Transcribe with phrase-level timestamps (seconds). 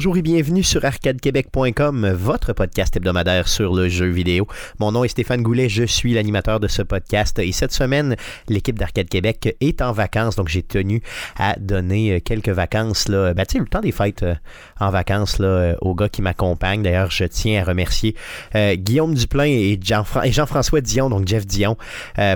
[0.00, 4.46] Bonjour et bienvenue sur arcadequebec.com, votre podcast hebdomadaire sur le jeu vidéo.
[4.78, 8.16] Mon nom est Stéphane Goulet, je suis l'animateur de ce podcast et cette semaine,
[8.48, 11.02] l'équipe d'Arcade Québec est en vacances, donc j'ai tenu
[11.36, 14.34] à donner euh, quelques vacances, là, ben, le temps des fêtes euh,
[14.80, 16.82] en vacances là, euh, aux gars qui m'accompagnent.
[16.82, 18.16] D'ailleurs, je tiens à remercier
[18.54, 21.76] Guillaume Duplain et, Jean-François Dion, donc Jeff Dion,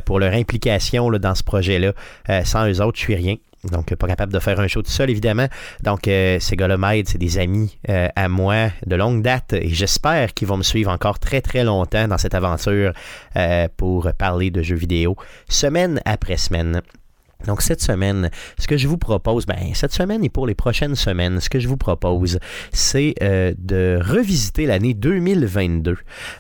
[0.05, 1.95] pour leur implication dans ce projet-là.
[2.45, 3.37] sans eux autres, je suis rien.
[3.71, 5.49] Donc, pas capable de faire un show tout seul, évidemment.
[5.83, 10.35] Donc, euh, ces gars-là c'est des amis euh, à moi de longue date et j'espère
[10.35, 12.93] qu'ils vont me suivre encore très, très longtemps dans cette aventure
[13.37, 15.17] euh, pour parler de jeux vidéo
[15.49, 16.83] semaine après semaine.
[17.47, 20.95] Donc cette semaine, ce que je vous propose, ben cette semaine et pour les prochaines
[20.95, 22.39] semaines, ce que je vous propose,
[22.73, 25.97] c'est de revisiter l'année 2022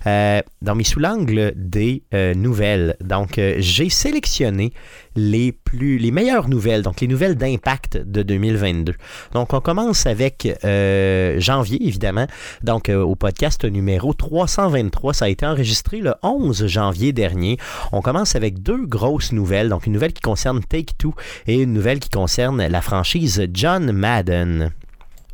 [0.06, 2.96] dans mes sous-l'angle des nouvelles.
[3.02, 4.72] Donc j'ai sélectionné
[5.16, 8.94] les plus les meilleures nouvelles, donc les nouvelles d'impact de 2022.
[9.32, 12.26] Donc on commence avec euh, janvier évidemment,
[12.62, 17.58] donc euh, au podcast numéro 323, ça a été enregistré le 11 janvier dernier.
[17.92, 21.14] On commence avec deux grosses nouvelles, donc une nouvelle qui concerne Take Two
[21.46, 24.72] et une nouvelle qui concerne la franchise John Madden.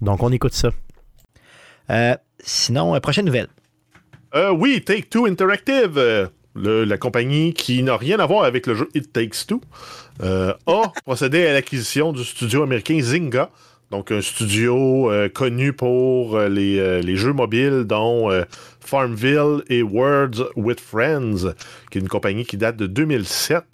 [0.01, 0.71] Donc on écoute ça.
[1.91, 3.49] Euh, sinon, prochaine nouvelle.
[4.53, 5.27] oui, Take Two
[6.61, 9.61] La compagnie qui n'a rien à voir avec le jeu It Takes Two,
[10.23, 13.51] euh, a procédé à l'acquisition du studio américain Zynga.
[13.91, 18.31] Donc, un studio euh, connu pour euh, les, jeux mobiles, dont
[18.81, 21.55] Farmville et Words with Friends,
[21.91, 23.65] qui est une compagnie qui date de 2007.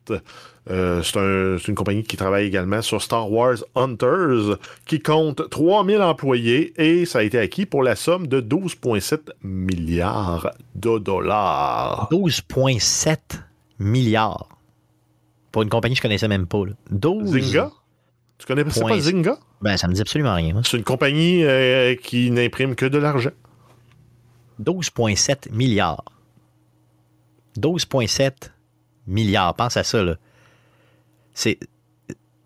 [0.69, 6.73] Euh, c'est une compagnie qui travaille également sur Star Wars Hunters, qui compte 3000 employés
[6.77, 12.09] et ça a été acquis pour la somme de 12,7 milliards de dollars.
[12.11, 13.19] 12,7
[13.79, 14.49] milliards.
[15.53, 16.63] Pour une compagnie que je connaissais même pas.
[16.91, 17.31] 12...
[17.31, 17.71] Zynga?
[18.39, 19.39] Tu connais pas Zynga?
[19.63, 20.61] Ben, ça me dit absolument rien.
[20.65, 23.31] C'est une compagnie euh, qui n'imprime que de l'argent.
[24.63, 26.05] 12,7 milliards.
[27.59, 28.51] 12,7
[29.07, 29.55] milliards.
[29.55, 30.17] Pense à ça, là.
[31.37, 31.59] C'est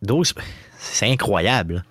[0.02, 0.34] 12.
[0.78, 1.84] C'est incroyable.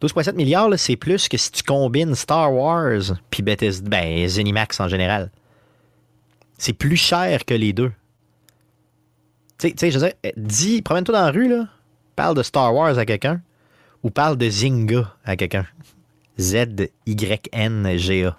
[0.00, 4.86] 12,7 milliards, c'est plus que si tu combines Star Wars puis Bethesda, ben, Zenimax en
[4.86, 5.32] général.
[6.56, 7.90] C'est plus cher que les deux.
[9.58, 11.66] Tu sais, je veux dire, dis, promène-toi dans la rue, là,
[12.14, 13.42] parle de Star Wars à quelqu'un
[14.04, 15.66] ou parle de Zynga à quelqu'un.
[16.38, 18.36] Z-Y-N-G-A.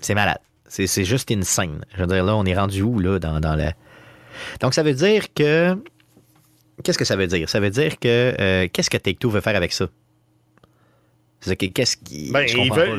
[0.00, 0.40] C'est malade.
[0.66, 1.84] C'est juste une scène.
[1.94, 3.54] Je veux dire, là, on est rendu où, là, dans, dans
[4.60, 5.76] donc, ça veut dire que.
[6.82, 7.48] Qu'est-ce que ça veut dire?
[7.48, 8.34] Ça veut dire que.
[8.38, 9.86] Euh, qu'est-ce que Take-Two veut faire avec ça?
[11.56, 12.30] Qu'est-ce qui.
[12.32, 12.46] Ben,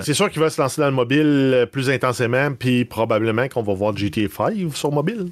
[0.02, 3.64] c'est sûr qu'il va se lancer dans le mobile euh, plus intensément, puis probablement qu'on
[3.64, 5.32] va voir GTA 5 sur mobile.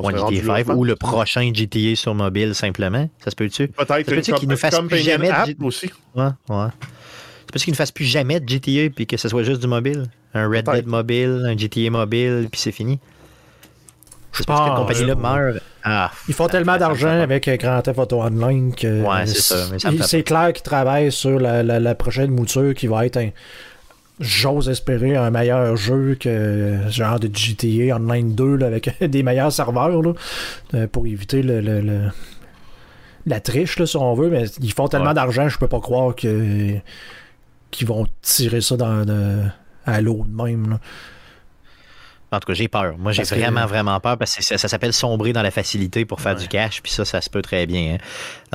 [0.00, 3.08] GTA 5 ou le prochain GTA sur mobile simplement.
[3.24, 3.68] Ça se peut-tu?
[3.68, 4.08] Peut-être.
[4.08, 5.64] Ça peut qu'il ne fasse plus jamais de...
[5.64, 5.90] aussi.
[6.14, 6.66] Ouais, ouais.
[7.40, 9.66] C'est parce qu'il ne fasse plus jamais de GTA puis que ce soit juste du
[9.66, 10.04] mobile?
[10.34, 12.98] Un Red Dead mobile, un GTA mobile, puis c'est fini.
[14.32, 15.62] Je pense que cette compagnie-là meurt.
[15.84, 19.26] Ah, Ils font tellement d'argent avec euh, Grand Theft Auto Online que ouais,
[20.02, 23.30] c'est clair qu'ils travaillent sur la, prochaine mouture qui va être un,
[24.20, 30.02] j'ose espérer un meilleur jeu que genre de GTA Online 2 avec des meilleurs serveurs
[30.02, 30.12] là,
[30.74, 32.08] euh, pour éviter le,
[33.26, 36.14] la triche là, si on veut mais ils font tellement d'argent je peux pas croire
[36.14, 36.74] que
[37.70, 39.04] qu'ils vont tirer ça dans,
[39.84, 40.80] à l'eau de même là.
[42.32, 42.96] En tout cas, j'ai peur.
[42.98, 46.34] Moi, j'ai vraiment, vraiment peur parce que ça, s'appelle sombrer dans la facilité pour faire
[46.34, 47.94] du cash, puis ça, ça se peut très bien.
[47.94, 47.98] Hein.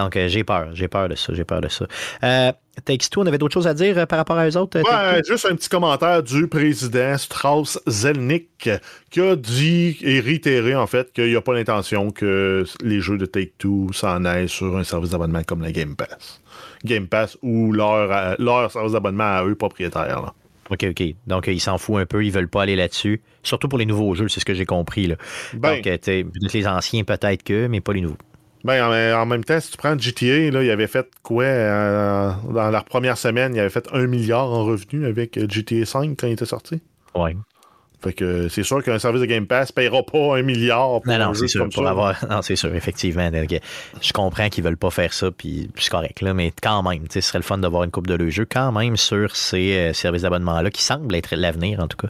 [0.02, 0.70] Donc, euh, j'ai peur.
[0.74, 1.32] J'ai peur de ça.
[1.34, 1.86] J'ai peur de ça.
[2.24, 2.52] Euh,
[2.86, 4.80] Takes-Two, on avait d'autres choses à dire euh, par rapport à eux autres?
[4.80, 8.70] Ouais, juste un petit commentaire du président Strauss Zelnick
[9.12, 13.20] qui a dit et réitéré, en fait, qu'il n'y a pas l'intention que les jeux
[13.20, 16.42] de Take-Two s'en aillent sur un service d'abonnement comme la Game Pass.
[16.84, 20.22] Game Pass ou leur, leur service d'abonnement à eux propriétaires.
[20.22, 20.34] Là.
[20.70, 21.04] OK, OK.
[21.28, 23.22] Donc, ils s'en foutent un peu, ils veulent pas aller là-dessus.
[23.44, 25.08] Surtout pour les nouveaux jeux, c'est ce que j'ai compris.
[25.08, 25.16] Là.
[25.54, 28.18] Ben, Donc, sais, les anciens, peut-être que, mais pas les nouveaux.
[28.64, 32.70] Ben, en, même temps, si tu prends GTA, là, il avait fait quoi euh, dans
[32.70, 36.28] leur première semaine, il avait fait un milliard en revenus avec euh, GTA 5 quand
[36.28, 36.82] il était sorti?
[37.16, 37.36] Ouais.
[38.00, 41.18] Fait que c'est sûr qu'un service de Game Pass payera pas un milliard pour non,
[41.18, 42.16] non, c'est sûr, pour avoir...
[42.30, 43.32] Non, c'est sûr, effectivement.
[43.32, 47.22] Je comprends qu'ils veulent pas faire ça, puis c'est correct, là, mais quand même, ce
[47.22, 50.22] serait le fun d'avoir une coupe de le jeu quand même sur ces euh, services
[50.22, 52.10] d'abonnement-là qui semblent être l'avenir, en tout cas.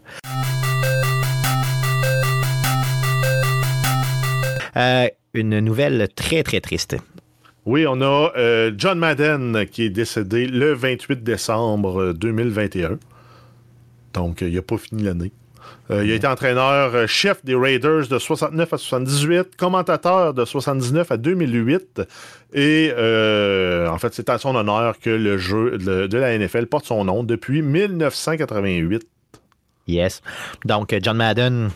[4.75, 6.97] Euh, une nouvelle très, très triste.
[7.65, 12.99] Oui, on a euh, John Madden qui est décédé le 28 décembre 2021.
[14.13, 15.31] Donc, il n'a pas fini l'année.
[15.89, 21.17] Euh, il a été entraîneur-chef des Raiders de 69 à 78, commentateur de 79 à
[21.17, 22.01] 2008.
[22.53, 26.85] Et en fait, c'est à son honneur que le jeu de, de, la NFL porte
[26.85, 29.07] son nom depuis 1988.
[29.87, 30.21] Yes.
[30.65, 31.69] Donc, John Madden,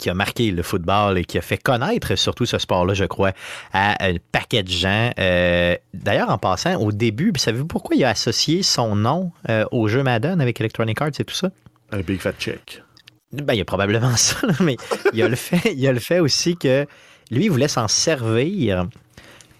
[0.00, 3.32] qui a marqué le football et qui a fait connaître surtout ce sport-là, je crois,
[3.72, 5.12] à un paquet de gens.
[5.18, 9.86] Euh, d'ailleurs, en passant, au début, savez-vous pourquoi il a associé son nom euh, au
[9.86, 11.50] jeu Madden avec Electronic Arts et tout ça?
[11.92, 12.82] Un big fat check.
[13.32, 14.76] Ben, il y a probablement ça, mais
[15.12, 16.86] il y a le fait, il y a le fait aussi que
[17.30, 18.88] lui, il voulait s'en servir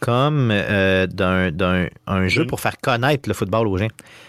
[0.00, 3.88] comme euh, d'un un jeu pour faire connaître le football aux gens.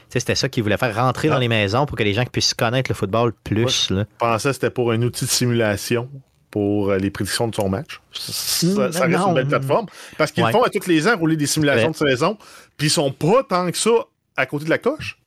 [0.10, 1.40] C'était ça qu'il voulait faire rentrer dans ah.
[1.40, 3.88] les maisons pour que les gens puissent connaître le football plus.
[3.90, 6.10] je pensais que c'était pour un outil de simulation
[6.52, 8.02] pour euh, les prédictions de son match.
[8.12, 9.86] Ça, hmm, reste une belle plateforme.
[10.18, 12.38] Parce qu'ils font à tous les ans rouler des simulations de saison,
[12.78, 13.92] puis ils sont pas tant que ça
[14.36, 15.18] à côté de la coche.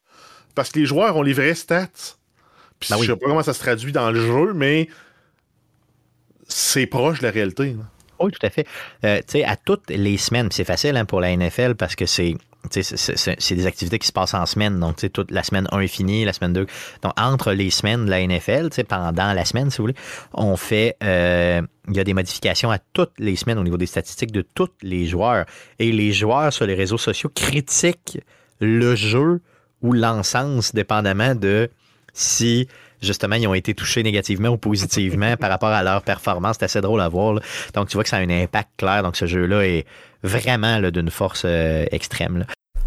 [0.55, 1.89] Parce que les joueurs ont les vraies stats.
[2.85, 4.89] Puis ben je sais pas comment ça se traduit dans le jeu, mais
[6.49, 7.77] c'est proche de la réalité.
[8.21, 8.67] Oui, tout à fait.
[9.05, 12.07] Euh, tu sais, à toutes les semaines, c'est facile hein, pour la NFL parce que
[12.07, 12.37] c'est
[12.71, 14.81] c'est des activités qui se passent en semaine.
[14.81, 16.67] Donc, toute la semaine 1 est finie, la semaine 2.
[17.03, 19.97] Donc, entre les semaines de la NFL, pendant la semaine, si vous voulez,
[20.33, 20.97] on fait.
[21.03, 24.41] Euh, il y a des modifications à toutes les semaines au niveau des statistiques de
[24.41, 25.45] tous les joueurs.
[25.79, 28.19] Et les joueurs sur les réseaux sociaux critiquent
[28.61, 29.43] le jeu
[29.83, 31.71] ou l'encens, dépendamment de
[32.15, 32.69] si
[33.05, 36.57] justement, ils ont été touchés négativement ou positivement par rapport à leur performance.
[36.59, 37.41] C'est assez drôle à voir.
[37.75, 39.03] Donc, tu vois que ça a un impact clair.
[39.03, 39.85] Donc, ce jeu-là est
[40.23, 42.47] vraiment d'une force euh, extrême.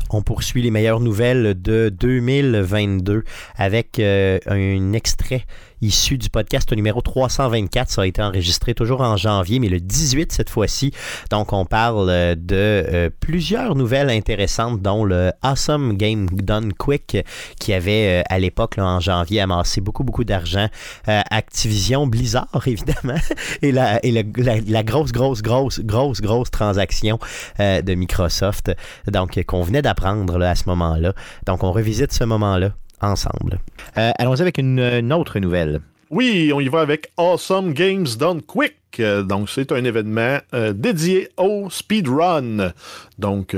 [0.10, 3.24] On poursuit les meilleures nouvelles de 2022
[3.58, 5.46] avec euh, un extrait
[5.82, 7.90] issu du podcast numéro 324.
[7.90, 10.92] Ça a été enregistré toujours en janvier, mais le 18 cette fois-ci.
[11.32, 17.18] Donc, on parle euh, de euh, plusieurs nouvelles intéressantes, dont le Awesome Game Done Quick,
[17.60, 20.68] qui avait euh, à l'époque, en janvier, amassé beaucoup, beaucoup d'argent.
[21.06, 23.20] Activision Blizzard, évidemment,
[23.62, 27.20] et, la, et la, grosse, grosse, grosse, grosse, grosse transaction
[27.60, 28.72] de Microsoft.
[29.08, 31.14] Donc, qu'on venait d'apprendre à ce moment-là.
[31.46, 32.72] Donc, on revisite ce moment-là
[33.02, 33.60] ensemble.
[33.98, 35.82] Euh, allons-y avec une, autre nouvelle.
[36.10, 38.76] Oui, on y va avec Awesome Games Done Quick.
[39.00, 42.72] Euh, donc, c'est un événement euh, dédié au speedrun.
[43.20, 43.56] Donc,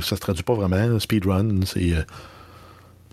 [0.00, 1.60] ça se traduit pas vraiment, speedrun.
[1.66, 1.92] C'est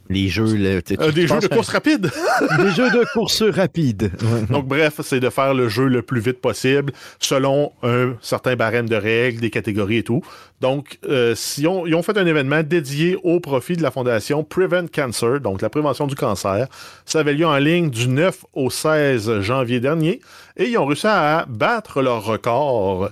[0.10, 0.56] les jeux.
[0.56, 2.12] Euh, des jeux de course rapide.
[2.58, 4.12] des jeux de course rapide.
[4.50, 8.90] Donc, bref, c'est de faire le jeu le plus vite possible selon un certain barème
[8.90, 10.22] de règles, des catégories et tout.
[10.62, 14.44] Donc, euh, si on, ils ont fait un événement dédié au profit de la fondation
[14.44, 16.68] Prevent Cancer, donc la prévention du cancer.
[17.06, 20.20] Ça avait lieu en ligne du 9 au 16 janvier dernier
[20.58, 23.10] et ils ont réussi à battre leur record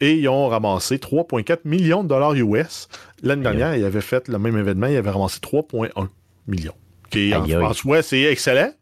[0.00, 2.88] et ils ont ramassé 3,4 millions de dollars US.
[3.22, 6.08] L'année dernière, ils avaient fait le même événement, ils avaient ramassé 3,1
[6.48, 6.74] millions.
[7.10, 8.72] Qui, en, en c'est excellent.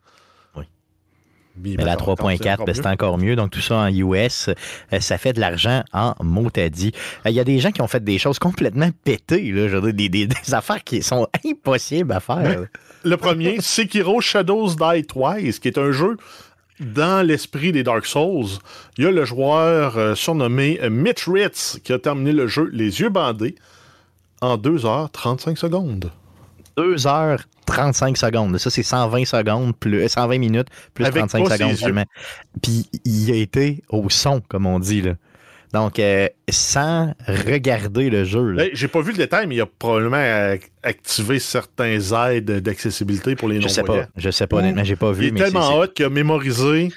[0.56, 0.64] Oui.
[1.58, 3.36] Mais, la 3.4, ben, c'est encore mieux.
[3.36, 4.48] Donc, tout ça en US,
[4.92, 6.92] euh, ça fait de l'argent en mot dit.
[7.24, 9.92] Il y a des gens qui ont fait des choses complètement pétées, là, je veux
[9.92, 12.66] dire, des, affaires qui sont impossibles à faire.
[13.04, 16.16] Le premier, Sekiro Shadows Die Twice, qui est un jeu
[16.80, 18.58] dans l'esprit des Dark Souls.
[18.98, 22.68] Il y a le joueur euh, surnommé euh, Mitch Ritz qui a terminé le jeu
[22.72, 23.54] les yeux bandés
[24.42, 26.10] en 2h35 secondes.
[26.76, 28.58] 2 heures 35 secondes.
[28.58, 32.04] Ça, c'est 120 secondes, plus 120 minutes, plus 35 secondes seulement.
[32.62, 35.02] Puis il a été au son, comme on dit.
[35.02, 35.14] Là.
[35.72, 38.54] Donc, euh, sans regarder le jeu.
[38.54, 41.98] Ben, j'ai pas vu le détail, mais il a probablement activé certains
[42.30, 45.26] aides d'accessibilité pour les non Je sais pas, je sais pas, honnêtement, j'ai pas vu.
[45.26, 46.90] Il est tellement hot qu'il a mémorisé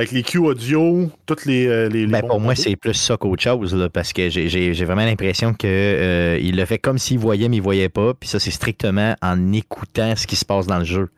[0.00, 1.66] avec les Q audio, toutes les.
[1.66, 5.04] Euh, les, ben, pour moi, c'est plus ça qu'autre chose, là, parce que j'ai vraiment
[5.04, 8.14] l'impression qu'il euh, il le fait comme s'il voyait, mais il voyait pas.
[8.14, 11.10] Puis ça, c'est strictement en écoutant ce qui se passe dans le jeu.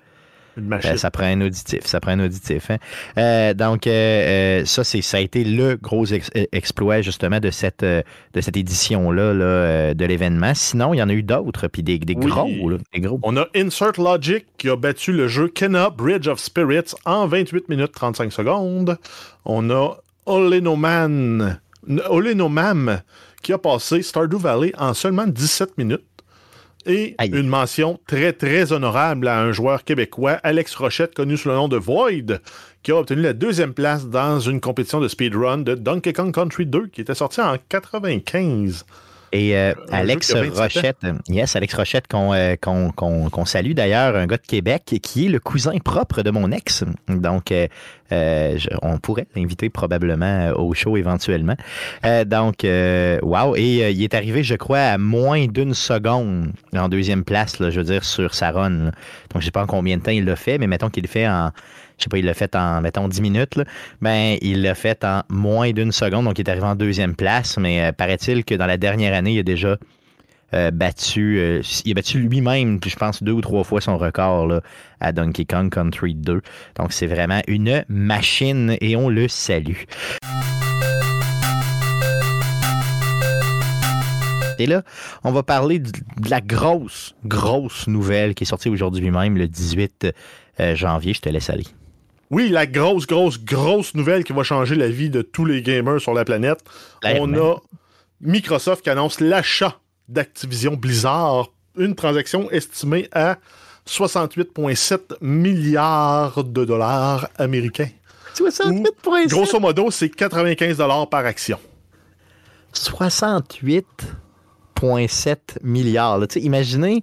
[0.59, 2.71] Euh, ça prend un auditif, ça prend un auditif.
[2.71, 2.79] Hein.
[3.19, 8.41] Euh, donc, euh, ça, c'est, ça a été le gros exploit justement de cette, de
[8.41, 10.53] cette édition-là là, de l'événement.
[10.55, 12.49] Sinon, il y en a eu d'autres, puis des, des, gros,
[12.93, 16.95] des, gros, On a Insert Logic qui a battu le jeu Kenna Bridge of Spirits
[17.05, 18.99] en 28 minutes 35 secondes.
[19.45, 21.59] On a Olenoman,
[22.09, 23.01] Olenomam
[23.43, 26.05] qui a passé Stardew Valley en seulement 17 minutes.
[26.87, 31.55] Et une mention très, très honorable à un joueur québécois, Alex Rochette, connu sous le
[31.55, 32.41] nom de Void,
[32.83, 36.67] qui a obtenu la deuxième place dans une compétition de speedrun de Donkey Kong Country
[36.67, 38.85] 2, qui était sorti en 95.
[39.33, 44.95] Et euh, Alex Rochette, yes, Alex Rochette euh, qu'on salue d'ailleurs, un gars de Québec
[45.03, 46.85] qui est le cousin propre de mon ex.
[47.09, 51.57] Donc, euh, on pourrait l'inviter probablement au show éventuellement.
[52.27, 52.67] donc,
[53.23, 53.57] wow.
[53.57, 57.81] Et il est arrivé, je crois, à moins d'une seconde en deuxième place, là, je
[57.81, 58.71] veux dire, sur sa run.
[58.71, 58.93] Donc,
[59.35, 61.09] je ne sais pas en combien de temps il l'a fait, mais mettons qu'il le
[61.09, 61.53] fait en
[62.03, 63.61] je sais pas, il l'a fait en, mettons, 10 minutes,
[64.01, 67.59] ben, il l'a fait en moins d'une seconde, donc il est arrivé en deuxième place,
[67.59, 69.77] mais euh, paraît-il que dans la dernière année, il a déjà
[70.53, 74.61] euh, battu, euh, il a battu lui-même, je pense, deux ou trois fois son record
[74.99, 76.43] à Donkey Kong Country 2.
[76.77, 79.85] Donc, c'est vraiment une machine et on le salue.
[84.59, 84.83] Et là,
[85.23, 85.91] on va parler de
[86.29, 90.09] la grosse, grosse nouvelle qui est sortie aujourd'hui même, le 18
[90.75, 91.15] janvier.
[91.15, 91.67] Je te laisse aller.
[92.33, 96.01] Oui, la grosse, grosse, grosse nouvelle qui va changer la vie de tous les gamers
[96.01, 96.61] sur la planète.
[97.05, 97.57] On a
[98.23, 103.37] Microsoft qui annonce l'achat d'Activision Blizzard, une transaction estimée à
[103.87, 107.91] 68,7 milliards de dollars américains.
[108.35, 111.59] 68,7 Grosso modo, c'est 95 dollars par action.
[112.75, 116.19] 68,7 milliards.
[116.37, 117.03] imaginez,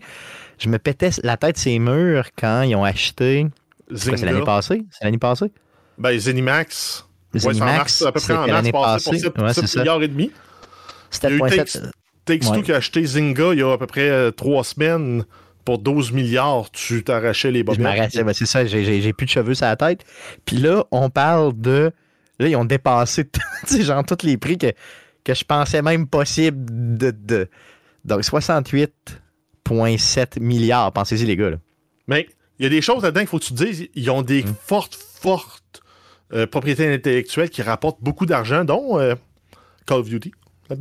[0.57, 3.45] je me pétais la tête ces murs quand ils ont acheté
[3.95, 4.85] c'est l'année passée?
[4.91, 5.51] C'est l'année passée?
[5.97, 7.05] Ben, Zenimax.
[7.35, 10.31] Zenimax, ouais, à peu près en mars passé, pour 7, ouais, milliards et demi.
[11.11, 11.39] C'était le
[12.25, 15.25] Takes-Two qui a acheté Zynga il y a à peu près euh, trois semaines
[15.65, 17.79] pour 12 milliards, tu t'arrachais les bobettes.
[17.79, 20.05] Je m'arrachais, ben c'est ça, j'ai plus de cheveux sur la tête.
[20.45, 21.91] Puis là, on parle de...
[22.39, 23.29] Là, ils ont dépassé
[23.81, 24.71] genre tous les prix que,
[25.23, 27.11] que je pensais même possible de...
[27.11, 27.49] de...
[28.05, 31.49] Donc, 68,7 milliards, pensez-y les gars.
[31.51, 31.57] Là.
[32.07, 33.87] Mais il y a des choses là-dedans qu'il faut que tu te dises.
[33.95, 34.55] Ils ont des mm.
[34.61, 35.81] fortes, fortes
[36.33, 39.15] euh, propriétés intellectuelles qui rapportent beaucoup d'argent, dont euh,
[39.85, 40.31] Call of Duty.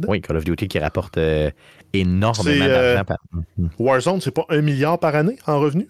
[0.06, 1.50] Oui, Call of Duty qui rapporte euh,
[1.92, 3.04] énormément d'argent.
[3.04, 3.16] Par...
[3.35, 3.68] Mm-hmm.
[3.78, 5.87] Warzone, c'est pas un milliard par année en revenus?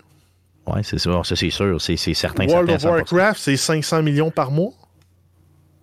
[0.66, 1.24] Oui, c'est sûr.
[1.24, 1.80] Ça, c'est sûr.
[1.80, 2.46] C'est certain.
[2.46, 4.72] World of Warcraft, c'est 500 millions par mois.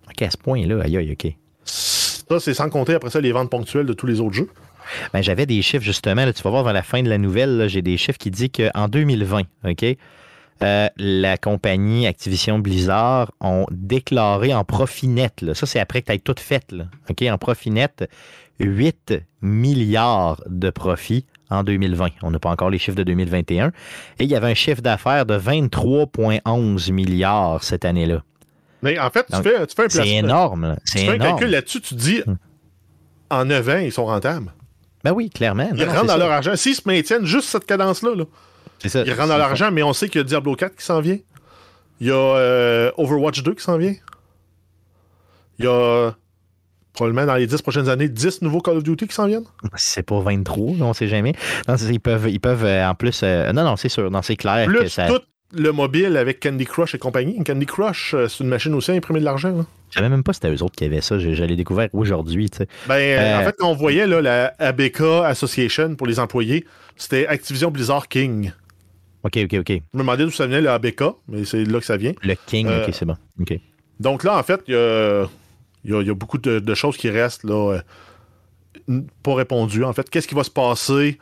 [0.10, 1.34] OK, à ce point-là, aïe, aïe, OK.
[1.64, 4.50] Ça, c'est sans compter après ça les ventes ponctuelles de tous les autres jeux.
[5.14, 7.82] Ben, j'avais des chiffres justement, tu vas voir vers la fin de la nouvelle, j'ai
[7.82, 9.86] des chiffres qui disent qu'en 2020, OK,
[10.64, 16.14] euh, la compagnie Activision Blizzard ont déclaré en profit net, ça c'est après que tu
[16.14, 16.74] aies tout fait,
[17.10, 18.10] OK, en profit net,
[18.60, 22.10] 8 milliards de profits en 2020.
[22.24, 23.68] On n'a pas encore les chiffres de 2021.
[24.20, 28.24] Et il y avait un chiffre d'affaires de 23,11 milliards cette année-là.
[28.82, 30.04] Mais en fait, tu, fais, un placement.
[30.04, 30.76] C'est énorme.
[30.86, 32.38] Tu fais un calcul là-dessus, tu dis, hum.
[33.30, 34.52] en 9 ans, ils sont rentables.
[35.06, 35.70] Ben oui, clairement.
[35.76, 36.56] Ils rentrent dans leur argent.
[36.56, 38.14] S'ils se maintiennent juste cette cadence-là,
[38.84, 41.00] ils rentrent dans leur argent, mais on sait qu'il y a Diablo 4 qui s'en
[41.00, 41.20] vient.
[42.00, 43.94] Il y a euh, Overwatch 2 qui s'en vient.
[45.60, 46.12] Il y a
[46.94, 49.46] probablement dans les 10 prochaines années 10 nouveaux Call of Duty qui s'en viennent.
[49.76, 51.34] C'est pas 23, on sait jamais.
[51.68, 53.22] Non, ils peuvent, ils peuvent euh, en plus.
[53.22, 54.10] Euh, non, non, c'est sûr.
[54.10, 54.66] Non, c'est clair.
[54.66, 55.08] Plus que ça...
[55.54, 57.42] le mobile avec Candy Crush et compagnie.
[57.44, 59.66] Candy Crush, c'est une machine aussi à imprimer de l'argent.
[59.96, 61.20] Je savais même pas si c'était eux autres qui avaient ça.
[61.20, 62.50] Je, l'ai découvert aujourd'hui.
[62.88, 66.66] Ben, euh, en fait, quand on voyait là, la ABK Association pour les employés,
[66.98, 68.52] c'était Activision Blizzard King.
[69.24, 69.70] OK, OK, OK.
[69.70, 72.14] Je me demandais d'où ça venait, le ABK, mais c'est là que ça vient.
[72.24, 73.16] Le King, euh, OK, c'est bon.
[73.40, 73.58] OK.
[74.00, 75.28] Donc là, en fait, il y a,
[75.84, 77.80] y a, beaucoup de, choses qui restent là,
[78.90, 79.84] euh, pas répondues.
[79.84, 81.18] En fait, qu'est-ce qui va se passer?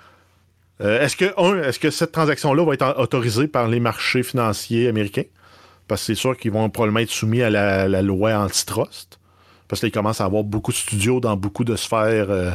[0.80, 5.24] Est-ce que, un, est-ce que cette transaction-là va être autorisée par les marchés financiers américains?
[5.88, 9.20] Parce que c'est sûr qu'ils vont probablement être soumis à la, loi antitrust.
[9.68, 12.30] Parce qu'ils commencent à avoir beaucoup de studios dans beaucoup de sphères.
[12.30, 12.52] Euh,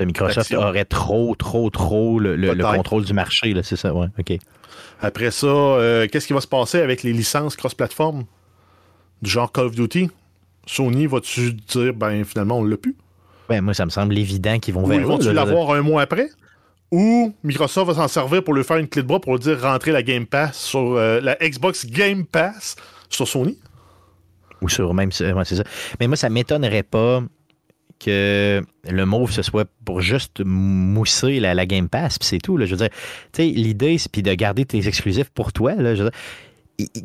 [0.00, 4.38] Microsoft aurait trop, trop, trop le, contrôle du marché, c'est ça, ouais, OK.
[5.00, 8.24] Après ça, euh, qu'est-ce qui va se passer avec les licences cross-platform?
[9.22, 10.10] Du genre Call of Duty?
[10.66, 12.96] Sony, va-tu dire, ben finalement, on l'a plus?
[13.48, 16.28] Ben, moi, ça me semble évident qu'ils vont vers Vont-tu l'avoir un mois après?
[16.90, 19.60] Ou Microsoft va s'en servir pour lui faire une clé de bras pour lui dire
[19.60, 22.76] rentrer la Game Pass sur euh, la Xbox Game Pass
[23.10, 23.58] sur Sony.
[24.62, 25.64] Ou sur même c'est ça.
[26.00, 27.22] Mais moi, ça m'étonnerait pas
[28.00, 32.56] que le move ce soit pour juste mousser la, Game Pass, puis c'est tout.
[32.56, 32.64] Là.
[32.66, 32.90] Je veux dire,
[33.32, 35.74] tu sais, l'idée, c'est de garder tes exclusifs pour toi.
[35.74, 35.94] Là,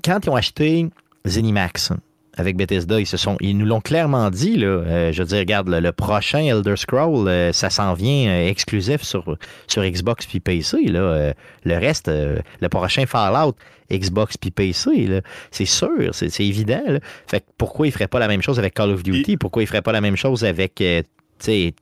[0.04, 0.88] quand ils ont acheté
[1.26, 1.92] Zenimax,
[2.36, 4.58] avec Bethesda, ils se sont, ils nous l'ont clairement dit.
[4.58, 8.48] Là, euh, je veux dire, regarde, le, prochain Elder Scroll, euh, ça s'en vient euh,
[8.48, 9.38] exclusif sur,
[9.68, 10.86] sur Xbox puis PC.
[10.86, 13.56] Là, le reste, le prochain Fallout,
[13.92, 15.22] Xbox puis PC,
[15.52, 16.84] c'est sûr, c'est, évident.
[17.28, 19.38] Fait pourquoi ils ne feraient pas la même chose avec Call of Duty?
[19.38, 20.84] Pourquoi ils ne feraient pas la même chose avec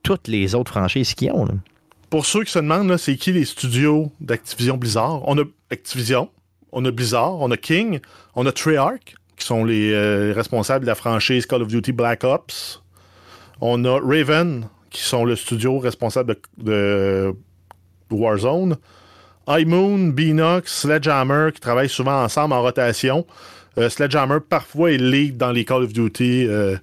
[0.02, 1.48] toutes les autres franchises qu'ils ont?
[2.10, 5.26] Pour ceux qui se demandent, c'est qui les studios d'Activision Blizzard?
[5.26, 6.28] On a Activision,
[6.70, 8.00] on a Blizzard, on a King,
[8.34, 12.22] on a Treyarch, qui sont les euh, responsables de la franchise Call of Duty Black
[12.22, 12.80] Ops.
[13.60, 17.34] On a Raven, qui sont le studio responsable de,
[18.08, 18.76] Warzone.
[19.48, 23.26] iMoon, Beanox, Sledgehammer, qui travaillent souvent ensemble en rotation.
[23.78, 26.76] Euh, Sledgehammer, parfois, est lead dans les Call of Duty euh,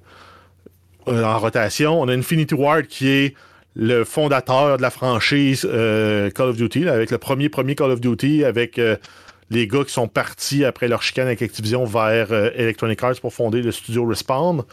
[1.08, 2.02] en rotation.
[2.02, 3.36] On a Infinity Ward, qui est
[3.76, 8.44] le fondateur de la franchise Call of Duty, avec le premier premier Call of Duty,
[8.44, 8.82] avec
[9.50, 13.34] les gars qui sont partis après leur chicane avec Activision vers euh, Electronic Arts pour
[13.34, 14.64] fonder le studio Respawn.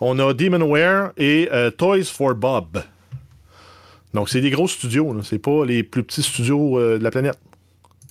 [0.00, 2.82] On a Demonware et euh, Toys for Bob.
[4.14, 7.38] Donc, c'est des gros studios, c'est pas les plus petits studios euh, de la planète.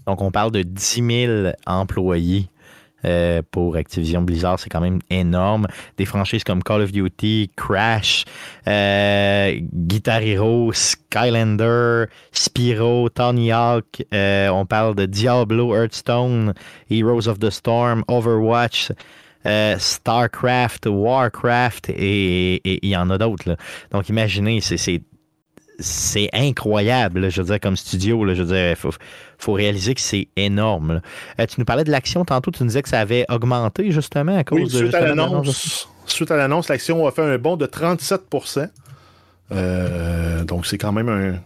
[0.08, 2.48] Donc, on parle de 10 000 employés
[3.04, 4.60] euh, pour Activision Blizzard.
[4.60, 5.68] C'est quand même énorme.
[5.98, 8.26] Des franchises comme Call of Duty, Crash,
[8.68, 14.04] euh, Guitar Hero, Skylander, Spyro, Tony Hawk.
[14.14, 16.54] Euh, on parle de Diablo, Hearthstone,
[16.90, 18.92] Heroes of the Storm, Overwatch.
[19.78, 23.56] Starcraft, Warcraft et il y en a d'autres.
[23.92, 25.04] Donc imaginez, c'est-
[25.80, 28.24] c'est incroyable, là, je veux dire, comme studio.
[28.26, 28.92] Là, je veux dire, il faut,
[29.38, 31.02] faut réaliser que c'est énorme.
[31.40, 34.38] Euh, tu nous parlais de l'action tantôt, tu nous disais que ça avait augmenté justement
[34.38, 34.78] à cause Oui, de.
[34.78, 38.68] suite à de l'annonce suite à l'annonce, l'action a fait un bond de 37%
[39.52, 41.40] Euh, Donc, c'est quand même un.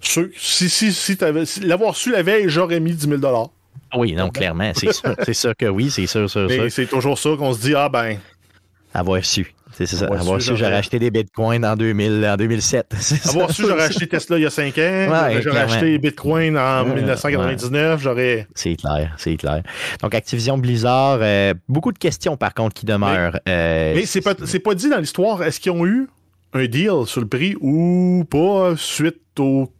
[0.00, 1.18] Si si, si,
[1.62, 3.50] l'avoir su la veille, j'aurais mis 10 000
[3.96, 6.70] Oui, non, clairement, c'est sûr, que oui, c'est sûr, sûr, sûr.
[6.70, 8.18] C'est toujours ça qu'on se dit, ah ben,
[8.94, 9.52] Avoir su.
[9.86, 10.04] C'est ça.
[10.06, 12.86] Avoir Avoir, su, j'aurais acheté des bitcoins en, 2000, en 2007.
[12.98, 13.30] C'est ça.
[13.30, 16.94] avoir su, j'aurais acheté Tesla il y a 5 ans, j'aurais acheté Bitcoin en Ouais,
[16.96, 18.46] 1999, j'aurais.
[18.54, 19.62] C'est clair, c'est clair.
[20.02, 23.38] Donc, Activision Blizzard, euh, beaucoup de questions par contre qui demeurent.
[23.48, 24.34] Euh, Mais c'est pas,
[24.74, 26.08] dit dans l'histoire, est-ce qu'ils ont eu
[26.52, 29.70] un deal sur le prix ou pas suite au-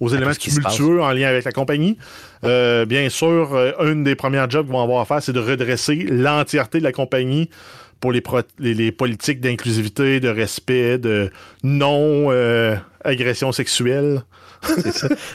[0.00, 1.96] aux éléments tumultueux en lien avec la compagnie?
[2.44, 5.40] Euh, bien sûr, euh, une des premières jobs qu'ils vont avoir à faire, c'est de
[5.40, 7.48] redresser l'entièreté de la compagnie
[8.00, 11.30] pour les, pro- les, les politiques d'inclusivité, de respect, de
[11.64, 14.22] non-agression sexuelle.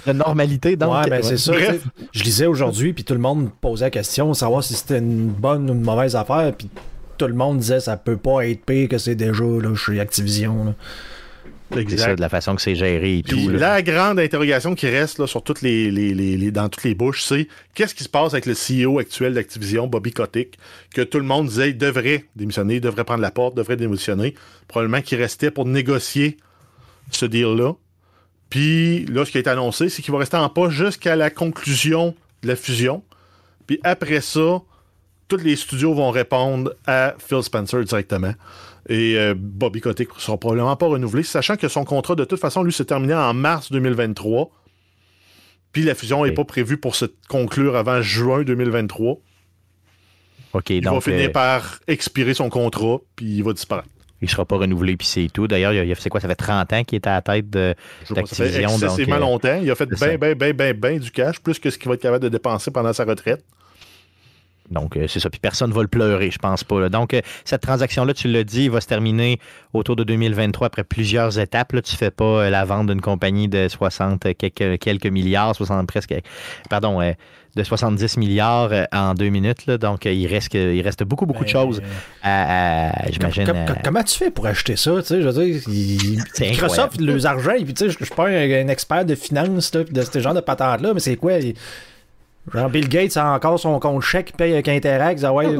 [0.07, 0.93] de normalité, donc.
[0.93, 1.23] ouais, ben ouais.
[1.23, 1.53] c'est ça.
[1.53, 1.79] Sais.
[2.11, 5.69] Je lisais aujourd'hui, puis tout le monde posait la question, savoir si c'était une bonne
[5.69, 6.69] ou une mauvaise affaire, puis
[7.17, 10.65] tout le monde disait ça peut pas être pire que c'est déjà là, chez Activision.
[10.65, 10.73] là.
[11.73, 13.49] C'est ça, de la façon que c'est géré et Puis tout.
[13.49, 13.57] là.
[13.59, 16.95] la grande interrogation qui reste là, sur toutes les, les- les- les- dans toutes les
[16.95, 20.57] bouches, c'est qu'est-ce qui se passe avec le CEO actuel d'Activision, Bobby Kotick,
[20.93, 24.35] que tout le monde disait il devrait démissionner, il devrait prendre la porte, devrait démissionner.
[24.67, 26.37] Probablement qu'il restait pour négocier
[27.11, 27.73] ce deal-là.
[28.49, 31.29] Puis là, ce qui a été annoncé, c'est qu'il va rester en poste jusqu'à la
[31.29, 33.03] conclusion de la fusion.
[33.67, 34.61] Puis après ça,
[35.29, 38.33] tous les studios vont répondre à Phil Spencer directement.
[38.89, 42.39] Et euh, Bobby Kotick ne sera probablement pas renouvelé, sachant que son contrat, de toute
[42.39, 44.49] façon, lui, se terminait en mars 2023.
[45.71, 49.17] Puis la fusion n'est pas prévue pour se conclure avant juin 2023.
[50.53, 50.95] OK, Il donc.
[50.95, 53.87] va finir euh, par expirer son contrat, puis il va disparaître.
[54.23, 55.47] Il sera pas renouvelé, puis c'est tout.
[55.47, 57.73] D'ailleurs, il a- c'est quoi, ça fait 30 ans qu'il était à la tête de,
[58.09, 58.77] vois, ça fait d'Activision.
[58.87, 59.59] donc, euh, longtemps.
[59.63, 60.17] Il a fait bien, ça.
[60.17, 62.69] bien, bien, bien, bien du cash, plus que ce qu'il va être capable de dépenser
[62.69, 63.43] pendant sa retraite.
[64.71, 65.29] Donc, euh, c'est ça.
[65.29, 66.79] Puis personne ne va le pleurer, je pense pas.
[66.79, 66.89] là.
[66.89, 69.39] Donc, euh, cette transaction-là, tu l'as dit, va se terminer
[69.73, 71.73] autour de 2023 après plusieurs étapes.
[71.73, 75.85] Là, tu fais pas euh, la vente d'une compagnie de 60 quelques, quelques milliards, 60
[75.87, 76.13] presque,
[76.69, 76.99] pardon,
[77.53, 79.65] de 70 milliards en deux minutes.
[79.65, 79.77] Là.
[79.77, 81.81] Donc, il, reste, il reste beaucoup, beaucoup de Mais- choses
[82.23, 83.45] à, à- j'imagine.
[83.45, 84.91] Com- com- à- comment tu fais pour acheter ça?
[85.01, 85.61] tu sais, Je veux dire,
[86.39, 88.33] Microsoft, leurs argent, et puis tu sais, je je suis pas un,
[88.65, 91.33] un expert de finance là, de ce genre de patente-là, mais c'est quoi?
[91.33, 91.53] il-
[92.53, 95.57] Genre Bill Gates a encore son compte chèque, il paye avec Interact, ah ouais,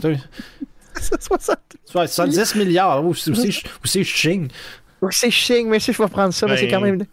[1.00, 4.50] 60 soit 70 milliards, ou c'est ching.
[5.10, 7.06] C'est ching, mais si je vais prendre ça, mais c'est Ben, quand même.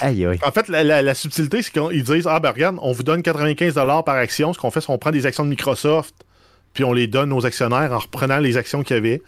[0.00, 0.38] Aïe, aïe.
[0.46, 3.22] En fait, la, la- la subtilité, c'est qu'ils disent Ah, ben regarde, on vous donne
[3.22, 4.52] 95 par action.
[4.54, 6.14] Ce qu'on fait, c'est qu'on prend des actions de Microsoft,
[6.72, 9.22] puis on les donne aux actionnaires en reprenant les actions qu'il y avait,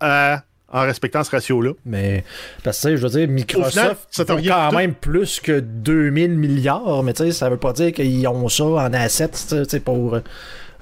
[0.00, 1.72] à- en respectant ce ratio-là.
[1.84, 2.24] Mais,
[2.64, 6.30] parce que, tu sais, je veux dire, Microsoft, final, ça quand même plus que 2000
[6.38, 9.80] milliards, mais tu sais, ça veut pas dire qu'ils ont ça en assets, tu sais,
[9.80, 10.24] pour euh, être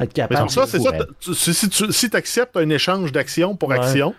[0.01, 0.51] Mais capable.
[0.51, 0.93] ça, c'est ça.
[0.93, 3.79] t'as- tu- Si, tu si acceptes un échange d'action pour Ouais.
[3.79, 4.15] action,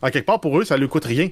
[0.00, 1.28] en quelque part, pour eux, ça ne leur coûte rien.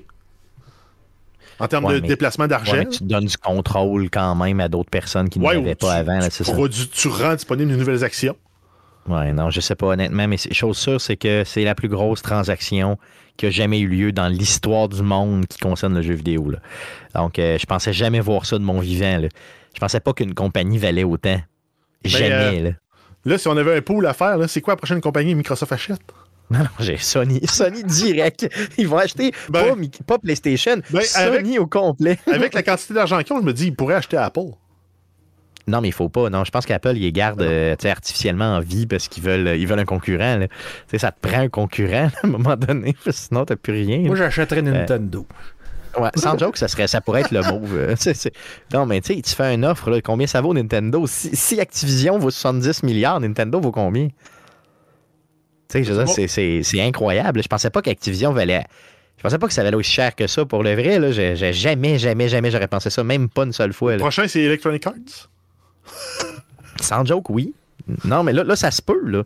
[1.59, 2.72] En termes Ouais, de mais- déplacement d'argent.
[2.72, 5.88] Ouais, mais tu donnes du contrôle quand même à d'autres personnes qui ne l'avaient pas
[5.88, 6.18] tu- avant.
[6.18, 6.53] là, tu ça.
[6.55, 8.37] rends disponible de nouvelles actions.
[9.09, 11.88] Ouais, non, je sais pas honnêtement, mais c'est- chose sûre, c'est que c'est la plus
[11.88, 12.98] grosse transaction
[13.40, 16.50] qui a jamais eu lieu dans l'histoire du monde qui concerne le jeu vidéo.
[16.50, 16.59] là.
[17.14, 19.16] Donc, euh, je pensais jamais voir ça de mon vivant.
[19.16, 19.29] Là.
[19.74, 21.40] Je pensais pas qu'une compagnie valait autant.
[22.05, 22.61] Jamais.
[22.61, 22.70] là.
[23.24, 25.35] Là, si on avait un pool à faire, c'est quoi la prochaine compagnie?
[25.35, 26.00] Microsoft achète?
[26.53, 27.40] Non, non, j'ai Sony.
[27.46, 28.48] Sony direct.
[28.76, 32.18] Ils vont acheter Ben- pas PlayStation, Ben, Sony au complet.
[32.26, 34.50] Avec la quantité d'argent qu'ils ont, je me dis, ils pourraient acheter Apple.
[35.70, 36.28] Non, mais il faut pas.
[36.30, 39.22] Non, je pense qu'Apple, ils les garde euh, tu sais, artificiellement en vie parce qu'ils
[39.22, 40.37] veulent, ils veulent un concurrent.
[40.37, 40.48] là.
[40.48, 40.54] Tu
[40.88, 43.98] sais, ça te prend un concurrent à un moment donné, sinon, t'as plus rien.
[44.00, 45.26] Moi, j'achèterais Nintendo.
[45.98, 47.76] Ouais, sans joke, ça, serait, ça pourrait être le move.
[47.76, 48.33] euh, c'est- c'est-
[48.72, 51.04] Non, mais tu sais, tu fais une offre, là, combien ça vaut Nintendo?
[51.09, 54.09] Si, si Activision vaut 70 milliards, Nintendo vaut combien?
[55.68, 56.12] Tu sais, je veux dire, Bon.
[56.12, 57.42] c'est- c'est c'est incroyable.
[57.42, 58.64] Je pensais pas qu'Activision valait.
[59.18, 60.98] Je pensais pas que ça valait aussi cher que ça pour le vrai.
[60.98, 61.12] Là.
[61.12, 63.92] J'ai, j'ai jamais, jamais, jamais j'aurais pensé ça, même pas une seule fois.
[63.92, 64.94] Le prochain, c'est Electronic Arts?
[66.81, 67.53] Sans joke, oui.
[68.05, 69.23] Non, mais là, là ça se peut, là.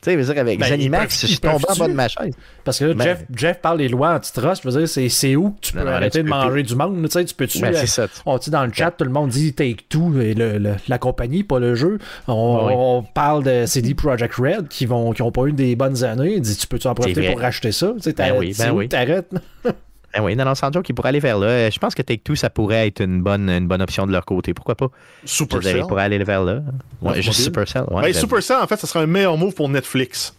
[0.00, 1.92] Tu sais, je veux dire, avec Ben, Zenimax, ils je suis tombé en bas de
[1.92, 2.32] ma chaise.
[2.62, 4.62] Parce que là, Ben- Jeff, Jeff parle des lois antitrust.
[4.62, 6.76] Je veux dire, c'est, où que tu peux Non, arrêter tu de peux manger du
[6.76, 7.02] monde?
[7.02, 7.60] Tu sais, tu peux-tu.
[7.60, 8.06] Ben, euh, c'est ça.
[8.24, 10.98] on dit dans le chat, tout le monde dit Take Two et le- le- la
[10.98, 11.98] compagnie, pas le jeu.
[12.28, 12.72] On, Oui.
[12.76, 16.34] on parle de CD Projekt Red qui vont qui ont pas eu des bonnes années.
[16.36, 17.92] Il dit tu peux-tu en profiter pour racheter ça?
[17.96, 18.88] Tu sais, Ben oui, ben oui.
[18.88, 19.32] t'arrêtes?
[20.14, 21.68] Ben oui, non, non, sans ils pourraient aller vers là.
[21.68, 24.54] Je pense que Take-Two, ça pourrait être une bonne, une bonne option de leur côté.
[24.54, 24.88] Pourquoi pas?
[25.24, 25.78] Supercell.
[25.78, 26.62] ils pourraient aller vers là.
[27.02, 27.40] Ouais, juste.
[27.40, 27.84] Supercell.
[27.90, 28.14] Ouais, Ben.
[28.14, 30.34] Supercell, en fait, ça serait un meilleur move pour Netflix.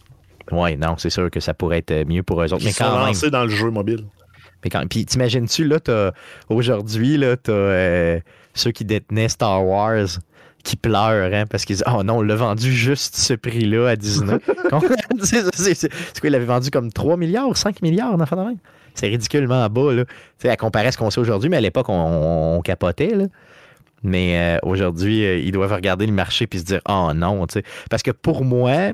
[0.50, 2.62] Ouais, non, c'est sûr que ça pourrait être mieux pour eux autres.
[2.62, 3.06] Ils Mais sont quand même.
[3.06, 4.06] lancés dans le jeu mobile.
[4.64, 6.10] Mais quand, puis t'imagines-tu, là, t'as,
[6.48, 8.20] aujourd'hui, là, t'as euh,
[8.54, 10.06] ceux qui détenaient Star Wars
[10.62, 13.96] qui pleurent, hein, parce qu'ils disent, oh non, on l'a vendu juste ce prix-là à
[13.96, 14.34] Disney.
[15.22, 18.58] c'est, quoi, il l'avait vendu comme 3 milliards ou 5 milliards, en fin de même?
[18.94, 20.04] C'est ridiculement bas, là.
[20.04, 23.14] Tu sais, à comparer à ce qu'on sait aujourd'hui, mais à l'époque, on, on capotait,
[23.14, 23.26] là.
[24.02, 27.54] Mais euh, aujourd'hui, euh, ils doivent regarder le marché puis se dire, oh non, tu
[27.54, 27.64] sais.
[27.90, 28.92] Parce que pour moi,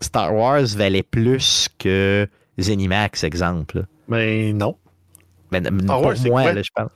[0.00, 2.26] Star Wars valait plus que
[2.58, 3.78] Zenimax, exemple.
[3.78, 3.84] là.
[4.08, 4.76] Mais non.
[5.52, 6.88] Star pour Wars, moi, là, je parle.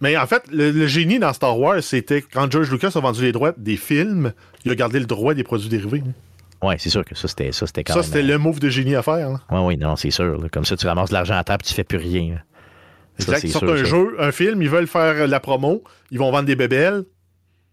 [0.00, 3.22] Mais en fait, le, le génie dans Star Wars, c'était quand George Lucas a vendu
[3.22, 4.32] les droits des films,
[4.64, 6.02] il a gardé le droit des produits dérivés.
[6.66, 8.04] Ouais, c'est sûr que ça, c'était ça, c'était quand Ça, même.
[8.06, 9.30] c'était le move de génie à faire.
[9.50, 10.38] Ouais, oui, non, c'est sûr.
[10.40, 10.48] là.
[10.50, 12.34] Comme ça, tu ramasses de l'argent à terre puis tu fais plus rien.
[12.34, 12.40] là.
[13.18, 13.38] Ça, Exact.
[13.40, 13.84] c'est Ils sortent sûr, un ça.
[13.84, 17.04] jeu, un film, ils veulent faire la promo, ils vont vendre des bébelles,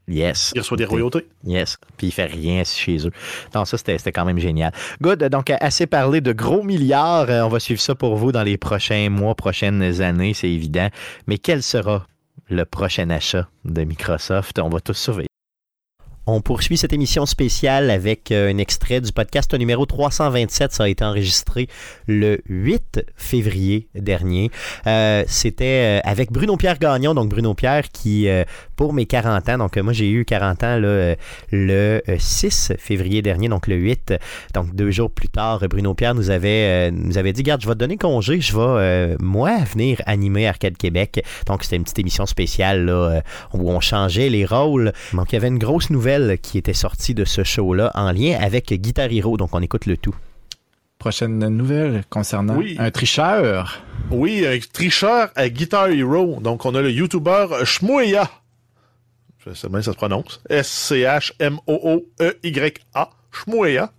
[0.07, 0.51] Yes.
[0.55, 1.25] ils reçoivent des royautés.
[1.45, 1.77] Yes.
[1.97, 3.11] Puis il fait rien chez eux.
[3.55, 4.71] Non, ça, c'était c'était quand même génial.
[5.01, 5.23] Good.
[5.29, 7.29] Donc, assez parlé de gros milliards.
[7.29, 10.89] Euh, On va suivre ça pour vous dans les prochains mois, prochaines années, c'est évident.
[11.27, 12.05] Mais quel sera
[12.49, 14.59] le prochain achat de Microsoft?
[14.59, 15.29] On va tous surveiller.
[16.25, 20.71] On poursuit cette émission spéciale avec euh, un extrait du podcast numéro 327.
[20.71, 21.67] Ça a été enregistré
[22.07, 24.49] le 8 février dernier.
[24.87, 27.13] Euh, C'était euh, avec Bruno Pierre Gagnon.
[27.13, 28.29] Donc Bruno Pierre qui,
[28.77, 31.17] pour mes 40 ans, donc moi j'ai eu 40 ans le
[31.51, 34.13] euh, 6 février dernier, donc le 8.
[34.53, 37.79] Donc deux jours plus tard, Bruno Pierre nous avait, nous dit, garde, je vais te
[37.79, 41.21] donner congé, je vais, moi, venir animer Arcade Québec.
[41.47, 43.21] Donc c'était une petite émission spéciale
[43.53, 44.93] où on changeait les rôles.
[45.11, 48.37] Donc il y avait une grosse nouvelle qui était sortie de ce show-là en lien
[48.39, 49.37] avec Guitar Hero.
[49.37, 50.15] Donc on écoute le tout.
[50.99, 52.77] Prochaine nouvelle concernant Oui.
[52.79, 53.81] un tricheur.
[54.09, 56.39] Oui, un tricheur à Guitar Hero.
[56.39, 58.29] Donc, on a le YouTuber Shmoya.
[59.45, 60.39] Je sais bien ça se prononce.
[60.49, 63.09] S-C-H-M-O-O-E-Y-A.
[63.31, 63.91] Shmoya.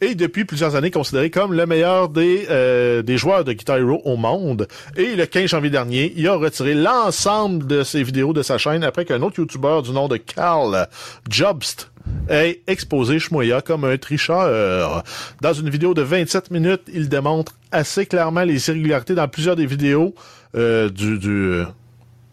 [0.00, 4.00] Et depuis plusieurs années considéré comme le meilleur des, euh, des joueurs de Guitar Hero
[4.04, 4.68] au monde.
[4.96, 8.84] Et le 15 janvier dernier, il a retiré l'ensemble de ses vidéos de sa chaîne
[8.84, 10.88] après qu'un autre YouTuber du nom de Carl
[11.28, 11.90] Jobst
[12.28, 15.02] ait exposé Shmoya comme un tricheur.
[15.40, 19.66] Dans une vidéo de 27 minutes, il démontre assez clairement les irrégularités dans plusieurs des
[19.66, 20.14] vidéos
[20.56, 21.62] euh, du, du,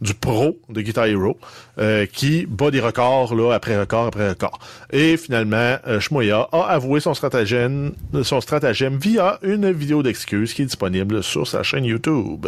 [0.03, 1.37] du pro de Guitar Hero
[1.79, 4.59] euh, qui bat des records là, après record après record.
[4.91, 10.63] Et finalement, euh, Shmoya a avoué son stratagème, son stratagème via une vidéo d'excuses qui
[10.63, 12.47] est disponible sur sa chaîne YouTube.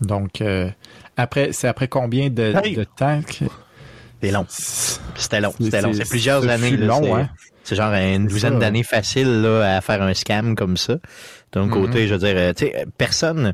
[0.00, 0.70] Donc, euh,
[1.16, 2.74] après, c'est après combien de, Hey!
[2.76, 3.44] de temps que...
[4.22, 4.46] C'est long.
[4.48, 5.52] C'était long.
[5.60, 5.92] C'était long.
[5.92, 6.76] C'est C'est- plusieurs ce années.
[6.76, 7.28] là, long, c'est- hein?
[7.62, 10.96] C'est genre une C'est douzaine d'années facile là, à faire un scam comme ça.
[11.52, 11.70] D'un Mhm.
[11.70, 13.52] côté, je veux dire, euh, tu sais, euh, personne.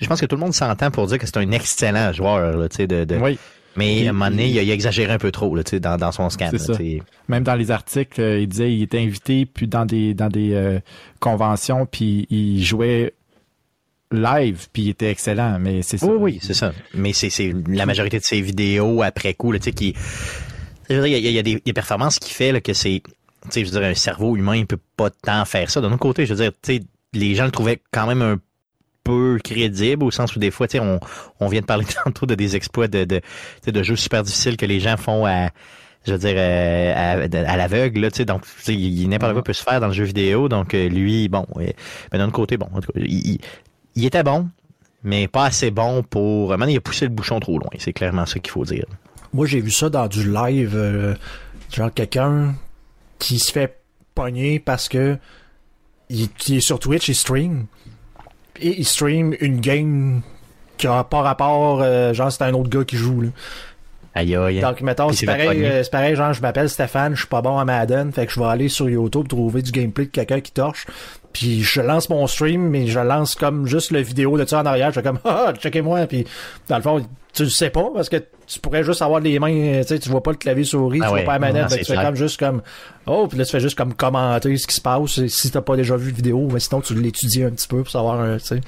[0.00, 2.68] Je pense que tout le monde s'entend pour dire que c'est un excellent joueur, là,
[2.68, 3.38] tu sais, de, de- Oui,
[3.76, 5.70] mais à un moment donné, il a, il a exagéré un peu trop, là, tu
[5.70, 6.28] sais, dans, dans son
[6.70, 7.02] là, sais.
[7.28, 10.52] même dans les articles, euh, il disait il était invité puis dans des dans des
[10.54, 10.80] euh,
[11.20, 13.14] conventions puis il jouait
[14.12, 16.06] live puis il était excellent mais c'est ça.
[16.06, 16.72] Oui, oui, c'est ça.
[16.94, 19.94] Mais c'est la majorité de ses vidéos après coup, là, tu sais, qui.
[20.90, 22.60] Je veux dire, il y a, il y a des, des performances qui fait là,
[22.60, 23.02] que c'est.
[23.04, 25.80] Tu sais, je veux dire, un cerveau humain, il peut pas tant faire ça.
[25.80, 28.38] D'un autre côté, je veux dire, tu sais, les gens le trouvaient quand même un
[29.04, 30.98] peu crédible au sens où des fois, tu sais, on,
[31.40, 33.20] on vient de parler tantôt de des exploits de, de,
[33.70, 35.50] de jeux super difficiles que les gens font à,
[36.06, 39.42] je veux dire, euh, à, l'aveugle, là, tu sais, donc, tu sais, il- n'importe quoi
[39.44, 41.66] peut se faire dans le jeu vidéo, donc euh, lui, bon, euh,
[42.12, 43.38] mais d'un autre côté, bon, en tout cas, il,
[43.94, 44.48] il- était bon,
[45.02, 48.26] mais pas assez bon pour, maintenant, il a poussé le bouchon trop loin, c'est clairement
[48.26, 48.86] ça qu'il faut dire.
[49.32, 51.16] Moi, j'ai vu ça dans du live.
[51.72, 52.54] genre quelqu'un
[53.18, 53.80] qui se fait
[54.14, 55.18] pogner parce que
[56.10, 57.66] il, il est sur Twitch, il stream.
[58.60, 60.22] Et il stream une game
[60.76, 61.80] qui a pas rapport.
[61.82, 63.20] euh, genre, c'est un autre gars qui joue.
[63.22, 63.28] Là.
[64.14, 64.60] Aïe, aïe.
[64.60, 67.58] Donc, mettons, c'est pareil, euh, c'est pareil, genre, je m'appelle Stéphane, je suis pas bon
[67.58, 70.52] à Madden, fait que je vais aller sur YouTube trouver du gameplay de quelqu'un qui
[70.52, 70.86] torche.
[71.34, 74.66] Puis je lance mon stream, mais je lance comme juste le vidéo de ça en
[74.66, 74.88] arrière.
[74.90, 76.06] Je fais comme, ah, checkez-moi.
[76.06, 76.24] Puis
[76.68, 78.16] dans le fond, tu le sais pas parce que
[78.46, 81.00] tu pourrais juste avoir les mains, euh, tu sais, tu vois pas le clavier souris,
[81.02, 81.78] Ah tu ouais, vois pas la non, manette.
[81.78, 82.62] que tu fais comme juste comme,
[83.06, 85.76] oh, puis là tu fais juste comme commenter ce qui se passe si t'as pas
[85.76, 86.48] déjà vu de vidéo.
[86.52, 88.60] Mais sinon, tu l'étudies un petit peu pour savoir, euh, tu sais.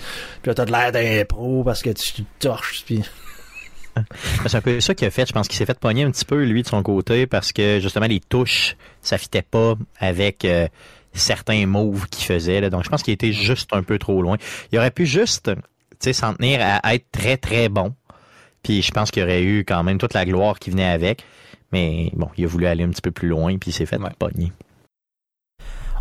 [0.43, 2.83] Puis là, t'as de l'air d'un pro parce que tu torches.
[2.85, 3.03] Puis
[4.47, 5.27] C'est un peu ça qu'il a fait.
[5.27, 7.81] Je pense qu'il s'est fait pogner un petit peu, lui, de son côté, parce que
[7.81, 10.69] justement, les touches, ça fitait pas avec euh,
[11.19, 12.61] certains moves qu'il faisait.
[12.61, 12.71] Là.
[12.71, 14.37] Donc, je pense qu'il était juste un peu trop loin.
[14.73, 15.51] Il aurait pu juste
[16.13, 17.95] s'en tenir à être très, très bon.
[18.63, 21.23] Puis je pense qu'il aurait eu quand même toute la gloire qui venait avec.
[21.73, 23.99] Mais bon, il a voulu aller un petit peu plus loin, puis il s'est fait
[24.19, 24.51] pogner.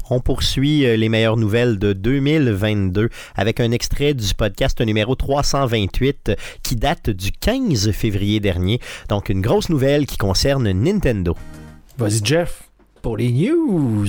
[0.10, 6.32] On poursuit euh, les meilleures nouvelles de 2022 avec un extrait du podcast numéro 328
[6.64, 8.80] qui date du 15 février dernier.
[9.10, 11.36] Donc une grosse nouvelle qui concerne Nintendo.
[11.98, 12.70] Vas-y Jeff,
[13.02, 14.08] pour les news.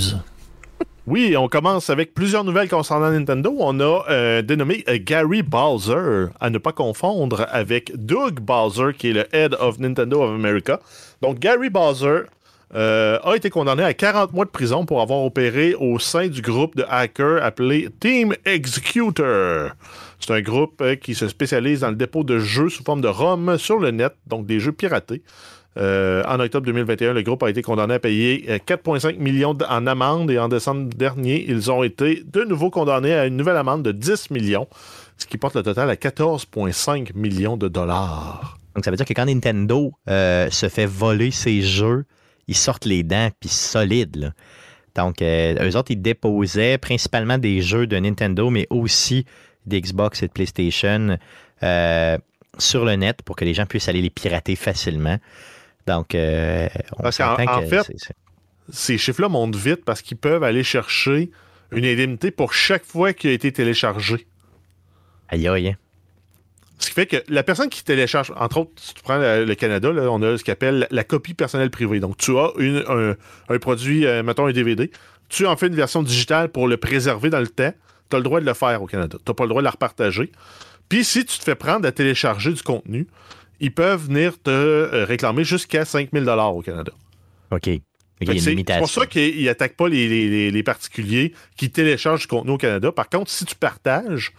[1.06, 3.54] Oui, on commence avec plusieurs nouvelles concernant Nintendo.
[3.60, 9.10] On a euh, dénommé euh, Gary Bowser, à ne pas confondre avec Doug Bowser, qui
[9.10, 10.80] est le Head of Nintendo of America.
[11.22, 12.22] Donc, Gary Bowser
[12.74, 16.42] euh, a été condamné à 40 mois de prison pour avoir opéré au sein du
[16.42, 19.70] groupe de hackers appelé Team Executor.
[20.18, 23.58] C'est un groupe qui se spécialise dans le dépôt de jeux sous forme de ROM
[23.58, 25.22] sur le net, donc des jeux piratés.
[25.78, 29.86] Euh, en octobre 2021, le groupe a été condamné à payer 4,5 euh, millions en
[29.86, 33.82] amende et en décembre dernier, ils ont été de nouveau condamnés à une nouvelle amende
[33.82, 34.68] de 10 millions,
[35.18, 38.58] ce qui porte le total à 14,5 millions de dollars.
[38.74, 42.04] Donc ça veut dire que quand Nintendo euh, se fait voler ses jeux,
[42.48, 44.32] ils sortent les dents puis solides.
[44.94, 49.26] Donc eux autres, ils déposaient principalement des jeux de Nintendo, mais aussi
[49.66, 51.18] des Xbox et de PlayStation
[52.58, 55.18] sur le net pour que les gens puissent aller les pirater facilement.
[55.86, 56.68] Donc, euh,
[56.98, 57.90] on parce qu'en fait,
[58.70, 61.30] ces chiffres-là montent vite parce qu'ils peuvent aller chercher
[61.70, 64.26] une indemnité pour chaque fois qu'il a été téléchargé.
[65.28, 65.68] Aïe aïe.
[65.68, 65.76] Hein.
[66.78, 69.90] Ce qui fait que la personne qui télécharge, entre autres, si tu prends le, Canada,
[69.90, 72.00] on a ce qu'on appelle la copie personnelle privée.
[72.00, 72.52] Donc, tu as
[73.48, 74.90] un, produit, euh, mettons un DVD,
[75.28, 77.72] tu en fais une version digitale pour le préserver dans le temps,
[78.10, 79.16] tu as le droit de le faire au Canada.
[79.16, 80.30] Tu n'as pas le droit de la repartager.
[80.88, 83.06] Puis, si tu te fais prendre à télécharger du contenu,
[83.60, 86.92] ils peuvent venir te euh, réclamer jusqu'à 5000 au Canada.
[87.50, 87.70] OK.
[88.20, 92.90] C'est pour ça qu'ils n'attaquent pas les, particuliers qui téléchargent du contenu au Canada.
[92.90, 94.32] Par contre, si tu partages,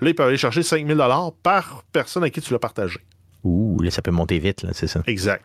[0.00, 1.02] là, ils peuvent aller chercher 5000
[1.42, 3.00] par personne à qui tu l'as partagé.
[3.42, 5.02] Ouh, là, ça peut monter vite, c'est ça.
[5.06, 5.44] Exact.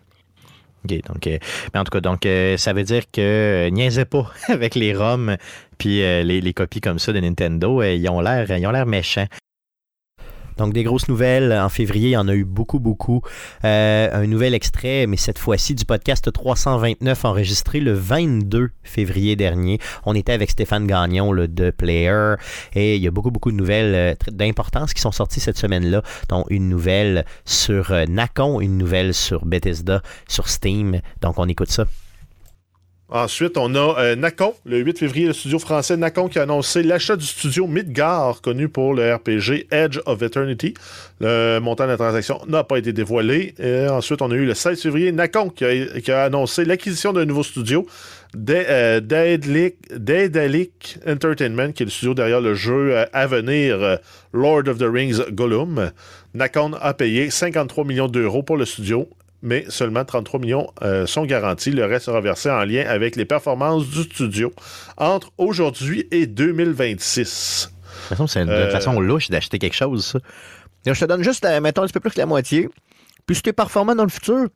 [0.84, 1.38] OK, donc, euh,
[1.74, 5.38] mais en tout cas, donc, euh, ça veut dire que niaisez pas avec les ROM
[5.78, 7.82] puis les, les, copies comme ça de Nintendo.
[7.84, 9.28] ils ont l'air méchants.
[10.58, 11.54] Donc des grosses nouvelles.
[11.54, 13.22] En février, il y en a eu beaucoup, beaucoup.
[13.64, 19.80] Euh, un nouvel extrait, mais cette fois-ci du podcast 329 enregistré le 22 février dernier.
[20.06, 22.36] On était avec Stéphane Gagnon, le de Player,
[22.74, 26.02] et il y a beaucoup, beaucoup de nouvelles euh, d'importance qui sont sorties cette semaine-là,
[26.30, 31.02] dont une nouvelle sur euh, Nacon, une nouvelle sur Bethesda, sur Steam.
[31.22, 31.86] Donc on écoute ça.
[33.10, 36.84] Ensuite, on a euh, Nacon, le 8 février, le studio français Nacon qui a annoncé
[36.84, 40.74] l'achat du studio Midgar, connu pour le RPG Edge of Eternity.
[41.22, 43.56] Le montant de la transaction n'a pas été dévoilé.
[43.90, 47.88] Ensuite, on a eu le 16 février Nacon qui a, annoncé l'acquisition d'un nouveau studio,
[48.50, 54.00] euh, Daedalic Entertainment, qui est le studio derrière le jeu euh, à venir
[54.34, 55.92] Lord of the Rings Gollum.
[56.34, 59.08] Nacon a payé 53 millions d'euros pour le studio
[59.42, 61.72] mais seulement 33 millions euh, sont garantis.
[61.72, 64.52] Le reste sera versé en lien avec les performances du studio
[64.98, 67.72] entre aujourd'hui et 2026.
[67.72, 70.20] De toute façon, c'est une euh, façon louche d'acheter quelque chose, ça.
[70.86, 72.70] Je te donne juste, euh, mettons, un petit peu plus que la moitié.
[73.26, 74.48] Puis si tu es performant dans le futur,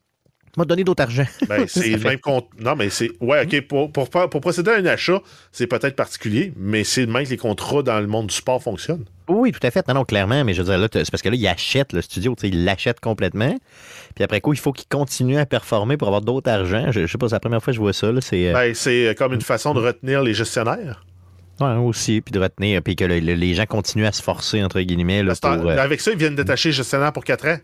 [0.56, 1.26] m'a donné d'autres argent.
[1.48, 2.48] Ben, c'est le même compte.
[2.58, 3.10] Non, mais c'est.
[3.20, 3.60] Ouais, OK.
[3.62, 7.30] Pour, pour, pour, procéder à un achat, c'est peut-être particulier, mais c'est le même que
[7.30, 9.04] les contrats dans le monde du sport fonctionnent.
[9.28, 9.86] Oui, tout à fait.
[9.88, 10.44] Non, non, clairement.
[10.44, 12.34] Mais je veux dire, là, c'est parce que là, il achète le studio.
[12.42, 13.54] Il l'achète complètement.
[14.14, 16.90] Puis après coup, il faut qu'il continue à performer pour avoir d'autres argent.
[16.90, 18.08] Je, sais pas, c'est la première fois que je vois ça.
[18.20, 21.04] C'est euh, ben, c'est comme une façon de retenir les gestionnaires.
[21.60, 25.22] Oui, aussi, puis de retenir, puis que les gens continuent à se forcer, entre guillemets.
[25.22, 27.58] Là, pour, euh, Avec ça, ils viennent détacher les gestionnaires pour 4 ans.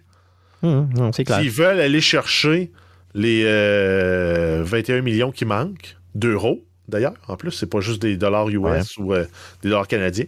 [0.63, 1.41] Hum, hum, clair.
[1.41, 2.71] S'ils veulent aller chercher
[3.15, 8.49] les 21 euh, millions qui manquent, d'euros d'ailleurs, en plus, c'est pas juste des dollars
[8.49, 10.27] US ou des dollars canadiens,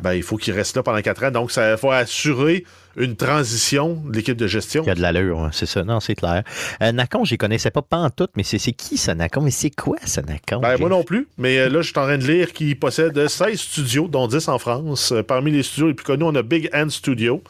[0.00, 1.30] ben, il faut qu'il reste là pendant quatre ans.
[1.30, 2.64] Donc, ça faut assurer
[2.96, 4.82] une transition de l'équipe de gestion.
[4.84, 5.84] Il y a de l'allure, c'est ça.
[5.84, 6.42] Non, c'est clair.
[6.82, 9.40] Euh, Nacon, je ne connaissais pas pas en tout, mais c'est qui ça, Nacon?
[9.40, 10.60] Mais c'est quoi ça, Nacon?
[10.60, 11.28] Ben, moi non plus.
[11.38, 14.48] Mais euh, là, je suis en train de lire qu'il possède 16 studios, dont 10
[14.48, 15.12] en France.
[15.12, 17.42] Euh, parmi les studios les plus connus, on a Big Hand Studio,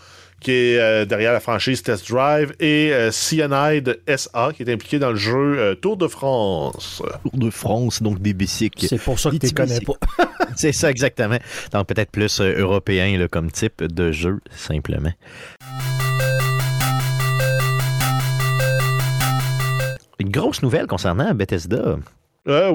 [0.45, 4.99] qui est euh, derrière la franchise Test Drive, et euh, Cyanide SA, qui est impliqué
[4.99, 7.03] dans le jeu euh, Tour de France.
[7.23, 8.87] Tour de France, donc des bicycles.
[8.87, 9.95] C'est pour ça que tu connais pas.
[10.57, 11.39] C'est ça, exactement.
[11.73, 15.13] Donc peut-être plus européen là, comme type de jeu, simplement.
[20.19, 21.97] Une grosse nouvelle concernant Bethesda.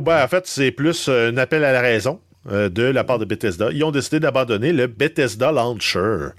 [0.02, 2.20] ben, en fait, c'est plus un appel à la raison.
[2.52, 3.70] Euh, de la part de Bethesda.
[3.72, 6.30] Ils ont décidé d'abandonner le Bethesda Launcher.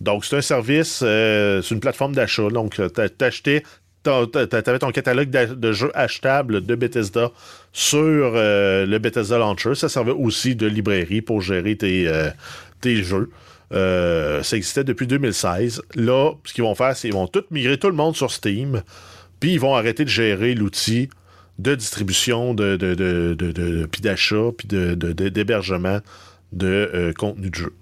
[0.00, 2.48] Donc, c'est un service, euh, c'est une plateforme d'achat.
[2.48, 2.80] Donc,
[3.16, 3.62] t'achetais
[4.04, 7.30] tu avais ton catalogue de jeux achetables de Bethesda
[7.72, 9.76] sur euh, le Bethesda Launcher.
[9.76, 12.10] Ça servait aussi de librairie pour gérer tes,
[12.80, 13.30] tes jeux.
[13.70, 15.82] ça existait depuis 2016.
[15.94, 18.82] Là, ce qu'ils vont faire, c'est qu'ils vont tout migrer tout le monde sur Steam,
[19.38, 21.08] puis ils vont arrêter de gérer l'outil
[21.58, 26.00] de distribution, de, de, de, puis d'achat, puis d'hébergement
[26.52, 27.72] de, euh, contenu de jeu.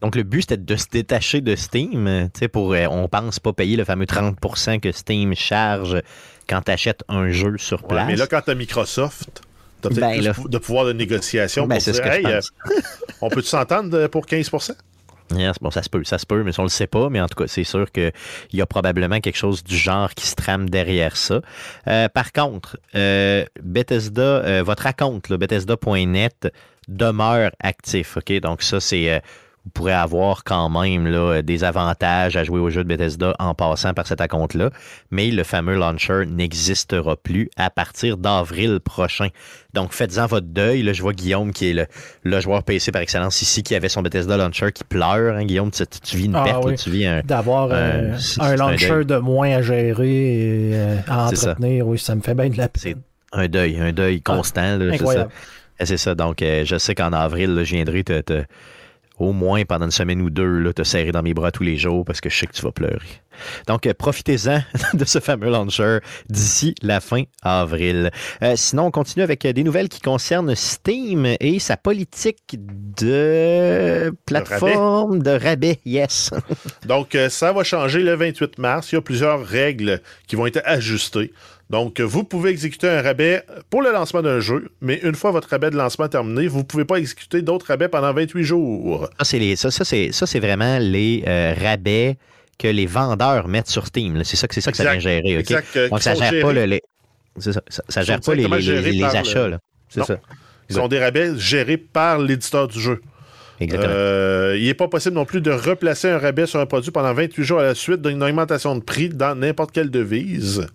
[0.00, 2.06] Donc, le but, c'était de se détacher de Steam.
[2.06, 6.00] Euh, tu sais, pour, euh, on pense pas payer le fameux 30% que Steam charge
[6.48, 8.06] quand tu achètes un jeu sur place.
[8.06, 9.42] mais là, quand tu as Microsoft,
[9.82, 12.40] tu as peut-être ben, plus de pouvoir de négociation ben, pour dire,
[13.20, 14.72] on peut s'entendre pour 15%?
[15.60, 17.08] Bon, ça se peut, ça se peut, mais on le sait pas.
[17.08, 18.12] Mais en tout cas, c'est sûr qu'il
[18.52, 21.40] y a probablement quelque chose du genre qui se trame derrière ça.
[21.88, 26.52] Euh, par contre, euh, Bethesda, euh, votre compte, Bethesda.net,
[26.88, 28.16] demeure actif.
[28.16, 28.32] OK?
[28.40, 29.22] Donc, ça, c'est
[29.64, 33.54] vous pourrez avoir quand même là, des avantages à jouer au jeu de Bethesda en
[33.54, 34.70] passant par cet compte-là,
[35.10, 39.28] mais le fameux launcher n'existera plus à partir d'avril prochain.
[39.74, 40.82] Donc faites-en votre deuil.
[40.82, 41.88] Là, je vois Guillaume qui est
[42.24, 45.36] le, joueur PC par excellence ici, qui avait son Bethesda launcher qui pleure.
[45.36, 47.20] Hein, Guillaume, tu, vis une ah perte, tu vis un...
[47.20, 52.34] D'avoir un, launcher de moins à gérer et euh, à entretenir, oui, ça me fait
[52.34, 53.02] bien de la peine.
[53.32, 54.78] un deuil, un deuil ah, constant.
[55.82, 56.14] c'est ça.
[56.14, 58.42] Donc, euh, je sais qu'en avril, je viendrai te
[59.20, 61.76] au moins pendant une semaine ou deux, là, te serrer dans mes bras tous les
[61.76, 62.98] jours parce que je sais que tu vas pleurer.
[63.66, 64.62] Donc, euh, profitez-en
[64.94, 68.10] de ce fameux launcher d'ici la fin avril.
[68.42, 74.12] Euh, sinon, on continue avec euh, des nouvelles qui concernent Steam et sa politique de
[74.26, 75.80] plateforme de rabais.
[75.84, 76.30] Yes.
[76.86, 78.90] Donc, ça va changer le 28 mars.
[78.92, 81.32] Il y a plusieurs règles qui vont être ajustées.
[81.70, 85.48] Donc, vous pouvez exécuter un rabais pour le lancement d'un jeu, mais une fois votre
[85.48, 89.08] rabais de lancement terminé, vous ne pouvez pas exécuter d'autres rabais pendant 28 jours.
[89.18, 92.18] Ça, c'est, ça, c'est, vraiment les euh, rabais
[92.58, 94.24] que les vendeurs mettent sur Steam.
[94.24, 95.38] C'est ça, c'est ça que ça vient gérer.
[95.38, 96.80] Exact, Donc, ça ne gère pas, le,
[97.38, 99.58] ça, gère pas les, achats.
[99.88, 100.18] C'est ça.
[100.68, 103.00] Ils sont des rabais gérés par l'éditeur du jeu.
[103.60, 103.92] Exactement.
[103.94, 107.12] Euh, il n'est pas possible non plus de replacer un rabais sur un produit pendant
[107.12, 110.66] 28 jours à la suite d'une augmentation de prix dans n'importe quelle devise.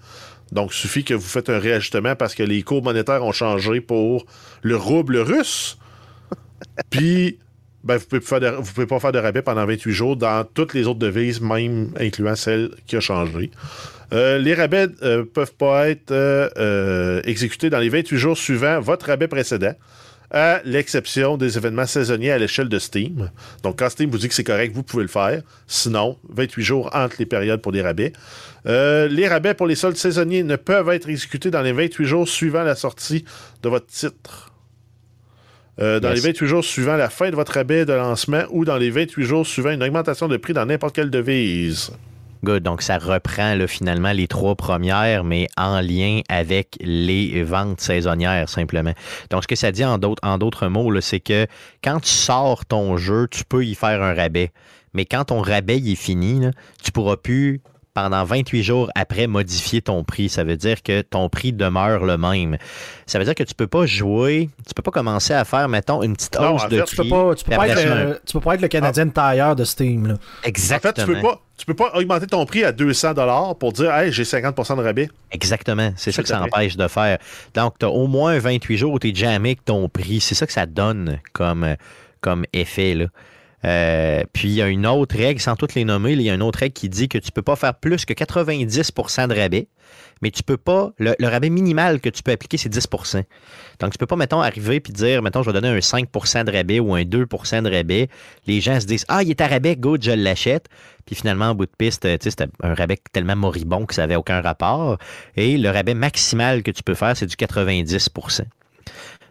[0.52, 3.82] Donc, il suffit que vous faites un réajustement parce que les cours monétaires ont changé
[3.82, 4.26] pour
[4.62, 5.78] le rouble russe.
[6.90, 7.40] Puis,
[7.84, 11.00] ben, vous ne pouvez, pas faire de rabais pendant 28 jours dans toutes les autres
[11.00, 13.52] devises, même incluant celle qui a changé.
[14.12, 18.80] Euh, les rabais ne euh, peuvent pas être euh, exécutés dans les 28 jours suivant
[18.80, 19.74] votre rabais précédent
[20.32, 23.30] à l'exception des événements saisonniers à l'échelle de Steam.
[23.64, 25.42] Donc, quand Steam vous dit que c'est correct, vous pouvez le faire.
[25.68, 28.14] Sinon, 28 jours entre les périodes pour les rabais.
[28.68, 32.28] Euh, les rabais pour les soldes saisonniers ne peuvent être exécutés dans les 28 jours
[32.28, 33.26] suivant la sortie
[33.62, 34.52] de votre titre.
[35.80, 38.78] Euh, dans les 28 jours suivant la fin de votre rabais de lancement ou dans
[38.78, 41.92] les 28 jours suivant une augmentation de prix dans n'importe quelle devise.
[42.46, 48.94] Donc, ça reprend finalement les trois premières, mais en lien avec les ventes saisonnières, simplement.
[49.32, 51.48] Donc, ce que ça dit en d'autres mots, c'est que
[51.84, 54.52] quand tu sors ton jeu, tu peux y faire un rabais.
[54.94, 56.52] Mais quand ton rabais est fini, tu
[56.84, 57.62] tu pourras plus
[57.96, 60.30] pendant 28 jours après modifier ton prix.
[60.30, 62.58] Ça veut dire que ton prix demeure le même.
[63.08, 66.04] Ça veut dire que tu peux pas jouer, tu peux pas commencer à faire, mettons,
[66.04, 66.90] une petite hausse de prix.
[66.90, 69.56] Tu peux pas, tu peux pas, être, le, tu peux pas être le Canadien tailleur
[69.56, 70.08] de Steam.
[70.08, 70.16] Là.
[70.44, 70.92] Exactement.
[70.92, 73.96] En fait, tu peux pas, tu peux pas augmenter ton prix à 200 pour dire
[73.96, 75.10] hey, j'ai 50% de rabais.
[75.32, 75.94] Exactement.
[75.96, 77.18] C'est ça que ça empêche de faire.
[77.54, 80.20] Donc, tu as au moins 28 jours où tu es jamais avec ton prix.
[80.20, 81.76] C'est ça que ça donne comme,
[82.20, 82.94] comme effet.
[82.94, 83.06] Là.
[83.66, 86.34] Euh, puis il y a une autre règle, sans toutes les nommer, il y a
[86.34, 89.36] une autre règle qui dit que tu ne peux pas faire plus que 90% de
[89.36, 89.68] rabais,
[90.22, 93.24] mais tu peux pas, le, rabais minimal que tu peux appliquer, c'est 10%
[93.80, 96.52] Donc tu peux pas, mettons, arriver et dire, mettons, je vais donner un 5% de
[96.52, 98.10] rabais ou un 2% de rabais.
[98.46, 100.68] Les gens se disent, ah, il est à rabais, good, je l'achète.
[101.06, 104.42] Puis finalement, en bout de piste, c'était un rabais tellement moribond que ça n'avait aucun
[104.42, 104.98] rapport.
[105.36, 108.10] Et le rabais maximal que tu peux faire, c'est du 90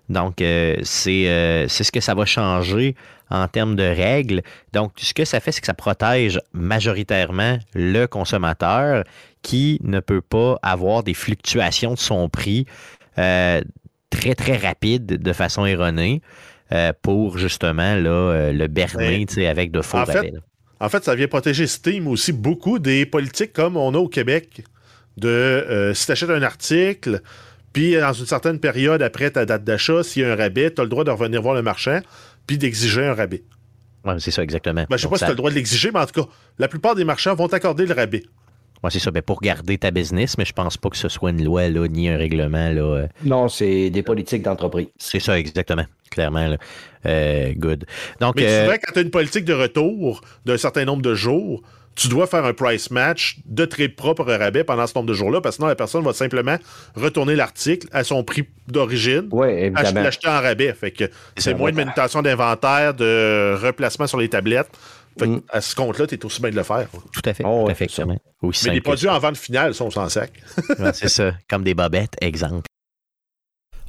[0.09, 0.77] donc, euh,
[1.07, 2.95] euh, c'est ce que ça va changer
[3.31, 4.43] en termes de règles.
[4.73, 9.05] Donc, ce que ça fait, c'est que ça protège majoritairement le consommateur
[9.43, 12.67] qui ne peut pas avoir des fluctuations de son prix
[13.19, 13.63] euh,
[14.11, 16.21] très, très rapides de façon erronée
[17.03, 20.33] pour justement là, le berner avec de faux en Fait,
[20.81, 24.65] en fait, ça vient protéger Steam aussi beaucoup des politiques comme on a au Québec.
[25.17, 27.23] De si tu achètes un article,
[27.75, 30.81] puis, dans une certaine période après ta date d'achat, s'il y a un rabais, tu
[30.81, 32.01] as le droit de revenir voir le marchand
[32.47, 33.43] puis d'exiger un rabais.
[34.05, 34.83] Oui, c'est ça, exactement.
[34.83, 36.23] Ben, je ne sais pas si tu as le droit de l'exiger, mais en tout
[36.23, 38.23] cas, la plupart des marchands vont t'accorder le rabais.
[38.85, 41.31] Ouais, c'est ça, ben, pour garder ta business, mais je pense pas que ce soit
[41.31, 42.71] une loi là, ni un règlement.
[42.71, 43.07] Là, euh.
[43.25, 44.87] Non, c'est des politiques d'entreprise.
[44.99, 45.87] C'est ça, exactement.
[46.11, 46.47] Clairement.
[46.47, 46.59] Là.
[47.07, 47.87] Euh, good.
[48.21, 51.03] Donc, Mais euh, tu vois, quand tu as une politique de retour d'un certain nombre
[51.03, 51.63] de jours,
[51.95, 55.41] tu dois faire un price match de très propre rabais pendant ce nombre de jours-là,
[55.41, 56.57] parce que sinon la personne va simplement
[56.97, 60.03] retourner l'article à son prix d'origine, évidemment.
[60.03, 60.73] l'acheter en rabais.
[60.75, 61.05] Fait que
[61.37, 61.85] c'est moins de ouais.
[61.85, 64.71] manutention d'inventaire, de replacement sur les tablettes.
[65.19, 65.43] Fait que Mm.
[65.49, 66.89] à ce compte-là, tu es aussi bien de le faire.
[67.13, 67.45] tout à fait.
[67.47, 67.89] Oh, tout ouais, à fait,
[68.67, 70.33] Mais les produits en vente finale sont sans sac.
[70.81, 72.67] Ouais, c'est ça, comme des bobettes, exemple.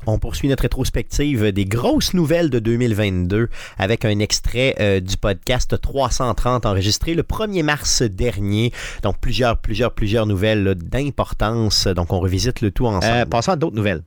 [0.07, 5.79] On poursuit notre rétrospective des grosses nouvelles de 2022 avec un extrait euh, du podcast
[5.79, 8.71] 330 enregistré le 1er mars dernier.
[9.01, 11.87] Donc plusieurs, plusieurs, plusieurs nouvelles d'importance.
[11.87, 13.17] Donc on revisite le tout ensemble.
[13.17, 14.03] Euh, passons à d'autres nouvelles.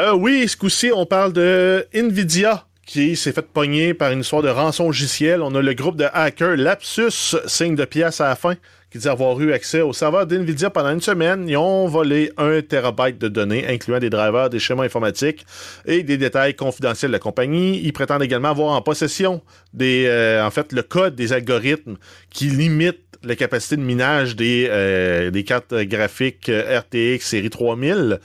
[0.00, 4.42] Euh, oui, ce coup-ci, on parle de Nvidia qui s'est fait pogner par une histoire
[4.42, 5.42] de rançon logiciel.
[5.42, 8.54] On a le groupe de hackers Lapsus, signe de pièce à la fin,
[8.90, 11.48] qui dit avoir eu accès au serveur d'Nvidia pendant une semaine.
[11.48, 15.44] Ils ont volé un terabyte de données, incluant des drivers, des schémas informatiques
[15.86, 17.80] et des détails confidentiels de la compagnie.
[17.82, 19.42] Ils prétendent également avoir en possession
[19.74, 21.96] des, euh, en fait, le code des algorithmes
[22.30, 28.20] qui limitent la capacité de minage des, euh, des cartes graphiques RTX série 3000.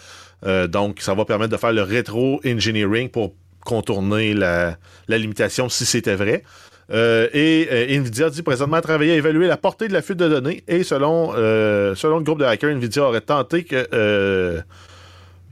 [0.46, 3.34] Euh, donc, ça va permettre de faire le rétro-engineering pour
[3.66, 6.44] contourner la limitation si c'était vrai.
[6.92, 10.28] Euh, et euh, Nvidia dit présentement travailler à évaluer la portée de la fuite de
[10.28, 10.64] données.
[10.68, 14.62] Et selon, euh, le groupe de hackers, Nvidia aurait tenté que,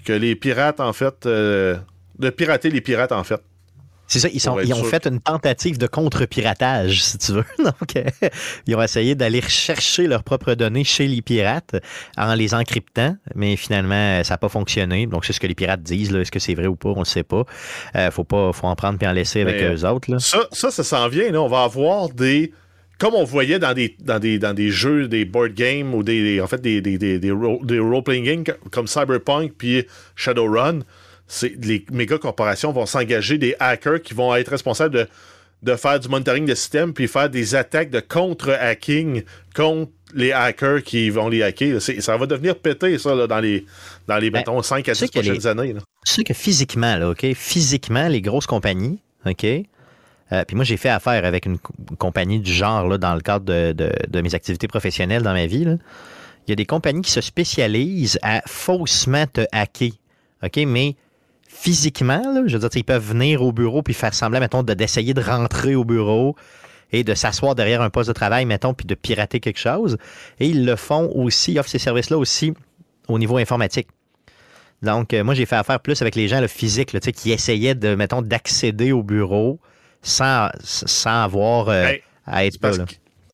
[0.06, 3.42] que les pirates, en fait, de pirater les pirates, en fait.
[4.10, 4.88] C'est ça, ils, sont, ont sûr.
[4.88, 7.46] fait une tentative de contre-piratage, si tu veux.
[7.60, 8.04] Donc, euh,
[8.68, 11.76] ils ont essayé d'aller chercher leurs propres données chez les pirates
[12.18, 15.06] en les encryptant, mais finalement, euh, ça n'a pas fonctionné.
[15.06, 16.14] Donc, c'est ce que les pirates disent.
[16.14, 16.90] Est-ce que c'est vrai ou pas?
[16.90, 17.44] On ne le sait pas.
[17.96, 18.52] Euh, faut pas.
[18.52, 20.12] faut en prendre puis en laisser avec eux autres.
[20.12, 20.20] Là.
[20.20, 21.32] Ça, ça, ça s'en vient.
[21.32, 21.42] Là.
[21.42, 22.52] On va avoir des.
[22.98, 26.22] Comme on voyait dans des, dans des, dans des jeux, des board games ou des,
[26.22, 29.86] des- en fait des, des, des, des, ro- des role-playing games comme Cyberpunk puis
[30.18, 30.80] Shadowrun,
[31.62, 35.08] les méga corporations vont s'engager des hackers qui vont être responsables de,
[35.64, 39.24] de faire du monitoring de système puis faire des attaques de contre-hacking
[39.56, 41.80] contre les hackers qui vont les hacker.
[41.82, 43.66] Ça va devenir pété, ça, là, dans les,
[44.08, 45.74] dans les Ben, mettons, 5 à tu sais 10 que les- prochaines années.
[45.74, 45.82] là.
[46.06, 47.26] Tu sais que physiquement, là, OK?
[47.36, 49.46] Physiquement, les grosses compagnies, OK?
[50.32, 53.22] Euh, puis moi, j'ai fait affaire avec une co- compagnie du genre là, dans le
[53.22, 55.66] cadre de, de- de mes activités professionnelles dans ma vie.
[55.66, 55.76] là.
[56.48, 59.92] Il y a des compagnies qui se spécialisent à faussement te hacker.
[60.44, 60.58] OK?
[60.66, 60.96] Mais
[61.52, 64.74] physiquement, là, je veux dire, ils peuvent venir au bureau puis faire semblant, mettons, de-
[64.76, 66.36] d'essayer de rentrer au bureau
[66.92, 69.98] et de s'asseoir derrière un poste de travail, mettons, puis de pirater quelque chose.
[70.40, 72.54] Et ils le font aussi, ils offrent ces services-là aussi
[73.08, 73.88] au niveau informatique.
[74.82, 77.12] Donc, euh, moi, j'ai fait affaire plus avec les gens le physique, là, tu sais,
[77.12, 79.60] qui essayaient de, mettons, d'accéder au bureau
[80.02, 82.54] sans, sans avoir euh, Hey, à être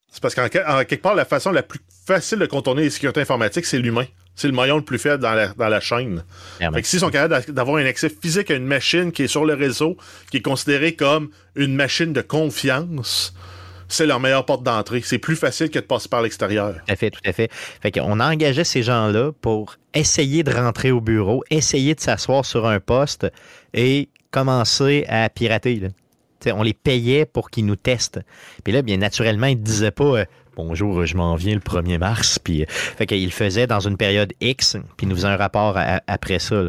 [0.10, 2.90] C'est parce, qu'en que- en quelque part, la façon la plus facile de contourner les
[2.90, 4.06] sécurités informatiques, c'est l'humain.
[4.36, 6.24] C'est le maillon le plus faible dans la, dans la chaîne.
[6.58, 6.76] Clairement.
[6.76, 9.28] Fait que s'ils sont capables d'a- d'avoir un accès physique à une machine qui est
[9.28, 9.96] sur le réseau,
[10.30, 13.34] qui est considérée comme une machine de confiance,
[13.88, 15.02] c'est leur meilleure porte d'entrée.
[15.06, 16.74] C'est plus facile que de passer par l'extérieur.
[16.86, 17.50] Tout à fait, tout à fait.
[17.82, 22.66] Fait qu'on engageait ces gens-là pour essayer de rentrer au bureau, essayer de s'asseoir sur
[22.68, 23.28] un poste
[23.74, 25.76] et commencer à pirater.
[25.80, 25.88] là.
[26.54, 28.20] On les payait pour qu'ils nous testent.
[28.64, 30.26] Puis là, bien naturellement, ils ne disaient pas euh,
[30.56, 32.40] Bonjour, je m'en viens le 1er mars.
[32.40, 35.36] Puis, euh, fait qu'ils le faisaient dans une période X, puis ils nous faisaient un
[35.36, 35.78] rapport
[36.08, 36.64] après ça.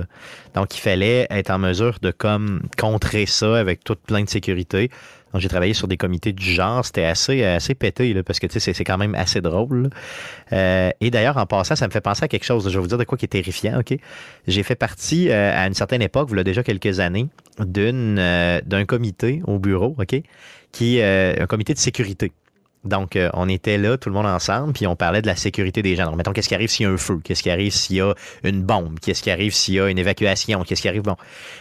[0.55, 4.91] Donc, il fallait être en mesure de comme contrer ça avec toute plein de sécurité.
[5.33, 6.85] Donc, j'ai travaillé sur des comités du genre.
[6.85, 9.91] C'était assez, assez pété, parce que c'est- c'est quand même assez drôle.
[10.53, 12.65] Euh, et d'ailleurs, en passant, ça me fait penser à quelque chose.
[12.69, 13.97] Je vais vous dire de quoi qui est terrifiant, OK?
[14.49, 17.29] J'ai fait partie, euh, à une certaine époque, il a déjà quelques années,
[17.59, 20.23] d'un comité au bureau, OK?
[20.73, 22.33] Qui, un comité de sécurité.
[22.87, 25.83] Donc, euh, on était là, tout le monde ensemble, puis on parlait de la sécurité
[25.83, 26.07] des gens.
[26.07, 27.21] Donc, mettons, qu'est-ce qui arrive s'il y a un feu?
[27.23, 28.15] Qu'est-ce qui arrive s'il y a
[28.45, 28.99] une bombe?
[29.01, 30.63] Qu'est-ce qui arrive s'il y a une évacuation?
[30.63, 31.03] Qu'est-ce qui arrive?
[31.03, 31.17] Bon.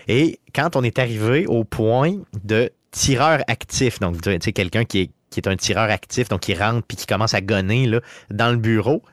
[0.07, 2.13] Et quand on est arrivé au point
[2.43, 6.87] de tireur actif, donc, tu sais, quelqu'un qui est, un tireur actif, donc qui rentre
[6.87, 7.99] puis qui commence à gonner là,
[8.29, 9.03] dans le bureau,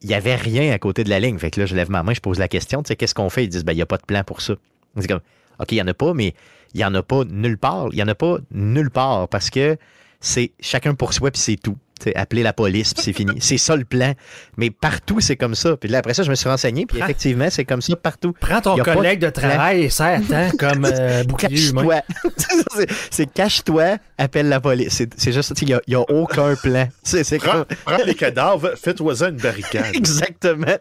[0.00, 1.38] il n'y avait rien à côté de la ligne.
[1.38, 3.28] Fait que là, je lève ma main, je pose la question, tu sais, qu'est-ce qu'on
[3.28, 3.44] fait?
[3.44, 4.54] Ils disent, ben, il n'y a pas de plan pour ça.
[4.98, 5.20] C'est comme,
[5.58, 6.34] OK, il n'y en a pas, mais
[6.72, 7.88] il n'y en a pas nulle part.
[7.92, 9.76] Il n'y en a pas nulle part parce que
[10.20, 11.76] c'est chacun pour soi, puis c'est tout.
[11.98, 13.34] T'sais, appeler la police, puis c'est fini.
[13.40, 14.14] C'est ça le plan.
[14.56, 15.76] Mais partout, c'est comme ça.
[15.76, 18.32] Puis là, après ça, je me suis renseigné, puis effectivement, c'est comme ça partout.
[18.40, 21.82] Prends ton collègue de, de travail et serre-t'en comme euh, bouclier humain.
[22.38, 22.86] Cache-toi.
[23.10, 24.94] C'est- cache-toi, appelle la police.
[24.94, 26.88] C'est c'est juste, il n'y a, y a aucun plan.
[27.02, 29.94] C'est Prends, comme- prends les cadavres, faites-toi une barricade.
[29.94, 30.78] Exactement.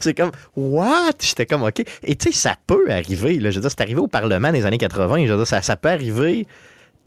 [0.00, 1.12] C'est comme, what?
[1.20, 1.80] J'étais comme, OK.
[2.02, 3.38] Et tu sais, ça peut arriver.
[3.38, 3.50] Là.
[3.52, 5.26] Je veux dire, c'est arrivé au Parlement des années 80.
[5.26, 6.48] Je veux dire, ça, ça peut arriver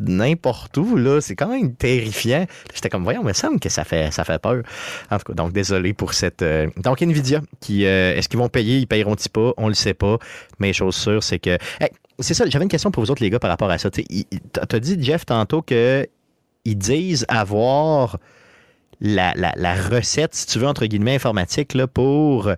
[0.08, 1.22] n'importe où, là.
[1.22, 2.46] C'est quand même terrifiant.
[2.74, 4.64] J'étais comme, voyons, il me semble que ça fait, ça fait peur.
[5.12, 6.42] En tout cas, donc, désolé pour cette.
[6.42, 8.78] euh, Donc, Nvidia, qui, euh, est-ce qu'ils vont payer?
[8.80, 9.54] Ils payeront-ils pas?
[9.58, 10.18] On le sait pas.
[10.60, 11.52] Mais chose sûre, c'est que.
[11.80, 11.90] Hey,
[12.20, 13.90] c'est ça, j'avais une question pour vous autres, les gars, par rapport à ça.
[13.90, 16.08] Tu il- t'as dit, Jeff, tantôt que
[16.66, 18.18] ils disent avoir
[19.02, 22.50] la, la- la recette, si tu veux, entre guillemets, informatique, là, pour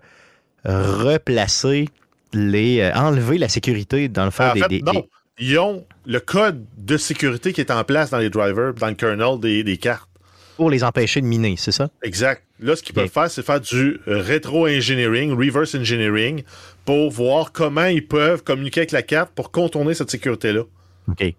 [0.64, 1.88] replacer
[2.32, 2.80] les.
[2.80, 5.04] euh, enlever la sécurité, dans le fond, En des, fait, des- non.
[5.38, 8.94] Ils ont le code de sécurité qui est en place dans les drivers, dans le
[8.94, 10.08] kernel des, des cartes.
[10.56, 11.88] pour les empêcher de miner, c'est ça?
[12.02, 12.42] Exact.
[12.58, 16.42] Là, ce qu'ils peuvent faire, c'est faire du rétro-engineering, reverse engineering,
[16.86, 20.62] pour voir comment ils peuvent communiquer avec la carte pour contourner cette sécurité-là.
[21.08, 21.16] OK.
[21.18, 21.34] Puis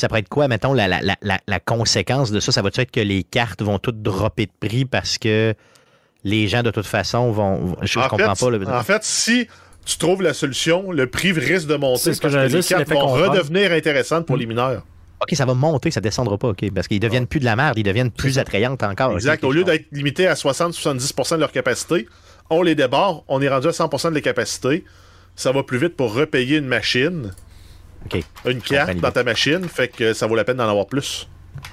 [0.00, 2.50] ça pourrait être quoi, mettons, la, la, la, la- la conséquence de ça?
[2.50, 5.54] Ça va-tu être que les cartes vont toutes dropper de prix parce que
[6.24, 7.76] les gens, de toute façon, vont.
[7.82, 8.50] Je, en, comprends fait, pas.
[8.72, 8.78] là.
[8.80, 9.46] en fait, si
[9.84, 12.54] tu trouves la solution, le prix risque de monter C'est ce que parce j'allais les
[12.54, 14.82] dire, c'est cartes vont redevenir intéressantes pour les mineurs.
[15.20, 16.70] OK, ça va monter, ça descendra pas, OK.
[16.74, 19.12] Parce qu'ils deviennent plus de la merde, ils deviennent plus attrayantes encore.
[19.12, 19.44] Exact.
[19.44, 22.08] Au lieu d'être limité à 60-70% de leur capacité,
[22.50, 24.84] on les débarre, on est rendu à 100% de la capacité.
[25.36, 27.32] Ça va plus vite pour repayer une machine,
[28.06, 28.22] OK.
[28.46, 31.28] une carte dans ta machine, fait que ça vaut la peine d'en avoir plus.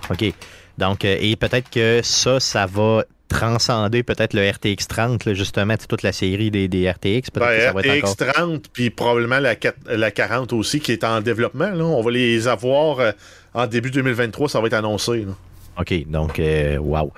[0.10, 0.32] OK.
[0.78, 5.76] Donc, euh, et peut-être que ça, ça va transcender peut-être le RTX 30, là, justement,
[5.88, 7.32] toute la série des, des RTX.
[7.32, 8.16] Peut-être que ça va Ben, être encore.
[8.16, 11.70] RTX30, puis probablement la, 4 la 40 aussi, qui est en développement.
[11.70, 11.84] Là.
[11.86, 13.12] On va les avoir euh,
[13.54, 15.20] en début 2023, ça va être annoncé.
[15.20, 15.34] là.
[15.80, 17.12] OK, donc, euh, wow.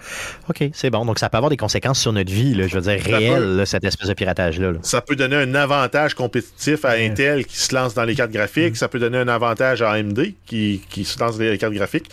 [0.49, 1.03] OK, c'est bon.
[1.05, 3.66] Donc, ça peut avoir des conséquences sur notre vie, là, je veux dire, réelles, là,
[3.66, 4.72] cette espèce de piratage-là.
[4.74, 4.80] là.
[4.84, 8.34] Ça peut donner un avantage compétitif à Intel qui se lance dans les cartes Mm.
[8.34, 8.78] graphiques.
[8.78, 12.09] Ça peut donner un avantage à AMD qui, qui se lance dans les cartes graphiques.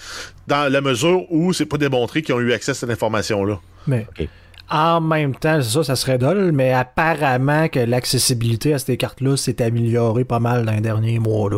[0.47, 3.59] Dans la mesure où c'est pas démontré qu'ils ont eu accès à cette information-là.
[3.87, 4.27] Mais OK.
[4.71, 9.37] En même temps, c'est ça, ça serait dole, mais apparemment que l'accessibilité à ces cartes-là
[9.37, 11.51] s'est améliorée pas mal dans les derniers mois.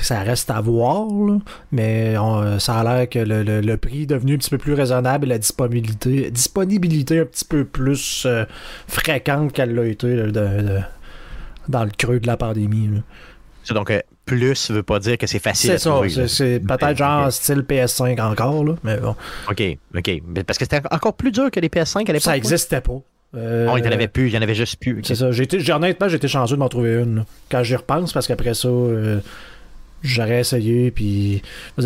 [0.00, 1.06] Ça reste à voir,
[1.72, 5.26] mais on- ça a l'air que le, prix est devenu un petit peu plus raisonnable
[5.26, 8.44] et la disponibilité, disponibilité un petit peu plus euh,
[8.86, 10.14] fréquente qu'elle l'a été
[11.68, 13.02] dans le creux de la pandémie.
[13.64, 16.96] Ça, Donc, euh, plus veut pas dire que c'est facile C'est ça, c'est- c'est peut-être
[16.96, 19.14] genre style PS5 encore, là, mais bon,
[19.50, 19.62] OK,
[19.96, 20.22] OK.
[20.46, 22.22] Parce que c'était encore plus dur que les PS5 à l'époque.
[22.22, 23.00] ça n'existait pas.
[23.36, 25.00] Euh, Oh, il n'y en avait plus, il y en avait juste plus.
[25.04, 25.32] C'est ça.
[25.32, 27.16] J'ai été, honnêtement, j'ai été chanceux de m'en trouver une.
[27.16, 27.26] là.
[27.50, 29.18] Quand j'y repense, parce qu'après ça, euh,
[30.04, 30.90] j'aurais essayé.
[30.92, 31.42] Puis,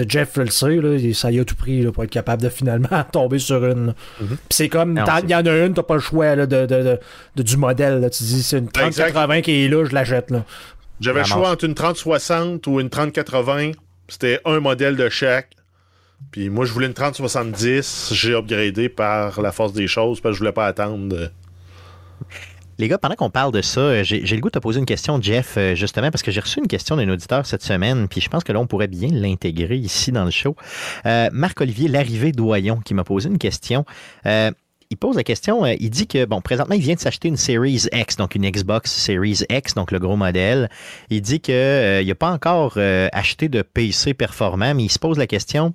[0.07, 2.51] Jeff le sait, là, il- ça y a tout pris là, pour être capable de
[2.51, 3.87] finalement tomber sur une.
[3.87, 3.95] là.
[4.19, 6.83] Puis c'est comme, il y en a une, t'as pas le choix là, de, de-
[6.83, 6.99] de-
[7.37, 8.07] de- du modèle.
[8.13, 9.11] Tu dis, c'est une Exact.
[9.13, 10.31] 3080 qui est là, je l'achète.
[11.01, 13.73] J'avais le choix entre une 3060 ou une 3080.
[14.09, 15.51] C'était un modèle de chaque.
[16.33, 18.11] Puis moi, je voulais une 3070.
[18.13, 21.15] J'ai upgradé par la force des choses parce que je voulais pas attendre.
[21.17, 21.29] euh,
[22.79, 24.87] Les gars, pendant qu'on parle de ça, euh, j'ai le goût de te poser une
[24.87, 28.21] question, Jeff, euh, justement, parce que j'ai reçu une question d'un auditeur cette semaine, puis
[28.21, 30.57] je pense que là, on pourrait bien l'intégrer ici dans le show.
[31.07, 33.85] Euh, Marc-Olivier Larrivé Doyon qui m'a posé une question.
[34.27, 34.51] Euh,
[34.91, 37.37] il pose la question, euh, il dit que, bon, présentement, il vient de s'acheter une
[37.37, 40.71] Series X, donc une Xbox Series X, donc le gros modèle.
[41.11, 41.55] Il dit qu'il
[42.07, 45.73] n'a pas encore euh, acheté de PC performant, mais il se pose la question,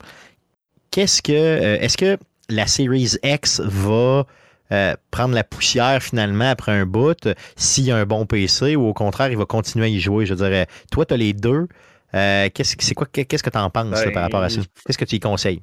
[0.91, 2.17] qu'est-ce que, euh, est-ce que
[2.49, 4.25] la Series X va
[4.71, 8.75] euh, prendre la poussière finalement après un bout euh, s'il y a un bon PC
[8.75, 10.25] ou au contraire, il va continuer à y jouer?
[10.25, 11.67] Je dirais, toi, tu as les deux.
[12.15, 14.61] Euh, qu'est-ce, c'est quoi, qu'est-ce que tu en penses là, Ben, par rapport à ça?
[14.85, 15.61] Qu'est-ce que tu y conseilles?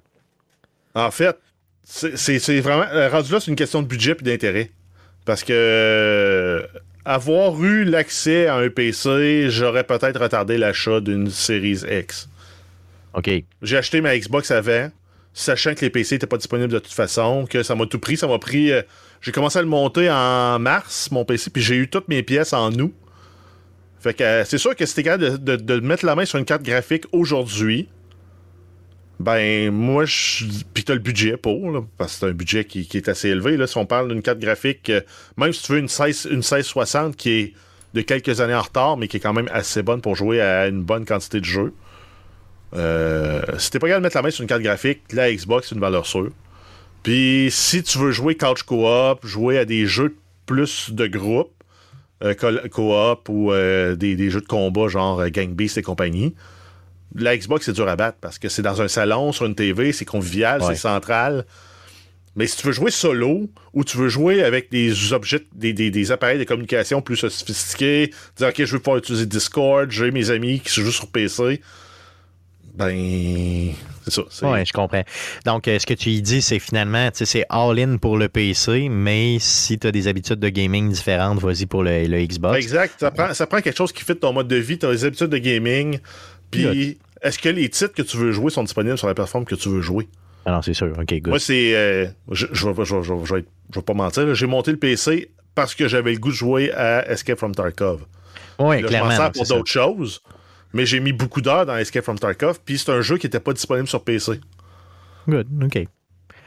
[0.94, 1.36] En fait,
[1.85, 2.85] c'est vraiment.
[2.93, 4.70] euh, Rendu là, c'est une question de budget et d'intérêt.
[5.24, 6.66] Parce que euh,
[7.05, 12.28] avoir eu l'accès à un PC, j'aurais peut-être retardé l'achat d'une Series X.
[13.14, 13.31] OK.
[13.62, 14.91] J'ai acheté ma Xbox avant,
[15.35, 18.16] sachant que les PC n'étaient pas disponibles de toute façon, que ça m'a tout pris.
[18.16, 18.72] Ça m'a pris.
[18.72, 18.83] euh,
[19.20, 22.53] j'ai commencé à le monter en mars, mon PC, puis j'ai eu toutes mes pièces
[22.55, 22.95] en août.
[24.01, 26.39] Fait que euh, c'est sûr que t'es capable de, de- de mettre la main sur
[26.39, 27.89] une carte graphique aujourd'hui,
[29.21, 30.47] ben moi, je.
[30.73, 33.59] Puis t'as le budget pour, là, parce que c'est un budget qui, est assez élevé.
[33.59, 35.03] Là, si on parle d'une carte graphique, euh,
[35.37, 37.53] même si tu veux une, 16, une 1660 qui est
[37.93, 40.68] de quelques années en retard, mais qui est quand même assez bonne pour jouer à
[40.68, 41.75] une bonne quantité de jeux.
[42.75, 45.68] Euh, si t'es pas capable de mettre la main sur une carte graphique, la Xbox,
[45.68, 46.31] c'est une valeur sûre.
[47.03, 50.16] Puis si tu veux jouer couch co-op, jouer à des jeux
[50.47, 51.53] plus de groupe,
[52.25, 55.83] euh, co- co-op ou euh, des, des jeux de combat genre euh, Gang Beast et
[55.83, 56.35] compagnie,
[57.15, 59.93] la Xbox c'est dur à battre parce que c'est dans un salon, sur une TV,
[59.93, 60.69] c'est convivial, Ouais.
[60.75, 61.45] c'est central.
[62.37, 65.91] Mais si tu veux jouer solo ou tu veux jouer avec des objets, des, des-
[65.91, 70.31] des appareils de communication plus sophistiqués, dire ok, je veux pouvoir utiliser Discord, j'ai mes
[70.31, 71.61] amis qui se jouent sur PC,
[72.75, 73.73] ben
[74.05, 74.51] c'est ça.
[74.51, 75.03] Oui, je comprends.
[75.45, 78.29] Donc, euh, ce que tu y dis, c'est finalement, tu sais, c'est all-in pour le
[78.29, 82.57] PC, mais si tu as des habitudes de gaming différentes, vas-y pour le, le Xbox.
[82.59, 82.95] Exact.
[82.99, 85.05] Ça prend, ça prend quelque chose qui fit ton mode de vie, tu as les
[85.05, 85.99] habitudes de gaming,
[86.51, 89.55] puis est-ce que les titres que tu veux jouer sont disponibles sur la plateforme que
[89.55, 90.09] tu veux jouer?
[90.46, 90.88] Ah non, c'est sûr.
[90.98, 91.28] OK, good.
[91.28, 91.74] Moi, c'est.
[91.76, 96.30] euh, je, je, vais- pas mentir, j'ai monté le PC parce que j'avais le goût
[96.30, 98.01] de jouer à Escape from Tarkov.
[98.59, 99.11] oui, Là, je clairement.
[99.11, 100.22] m'en sers pour d'autres choses,
[100.72, 103.40] mais j'ai mis beaucoup d'heures dans Escape from Tarkov, puis c'est un jeu qui n'était
[103.40, 104.40] pas disponible sur PC.
[105.28, 105.86] Good, OK.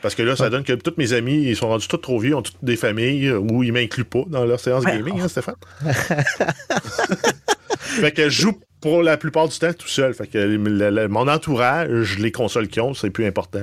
[0.02, 2.32] Parce que là, ça donne que tous mes amis, ils sont rendus tous trop vieux,
[2.32, 5.28] ils ont toutes des familles, euh, ou ils m'incluent pas dans leur séance gaming, hein,
[5.30, 5.56] Stéphane?
[8.00, 10.14] fait que je joue pour la plupart du temps tout seul.
[10.14, 13.60] Fait que le- le- mon entourage, les consoles qu'ils ont, c'est plus important.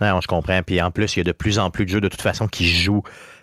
[0.00, 0.12] là.
[0.14, 0.60] Non, je comprends.
[0.62, 2.46] Puis en plus, il y a de plus en plus de jeux de toute façon
[2.48, 3.02] qui jouent.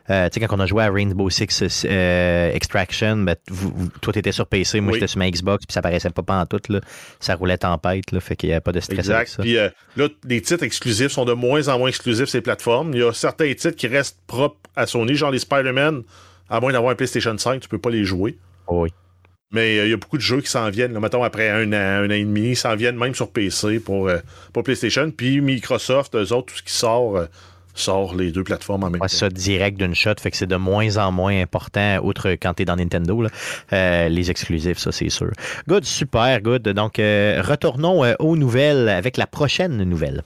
[0.10, 3.90] Euh, tu sais, quand on a joué à Rainbow Six euh, Extraction, ben, vous, vous-
[4.02, 5.00] toi, t'étais sur PC, moi, Oui.
[5.00, 6.60] j'étais sur ma Xbox, puis ça paraissait pas en tout.
[6.70, 6.82] Là.
[7.20, 9.36] Ça roulait tempête, là, fait qu'il n'y avait pas de stress avec Exact.
[9.38, 9.42] ça.
[9.44, 12.92] Puis euh, là, les titres exclusifs sont de moins en moins exclusifs ces plateformes.
[12.94, 16.02] Il y a certains titres qui restent propres à Sony, genre les Spider-Man.
[16.50, 18.38] À moins d'avoir un PlayStation 5, tu peux pas les jouer.
[18.68, 18.90] Oui.
[19.52, 20.94] Mais euh, il y a beaucoup de jeux qui s'en viennent.
[20.94, 23.80] Là, mettons, après un an, un an et demi, ils s'en viennent même sur PC
[23.80, 24.18] pour, euh,
[24.54, 25.12] pour PlayStation.
[25.12, 27.26] Puis Microsoft, eux autres, tout ce qui sort, euh,
[27.74, 29.16] sort les deux plateformes en même Ouais, temps.
[29.16, 32.66] ça direct d'une shot, fait que c'est de moins en moins important, outre quand t'es
[32.66, 33.30] dans Nintendo, là,
[33.74, 35.32] euh, les exclusifs, ça c'est sûr.
[35.68, 36.64] Good, super, good.
[36.64, 40.24] Donc, euh, retournons euh, aux nouvelles avec la prochaine nouvelle.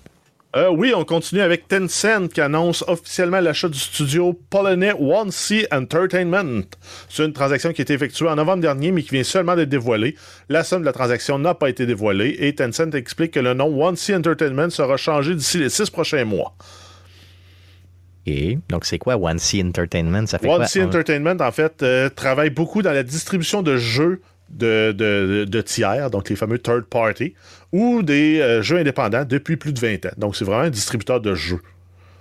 [0.55, 5.67] Euh, oui, on continue avec Tencent qui annonce officiellement l'achat du studio polonais One Sea
[5.69, 6.63] Entertainment.
[7.09, 9.67] C'est une transaction qui a été effectuée en novembre dernier, mais qui vient seulement d'être
[9.67, 10.15] dévoilée.
[10.47, 13.65] La somme de la transaction n'a pas été dévoilée et Tencent explique que le nom
[13.85, 16.55] One Sea Entertainment sera changé d'ici les six prochains mois.
[18.25, 20.25] Et donc, c'est quoi One Sea Entertainment?
[20.25, 20.65] Ça fait One?
[20.67, 24.21] Sea Entertainment, en fait, euh, travaille beaucoup dans la distribution de jeux
[24.55, 27.33] de, de- de tiers, donc les fameux third party,
[27.71, 30.13] ou des euh, jeux indépendants depuis plus de 20 ans.
[30.17, 31.61] Donc, c'est vraiment un distributeur de jeux.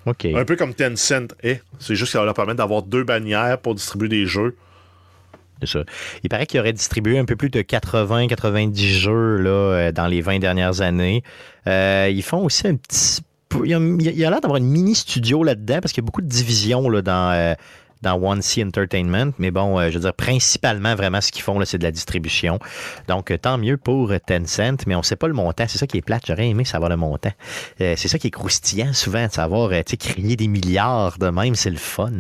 [0.06, 1.62] Un peu comme Tencent est.
[1.78, 4.54] C'est juste que ça va leur permettre d'avoir deux bannières pour distribuer des jeux.
[5.60, 5.84] C'est ça.
[6.22, 10.20] Il paraît qu'il aurait distribué un peu plus de 80-90 jeux là, euh, dans les
[10.20, 11.22] 20 dernières années.
[11.66, 13.22] Euh, ils font aussi un petit.
[13.64, 16.28] Il y a, l'air d'avoir une mini studio là-dedans parce qu'il y a beaucoup de
[16.28, 17.54] divisions là, dans,
[18.02, 19.32] dans One Sea Entertainment.
[19.38, 22.58] Mais bon, euh, je veux dire, principalement, vraiment, ce qu'ils font, c'est de la distribution.
[23.08, 25.64] Donc, euh, tant mieux pour euh, Tencent, mais on ne sait pas le montant.
[25.68, 26.24] C'est ça qui est plate.
[26.26, 27.32] J'aurais aimé savoir le montant.
[27.78, 29.96] C'est ça qui est croustillant souvent, de savoir, tu
[30.36, 32.10] des milliards de même, c'est le fun.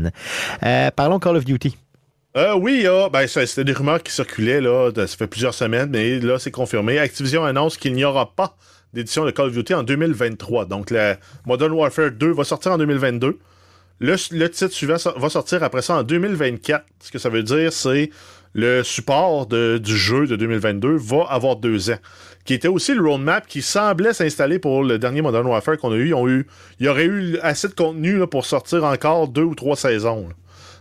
[0.96, 1.76] Parlons Call of Duty.
[2.36, 5.54] Euh, oui, il y a- ben, c'était des rumeurs qui circulaient, là, ça fait plusieurs
[5.54, 6.98] semaines, mais là, c'est confirmé.
[6.98, 8.56] Activision annonce qu'il n'y aura pas
[8.92, 10.64] d'édition de Call of Duty en 2023.
[10.64, 11.16] Donc, la
[11.46, 13.38] Modern Warfare 2 va sortir en 2022.
[14.00, 14.16] Le,
[14.48, 16.84] titre suivant va sortir après ça en 2024.
[17.00, 18.10] Ce que ça veut dire, c'est
[18.52, 21.98] le support du jeu de 2022 va avoir deux ans.
[22.44, 25.96] Qui était aussi le roadmap qui semblait s'installer pour le dernier Modern Warfare qu'on a
[25.96, 26.14] eu.
[26.78, 30.28] Il y aurait eu assez de contenu pour sortir encore deux ou trois saisons.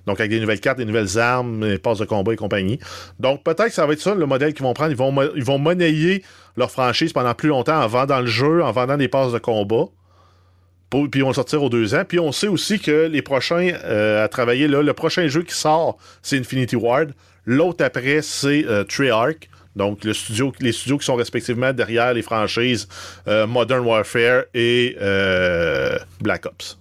[0.05, 2.79] Donc, avec des nouvelles cartes, des nouvelles armes, des passes de combat et compagnie.
[3.19, 4.91] Donc, peut-être que ça va être ça le modèle qu'ils vont prendre.
[4.91, 6.23] Ils vont, ils vont monnayer
[6.57, 9.85] leur franchise pendant plus longtemps en vendant le jeu, en vendant des passes de combat.
[10.93, 12.03] Pour- puis ils vont sortir aux deux ans.
[12.07, 15.55] Puis on sait aussi que les prochains euh, à travailler, là, le prochain jeu qui
[15.55, 17.13] sort, c'est Infinity Ward.
[17.47, 19.49] L'autre après, c'est euh, Treyarch.
[19.75, 22.87] Donc, le studio, les studios qui sont respectivement derrière les franchises
[23.27, 26.77] euh, Modern Warfare et euh, Black Ops.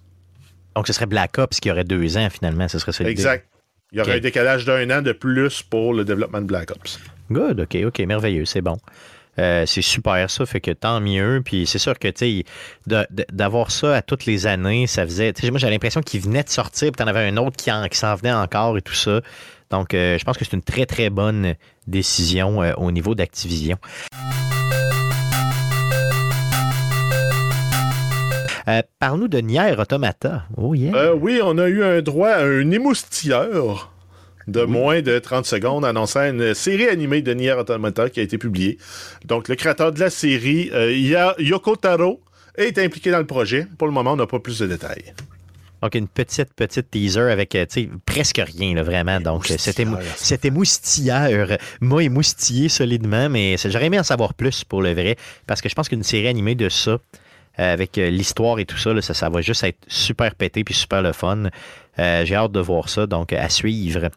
[0.77, 2.69] Donc, ce serait Black Ops qui aurait deux ans, finalement.
[2.69, 3.13] Ce serait l'idée.
[3.13, 3.47] Exact.
[3.93, 7.01] Il y aurait un décalage d'un an de plus pour le développement de Black Ops.
[7.31, 8.77] Good, OK, OK, merveilleux, c'est bon.
[9.39, 11.41] Euh, c'est super ça, fait que tant mieux.
[11.45, 12.45] Puis c'est sûr que, tu
[13.33, 15.33] d'avoir ça à toutes les années, ça faisait.
[15.51, 18.15] Moi, j'ai l'impression qu'il venait de sortir, puis t'en avais un autre qui, en- s'en
[18.15, 19.21] venait encore et tout ça.
[19.71, 21.55] Donc, euh, je pense que c'est une très, très bonne
[21.87, 23.79] décision euh, au niveau d'Activision.
[28.99, 30.45] Parle-nous de Nier Automata.
[30.57, 30.69] Oh
[31.21, 33.92] oui, on a eu un droit à un émoustilleur
[34.49, 38.39] de moins de 30 secondes annonçant une série animée de Nier Automata qui a été
[38.39, 38.79] publiée.
[39.25, 42.21] Donc, le créateur de la série, euh, Yoko Taro,
[42.57, 43.67] est impliqué dans le projet.
[43.79, 45.15] Pour le moment, on n'a pas plus de détails.
[45.83, 47.67] Donc, une petite, petite teaser avec, euh,
[48.07, 49.21] presque rien, là, vraiment.
[49.21, 49.87] Donc, euh, c'était
[50.17, 51.59] c'était moustilleur.
[51.81, 55.17] Moi, émoustillé solidement, mais j'aurais aimé en savoir plus pour le vrai,
[55.47, 56.99] parce que je pense qu'une série animée de ça,
[57.57, 61.13] avec euh, l'histoire et tout ça, ça, va juste être super pété puis super le
[61.13, 61.45] fun.
[61.99, 64.09] Euh, J'ai hâte de voir ça, donc à suivre.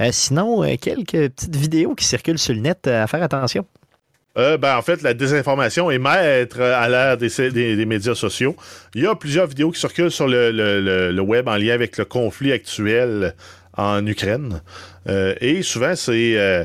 [0.00, 3.66] Euh, sinon, euh, quelques petites vidéos qui circulent sur le net euh, à faire attention.
[4.38, 8.56] Euh, ben, en fait, la désinformation est maître euh, à l'ère des, médias sociaux.
[8.94, 12.52] Il y a plusieurs vidéos qui circulent sur le, web en lien avec le conflit
[12.52, 13.34] actuel
[13.76, 14.62] en Ukraine.
[15.08, 16.64] Euh, et souvent, c'est, euh,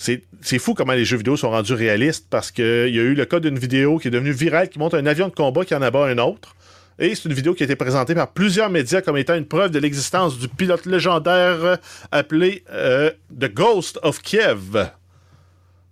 [0.00, 3.24] c'est fou comment les jeux vidéo sont rendus réalistes parce qu'il y a eu le
[3.26, 5.82] cas d'une vidéo qui est devenue virale qui montre un avion de combat qui en
[5.82, 6.56] abat un autre.
[6.98, 9.70] Et c'est une vidéo qui a été présentée par plusieurs médias comme étant une preuve
[9.70, 11.76] de l'existence du pilote légendaire euh,
[12.12, 14.90] appelé euh, The Ghost of Kiev.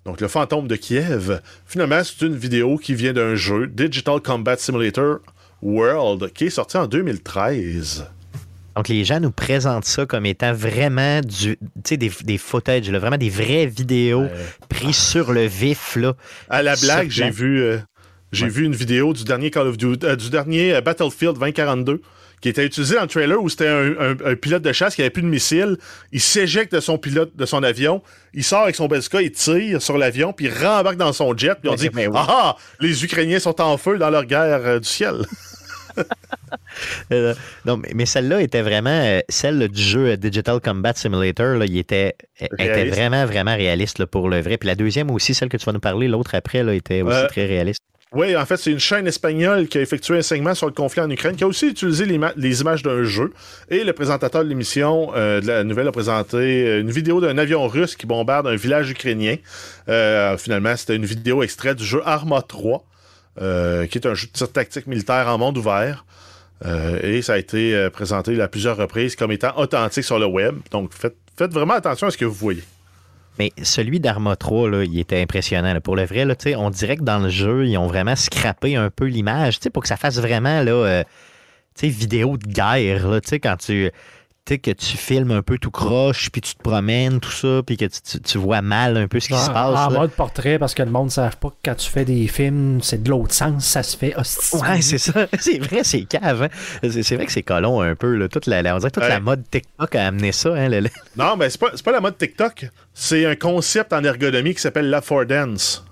[0.04, 1.40] donc le fantôme de Kiev.
[1.66, 5.18] Finalement, c'est une vidéo qui vient d'un jeu, Digital Combat Simulator
[5.62, 8.06] World, qui est sorti en 2013.
[8.78, 11.58] Donc, les gens nous présentent ça comme étant vraiment du,
[11.88, 14.26] des, des footage, là, vraiment des vraies vidéos
[14.68, 15.96] prises sur le vif.
[15.96, 16.14] Là.
[16.48, 17.78] À la blague, j'ai vu, euh,
[18.30, 18.50] j'ai Ouais.
[18.52, 22.00] vu une vidéo du dernier Call of Duty, euh, du dernier euh, Battlefield 2042
[22.40, 25.00] qui était utilisé dans le trailer où c'était un, un- un pilote de chasse qui
[25.00, 25.76] avait plus de missiles.
[26.12, 28.00] Il s'éjecte de son pilote, de son avion.
[28.32, 31.56] Il sort avec son bazooka, il tire sur l'avion, puis il rembarque dans son jet.
[31.60, 32.14] Puis on Ouais, dit ben oui.
[32.16, 35.16] Ah ah, les Ukrainiens sont en feu dans leur guerre euh, du ciel.
[37.12, 37.34] Euh,
[37.64, 41.64] non, mais, mais celle-là était vraiment, euh, celle là, du jeu Digital Combat Simulator, là,
[41.64, 44.58] il était, euh, était vraiment, vraiment réaliste là, pour le vrai.
[44.58, 47.26] Puis la deuxième aussi, celle que tu vas nous parler, l'autre après, là, était aussi
[47.28, 47.80] très réaliste.
[48.12, 51.00] Oui, en fait, c'est une chaîne espagnole qui a effectué un segment sur le conflit
[51.02, 53.32] en Ukraine, qui a aussi utilisé les, ma- les images d'un jeu.
[53.70, 57.66] Et le présentateur de l'émission euh, de la nouvelle a présenté une vidéo d'un avion
[57.66, 59.36] russe qui bombarde un village ukrainien.
[59.88, 62.82] Euh, finalement, c'était une vidéo extraite du jeu Arma 3,
[63.40, 66.04] euh, qui est un jeu de tir tactique militaire en monde ouvert.
[66.64, 70.26] Euh, et ça a été euh, présenté à plusieurs reprises comme étant authentique sur le
[70.26, 70.56] web.
[70.70, 72.64] Donc, faites, vraiment attention à ce que vous voyez.
[73.38, 75.80] Mais celui d'Arma 3, là, il était impressionnant.
[75.80, 76.26] Pour le vrai,
[76.56, 79.88] on dirait que dans le jeu, ils ont vraiment scrappé un peu l'image pour que
[79.88, 81.04] ça fasse vraiment là, euh,
[81.80, 83.08] vidéo de guerre.
[83.08, 83.92] Là, quand tu
[84.48, 87.76] sais, que tu filmes un peu tout croche, puis tu te promènes, tout ça, puis
[87.76, 89.56] que tu, tu- tu vois mal un peu ce qui se passe.
[89.78, 89.98] en là.
[90.00, 92.80] mode portrait, parce que le monde ne savent pas que quand tu fais des films,
[92.82, 94.56] c'est de l'autre sens, ça se fait hostie.
[94.56, 95.26] Ouais, c'est ça.
[95.38, 96.42] C'est vrai, c'est cave.
[96.42, 96.48] hein.
[96.82, 98.14] C'est c'est vrai que c'est colon un peu.
[98.14, 98.28] Là.
[98.28, 99.08] Toute la, la- on dirait que toute Ouais.
[99.08, 100.54] la mode TikTok a amené ça.
[100.54, 102.66] Hein, le- le- Non, mais c'est pas, c'est pas la mode TikTok.
[102.94, 105.84] C'est un concept en ergonomie qui s'appelle l'affordance.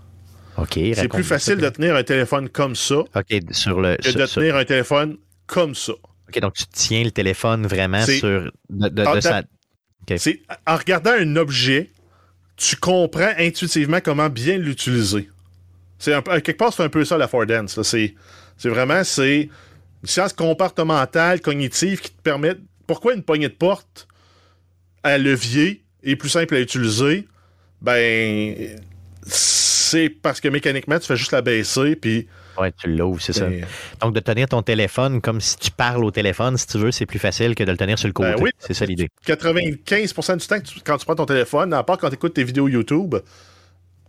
[0.59, 1.67] OK, C'est plus facile ça.
[1.67, 3.97] de tenir un téléphone comme ça OK, sur le.
[3.97, 5.93] que sur- de sur- tenir un téléphone comme ça.
[6.29, 8.51] OK, donc tu tiens le téléphone vraiment sur.
[8.71, 9.31] De, de- Ah, de sa-
[10.67, 11.91] en regardant un objet,
[12.57, 15.29] tu comprends intuitivement comment bien l'utiliser.
[15.99, 16.13] C'est
[16.43, 17.77] quelque part, c'est un peu ça l'affordance.
[17.77, 17.85] là.
[17.85, 18.15] C'est,
[18.57, 19.43] c'est vraiment c'est
[20.03, 22.55] une science comportementale, cognitive qui te permet.
[22.87, 24.07] Pourquoi une poignée de porte
[25.03, 27.27] à levier est plus simple à utiliser?
[27.83, 28.77] Ben,
[29.27, 32.27] c'est parce que mécaniquement, tu fais juste la baisser, puis.
[32.59, 33.47] Ouais, tu l'ouvres, c'est ça.
[33.47, 33.65] ben,
[34.01, 37.07] Donc, de tenir ton téléphone comme si tu parles au téléphone, si tu veux, c'est
[37.07, 38.31] plus facile que de le tenir sur le côté.
[38.33, 38.51] Ben oui.
[38.59, 39.09] C'est ça l'idée.
[39.27, 42.45] 95% du temps, tu- quand tu prends ton téléphone, à part quand tu écoutes tes
[42.45, 43.17] vidéos YouTube,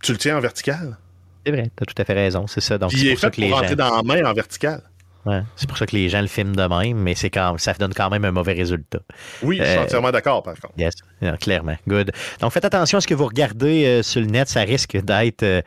[0.02, 0.96] tu le tiens en vertical.
[1.44, 2.46] C'est vrai, tu as tout à fait raison.
[2.46, 2.78] C'est ça.
[2.78, 3.74] Donc, c'est est pour ça que les gens.
[3.74, 4.82] dans la main en vertical.
[5.26, 7.74] Ouais, c'est pour ça que les gens le filment de même, mais c'est quand ça
[7.74, 9.00] donne quand même un mauvais résultat.
[9.42, 10.72] Oui, je suis Euh, entièrement d'accord, par contre.
[10.78, 10.94] Yes,
[11.40, 11.76] clairement.
[11.86, 12.12] Good.
[12.40, 14.48] Donc, faites attention à ce que vous regardez euh, sur le net.
[14.48, 15.60] Ça risque d'être euh,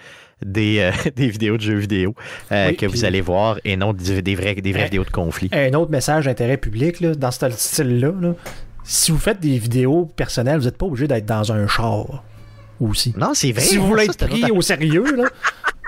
[0.45, 2.15] des, euh, des vidéos de jeux vidéo
[2.51, 5.03] euh, Oui, que vous allez voir et non des, des vraies, des vraies Eh, vidéos
[5.03, 5.49] de conflit.
[5.51, 8.33] Un autre message d'intérêt public, là, dans ce style-là, là,
[8.83, 12.23] si vous faites des vidéos personnelles, vous n'êtes pas obligé d'être dans un char
[12.79, 13.13] aussi.
[13.17, 13.61] Non, c'est vrai.
[13.61, 15.25] Si vous voulez Ça, être pris au sérieux, là,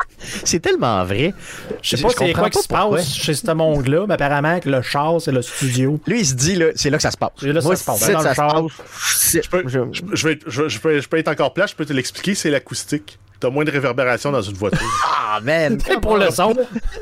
[0.46, 1.34] C'est tellement vrai.
[1.82, 4.82] je sais pas c'est quoi qui se passe chez ce monde-là, mais apparemment que le
[4.82, 6.00] char, c'est le studio.
[6.08, 7.32] Lui, il se dit, là, c'est là que ça se passe.
[7.40, 9.48] C'est là que Moi, ça se passe.
[9.50, 13.20] peux, je peux, je peux être encore plat, je peux te l'expliquer, c'est l'acoustique.
[13.44, 14.80] T'as moins de réverbération dans une voiture.
[15.36, 15.80] Ah, man!
[16.00, 16.54] Pour le son,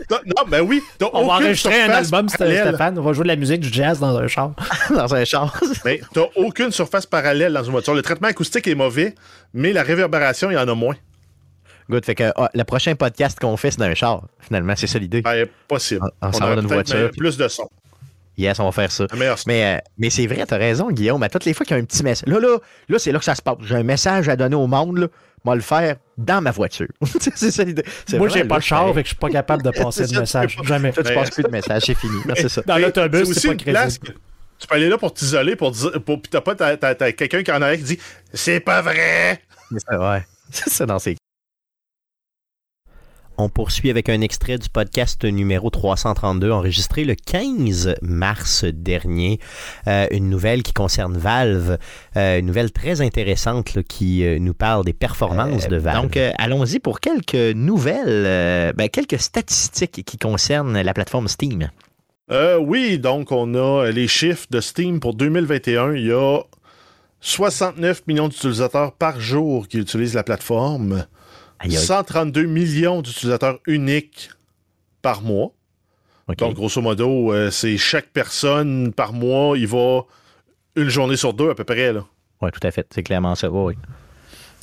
[0.09, 0.81] non, ben oui,
[1.11, 2.29] on va enregistrer un surface album.
[2.29, 2.97] Stéphane.
[2.97, 4.53] On va jouer de la musique, du jazz dans un char.
[4.89, 5.59] dans un char.
[5.83, 7.93] Mais t'as aucune surface parallèle dans une voiture.
[7.93, 9.15] Le traitement acoustique est mauvais,
[9.53, 10.95] mais la réverbération, il y en a moins.
[11.89, 12.05] Good.
[12.05, 14.23] Fait que ah, le prochain podcast qu'on fait, c'est dans un char.
[14.39, 15.21] Finalement, c'est ça l'idée.
[15.21, 16.09] Ben, possible.
[16.21, 17.67] On- on va dans une voiture, puis- Plus de son.
[18.37, 19.07] Yes, on va faire ça.
[19.45, 21.21] Mais, euh, mais c'est vrai, t'as raison, Guillaume.
[21.21, 22.27] À toutes les fois qu'il y a un petit message.
[22.27, 23.57] Là, là, là, c'est là que ça se passe.
[23.61, 25.07] J'ai un message à donner au monde, là.
[25.43, 26.87] Moi, le faire dans ma voiture.
[27.35, 27.83] c'est ça l'idée.
[28.13, 30.19] Moi, j'ai pas là, de char, fait que je suis pas capable de passer de
[30.19, 30.57] message.
[30.63, 30.91] Jamais.
[30.91, 32.17] Toi, tu passes plus de message, c'est fini.
[32.27, 32.61] Non, c'est ça.
[32.65, 34.15] Dans l'autobus, c'est pas crédible.
[34.59, 37.11] tu peux aller là pour t'isoler, pour dire, pour, pis t'as pas t'as, t'as- t'as
[37.13, 37.99] quelqu'un qui en arrière qui dit
[38.33, 39.41] c'est pas vrai.
[39.71, 40.25] C'est ça, ouais.
[40.51, 41.15] C'est ça dans ces
[43.37, 49.39] on poursuit avec un extrait du podcast numéro 332 enregistré le 15 mars dernier.
[49.87, 51.77] Euh, une nouvelle qui concerne Valve,
[52.17, 56.01] euh, une nouvelle très intéressante là, qui euh, nous parle des performances de Valve.
[56.01, 61.69] Donc, euh, allons-y pour quelques nouvelles, euh, ben, quelques statistiques qui concernent la plateforme Steam.
[62.31, 65.93] Euh, oui, donc on a les chiffres de Steam pour 2021.
[65.93, 66.39] Il y a
[67.19, 71.05] 69 millions d'utilisateurs par jour qui utilisent la plateforme.
[71.61, 71.83] Aïe, aïe.
[71.83, 74.29] 132 millions d'utilisateurs uniques
[75.01, 75.51] par mois.
[76.47, 80.01] Donc, grosso modo, euh, c'est chaque personne par mois, il va
[80.75, 81.93] une journée sur deux à peu près.
[82.41, 82.87] Ouais, tout à fait.
[82.93, 83.49] C'est clairement ça.
[83.49, 83.75] Oui.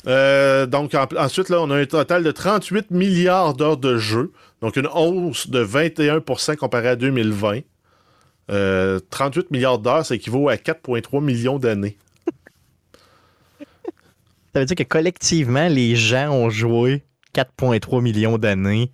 [0.07, 4.31] Euh, donc, en- ensuite, là, on a un total de 38 milliards d'heures de jeu.
[4.61, 7.59] Donc, une hausse de 21% comparé à 2020.
[8.51, 11.97] Euh, 38 milliards d'heures, ça équivaut à 4,3 millions d'années.
[14.53, 17.03] Ça veut dire que collectivement, les gens ont joué
[17.35, 18.91] 4,3 millions d'années.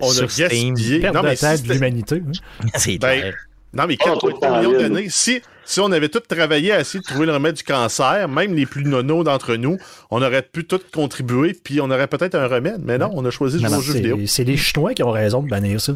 [0.00, 0.74] On a Sur Steam.
[0.74, 1.00] gaspillé.
[1.00, 2.22] Perte Non, de mais si de l'humanité.
[2.26, 2.32] hein.
[2.74, 3.34] C'est Ben, clair.
[3.74, 5.06] Non, mais Ah, tout le 4,3 temps, millions d'années.
[5.10, 8.54] Si, si on avait tous travaillé à essayer de trouver le remède du cancer, même
[8.54, 9.76] les plus nonos d'entre nous,
[10.10, 12.80] on aurait pu tous contribuer, puis on aurait peut-être un remède.
[12.84, 14.18] Mais non, on a choisi de jouer aux jeux vidéo.
[14.26, 15.92] C'est les Chinois qui ont raison de bannir ça.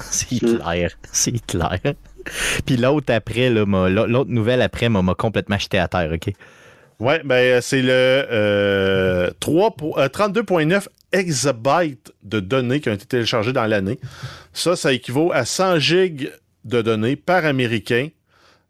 [0.00, 0.92] C'est clair.
[1.12, 1.78] C'est clair.
[2.64, 6.32] Puis l'autre après, l'autre nouvelle après m'a m'a complètement jeté à terre, OK?
[7.00, 13.06] Ouais, ben c'est le euh, 3 pour- euh, 32,9 exabytes de données qui ont été
[13.06, 13.98] téléchargées dans l'année.
[14.52, 16.30] Ça, ça équivaut à 100 gigs
[16.64, 18.08] de données par américain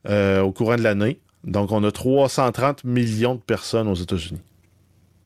[0.08, 1.18] euh, au courant de l'année.
[1.44, 4.40] Donc, on a 330 millions de personnes aux États-Unis.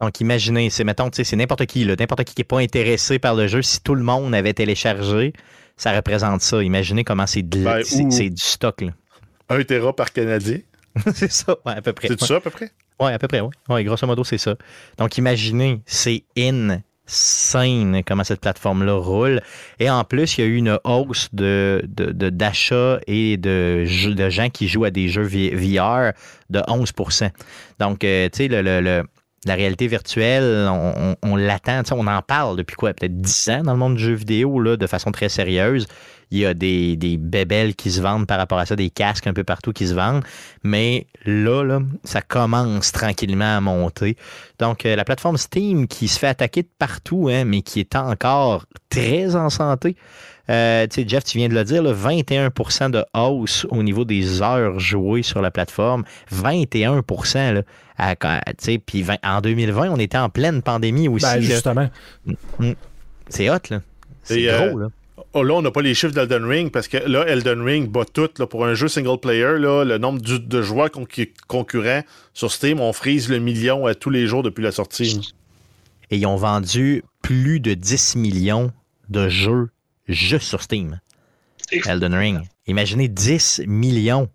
[0.00, 3.34] Donc, imaginez, c'est, mettons, c'est n'importe qui, là, n'importe qui qui n'est pas intéressé par
[3.34, 3.62] le jeu.
[3.62, 5.32] Si tout le monde avait téléchargé,
[5.76, 6.62] ça représente ça.
[6.62, 8.90] Imaginez comment c'est, Ben, du stock, là.
[9.48, 10.58] 1 Tera par Canadien.
[11.14, 12.08] c'est ça, ouais, à peu près.
[12.08, 12.70] C'est ça à peu près?
[13.00, 13.50] Ouais, à peu près, oui.
[13.68, 14.54] Ouais, grosso modo, c'est ça.
[14.98, 19.40] Donc, imaginez, c'est insane comment cette plateforme-là roule.
[19.78, 24.68] Et en plus, il y a eu une hausse de, d'achats et de, gens qui
[24.68, 26.12] jouent à des jeux VR
[26.50, 27.30] de 11%
[27.78, 29.04] Donc, euh, tu sais, le,
[29.46, 30.68] la réalité virtuelle,
[31.22, 32.92] on, l'attend, on en parle depuis quoi?
[32.92, 35.86] Peut-être 10 ans dans le monde du jeu vidéo, là, de façon très sérieuse.
[36.30, 39.26] Il y a des, des bébelles qui se vendent par rapport à ça, des casques
[39.26, 40.22] un peu partout qui se vendent.
[40.62, 44.16] Mais là, là ça commence tranquillement à monter.
[44.58, 47.96] Donc, euh, la plateforme Steam qui se fait attaquer de partout, hein, mais qui est
[47.96, 49.96] encore très en santé.
[50.50, 54.04] Euh, tu sais, Jeff, tu viens de le dire, là, 21% de hausse au niveau
[54.04, 56.04] des heures jouées sur la plateforme.
[56.30, 57.02] 21
[57.52, 57.62] là,
[57.98, 58.14] à-
[58.86, 61.26] Puis en 2020, on était en pleine pandémie aussi.
[61.26, 61.40] Ben, là.
[61.40, 61.88] justement.
[63.28, 63.80] C'est hot, là.
[64.22, 64.88] C'est Et, gros, euh, là.
[65.34, 68.04] Oh, là, on n'a pas les chiffres d'Elden Ring parce que là, Elden Ring bat
[68.06, 68.30] tout.
[68.38, 72.02] Là, pour un jeu single player, là, le nombre du- de joueurs concu- concurrents
[72.32, 75.20] sur Steam, on frise le million à tous les jours depuis la sortie.
[76.10, 78.72] Et ils ont vendu plus de 10 millions
[79.10, 79.68] de jeux
[80.08, 80.98] juste sur Steam.
[81.86, 82.40] Elden Ring.
[82.66, 84.30] Imaginez 10 millions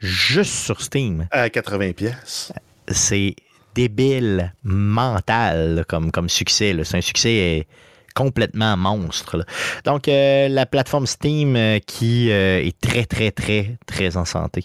[0.00, 1.28] juste sur Steam.
[1.30, 2.52] À 80 pièces.
[2.88, 3.36] C'est
[3.76, 6.76] débile mental comme, comme succès.
[6.82, 7.74] C'est un succès euh,
[8.14, 9.44] complètement monstre.
[9.84, 14.64] Donc, euh, la plateforme Steam euh, qui euh, est très, très, très, très en santé.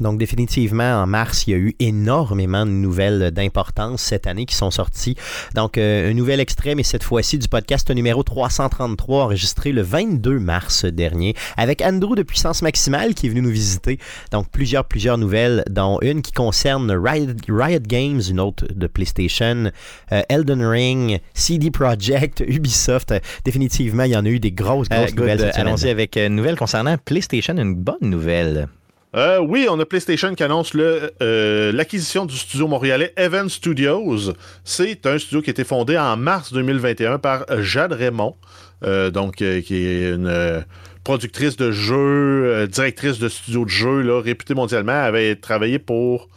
[0.00, 4.54] Donc définitivement, en mars, il y a eu énormément de nouvelles d'importance cette année qui
[4.54, 5.16] sont sorties.
[5.54, 10.38] Donc euh, un nouvel extrait, mais cette fois-ci du podcast numéro 333, enregistré le 22
[10.38, 13.98] mars dernier, avec Andrew de Puissance Maximale qui est venu nous visiter.
[14.30, 19.70] Donc plusieurs, plusieurs nouvelles, dont une qui concerne Riot, Riot Games, une autre de PlayStation,
[20.12, 23.12] euh, Elden Ring, CD Projekt, Ubisoft.
[23.12, 25.50] Euh, définitivement, il y en a eu des grosses, grosses good, nouvelles.
[25.54, 28.68] allons-y avec une nouvelle concernant PlayStation, une bonne nouvelle.
[29.14, 34.32] Euh, oui, on a PlayStation qui annonce euh, l'acquisition du studio montréalais Event Studios.
[34.64, 38.36] C'est un studio qui a été fondé en mars 2021 par Jade Raymond,
[38.84, 40.64] euh, donc qui est une
[41.04, 44.92] productrice de jeux, directrice de studio de jeux, là, réputée mondialement.
[44.92, 46.30] Elle avait travaillé pour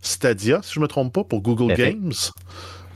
[0.00, 1.74] Stadia, si je ne me trompe pas, pour Google.
[1.74, 2.12] Games.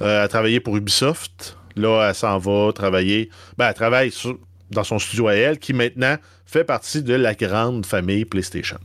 [0.01, 1.59] Elle a travaillé pour Ubisoft.
[1.77, 3.29] Là, elle s'en va travailler.
[3.59, 4.39] Ben, elle travaille sur-
[4.71, 6.17] dans son studio à elle, qui maintenant
[6.47, 8.79] fait partie de la grande famille PlayStation.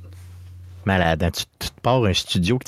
[0.86, 1.32] Malade, hein?
[1.32, 2.60] tu, tu te pars un studio.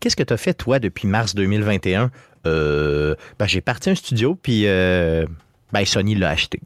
[0.00, 2.10] Qu'est-ce que tu as fait, toi, depuis mars 2021?
[2.46, 5.26] Euh, ben, j'ai parti un studio, puis euh,
[5.72, 6.60] ben, Sony l'a acheté.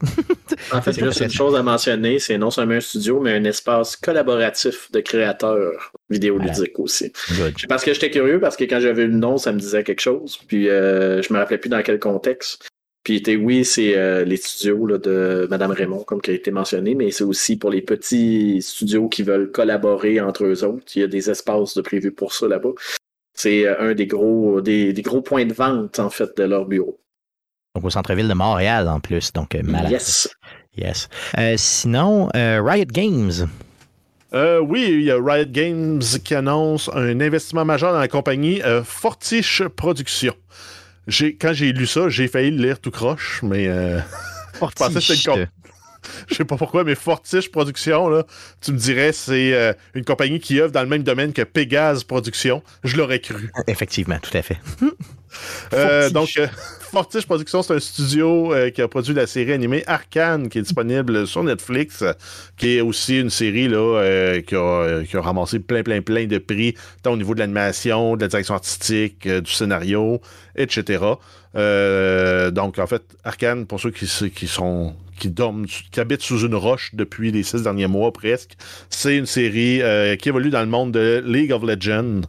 [0.72, 3.44] En fait, C'est juste une chose à mentionner, c'est non seulement un studio, mais un
[3.44, 7.12] espace collaboratif de créateurs vidéoludiques aussi.
[7.36, 7.66] Good.
[7.68, 10.38] Parce que j'étais curieux, parce que quand j'avais le nom, ça me disait quelque chose,
[10.46, 12.68] puis euh, je me rappelais plus dans quel contexte.
[13.05, 16.94] Puis oui, c'est euh, les studios là, de Madame Raymond, comme qui a été mentionné,
[16.94, 20.84] mais c'est aussi pour les petits studios qui veulent collaborer entre eux autres.
[20.94, 22.70] Il y a des espaces de prévus pour ça là-bas.
[23.34, 26.66] C'est euh, un des gros, des, des gros points de vente, en fait, de leur
[26.66, 27.00] bureau.
[27.74, 29.32] Donc, au centre-ville de Montréal, en plus.
[29.32, 29.90] Donc, euh, malade.
[29.90, 30.28] Yes.
[30.76, 31.09] Yes.
[31.38, 33.48] Euh, sinon, euh, Riot Games.
[34.34, 38.62] Euh, oui, il y a Riot Games qui annonce un investissement majeur dans la compagnie
[38.62, 40.36] euh, Fortiche Productions.
[41.09, 43.98] J'ai, quand j'ai lu ça, j'ai failli le lire tout croche, mais euh,
[44.61, 45.48] pensais que c'était.
[46.28, 48.24] je sais pas pourquoi, mais Fortiche Productions, là,
[48.61, 52.05] tu me dirais, c'est euh, une compagnie qui œuvre dans le même domaine que Pégase
[52.05, 52.62] Productions.
[52.84, 53.50] Je l'aurais cru.
[53.66, 54.59] Effectivement, tout à fait.
[55.72, 56.46] Euh, donc, euh,
[56.90, 61.26] Fortiche Productions, c'est un studio qui a produit la série animée Arcane, qui est disponible
[61.26, 62.05] sur Netflix,
[62.59, 66.36] qui est aussi une série là, qui, a, qui a ramassé plein, plein, plein de
[66.36, 70.20] prix, tant au niveau de l'animation, de la direction artistique, du scénario,
[70.55, 71.03] etc.
[71.55, 76.56] Donc, en fait, Arcane, pour ceux qui, qui sont qui dorment, qui habitent sous une
[76.56, 78.54] roche depuis les six derniers mois presque.
[78.90, 82.22] C'est une série euh, qui évolue dans le monde de League of Legends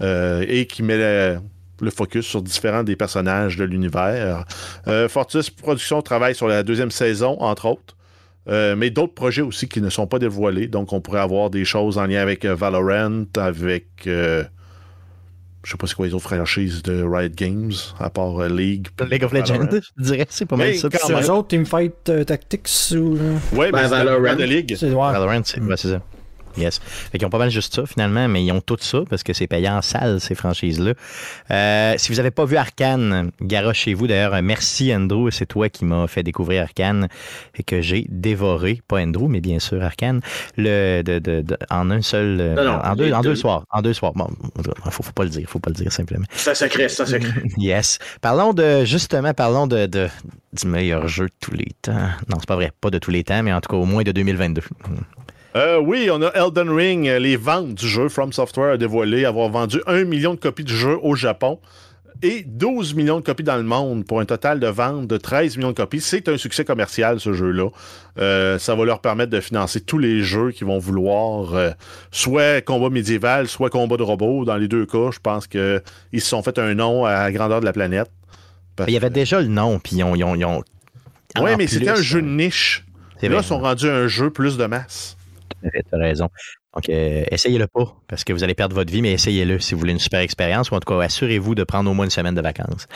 [0.00, 1.40] euh, et qui met le,
[1.82, 4.46] le focus sur différents des personnages de l'univers.
[4.86, 7.94] Euh, Fortis Productions travaille sur la deuxième saison, entre autres.
[8.48, 10.68] Euh, mais d'autres projets aussi qui ne sont pas dévoilés.
[10.68, 13.88] Donc, on pourrait avoir des choses en lien avec euh, Valorant, avec.
[14.06, 14.42] euh,
[15.64, 18.88] je sais pas c'est quoi les autres franchises de Riot Games, à part euh, League.
[19.10, 20.88] League of Legends, je dirais, c'est pas mal Mais ça.
[20.90, 23.16] quand C'est eux autres, Teamfight euh, Tactics ou.
[23.16, 24.20] euh, Ouais, Ben, ben, c'est Valorant.
[24.20, 24.76] Valorant de League.
[24.78, 24.92] C'est ouais.
[25.12, 26.02] Valorant, c'est c'est ça.
[26.56, 26.80] Yes.
[27.12, 29.32] Fait qu'ils ont pas mal juste ça, finalement, mais ils ont tout ça parce que
[29.32, 30.94] c'est payant en salle, ces franchises-là.
[31.50, 34.06] Euh, si vous n'avez pas vu Arkane, garochez-vous.
[34.08, 37.08] D'ailleurs, euh, merci Andrew, c'est toi qui m'as fait découvrir Arkane
[37.56, 40.20] et que j'ai dévoré, pas Andrew, mais bien sûr Arkane,
[40.56, 42.38] le, de, de- de- en un seul.
[42.40, 43.34] euh, Non, non, en, deux, en deux deux.
[43.36, 43.64] soirs.
[43.70, 44.12] En deux soirs.
[44.14, 44.28] Bon,
[44.90, 46.24] faut, faut pas le dire, faut pas le dire simplement.
[46.46, 47.28] Un secret, un secret.
[47.58, 47.98] Yes.
[48.20, 50.08] Parlons de, justement, parlons de, de-
[50.52, 51.92] du meilleur jeu de tous les temps.
[52.28, 54.02] Non, c'est pas vrai, pas de tous les temps, mais en tout cas au moins
[54.02, 54.62] de 2022.
[55.56, 57.08] Euh, oui, on a Elden Ring.
[57.08, 60.64] euh, Les ventes du jeu From Software a dévoilé avoir vendu 1 million de copies
[60.64, 61.58] du jeu au Japon
[62.22, 65.56] et 12 millions de copies dans le monde pour un total de ventes de 13
[65.56, 66.00] millions de copies.
[66.00, 67.68] C'est un succès commercial, ce jeu-là.
[68.18, 71.70] Euh, ça va leur permettre de financer tous les jeux qui vont vouloir euh,
[72.10, 74.44] soit combat médiéval, soit combat de robots.
[74.44, 75.80] Dans les deux cas, je pense qu'ils
[76.12, 78.10] se sont fait un nom à la grandeur de la planète.
[78.76, 80.14] Parce Il y avait déjà le nom, puis ils ont.
[80.14, 80.62] Ils ont, ils ont-
[81.36, 82.84] en mais c'était un jeu de niche.
[83.22, 85.16] Là, ils sont rendus un jeu plus de masse.
[85.62, 86.28] Tu as raison.
[86.74, 89.80] Donc, euh, essayez-le pas, parce que vous allez perdre votre vie, mais essayez-le si vous
[89.80, 92.34] voulez une super expérience, ou en tout cas, assurez-vous de prendre au moins une semaine
[92.34, 92.86] de vacances.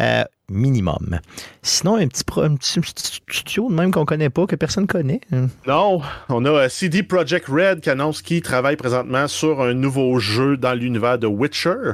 [0.00, 1.18] Euh, minimum.
[1.62, 2.80] Sinon, un petit,
[3.28, 5.20] studio de même qu'on connaît pas, que personne connaît.
[5.32, 5.48] hein?
[5.66, 10.18] Non, on a euh, CD Projekt Red qui annonce qu'il travaille présentement sur un nouveau
[10.18, 11.92] jeu dans l'univers de Witcher.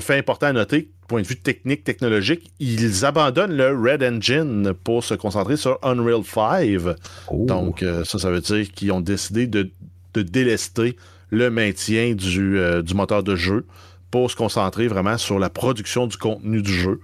[0.00, 5.04] Fait important à noter, point de vue technique, technologique, ils abandonnent le Red Engine pour
[5.04, 6.96] se concentrer sur Unreal 5.
[7.32, 9.70] Donc, euh, ça, ça veut dire qu'ils ont décidé de,
[10.14, 10.96] de délester
[11.30, 13.66] le maintien du, euh, du moteur de jeu
[14.10, 17.00] pour se concentrer vraiment sur la production du contenu du jeu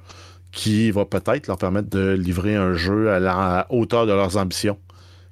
[0.53, 4.79] qui va peut-être leur permettre de livrer un jeu à la hauteur de leurs ambitions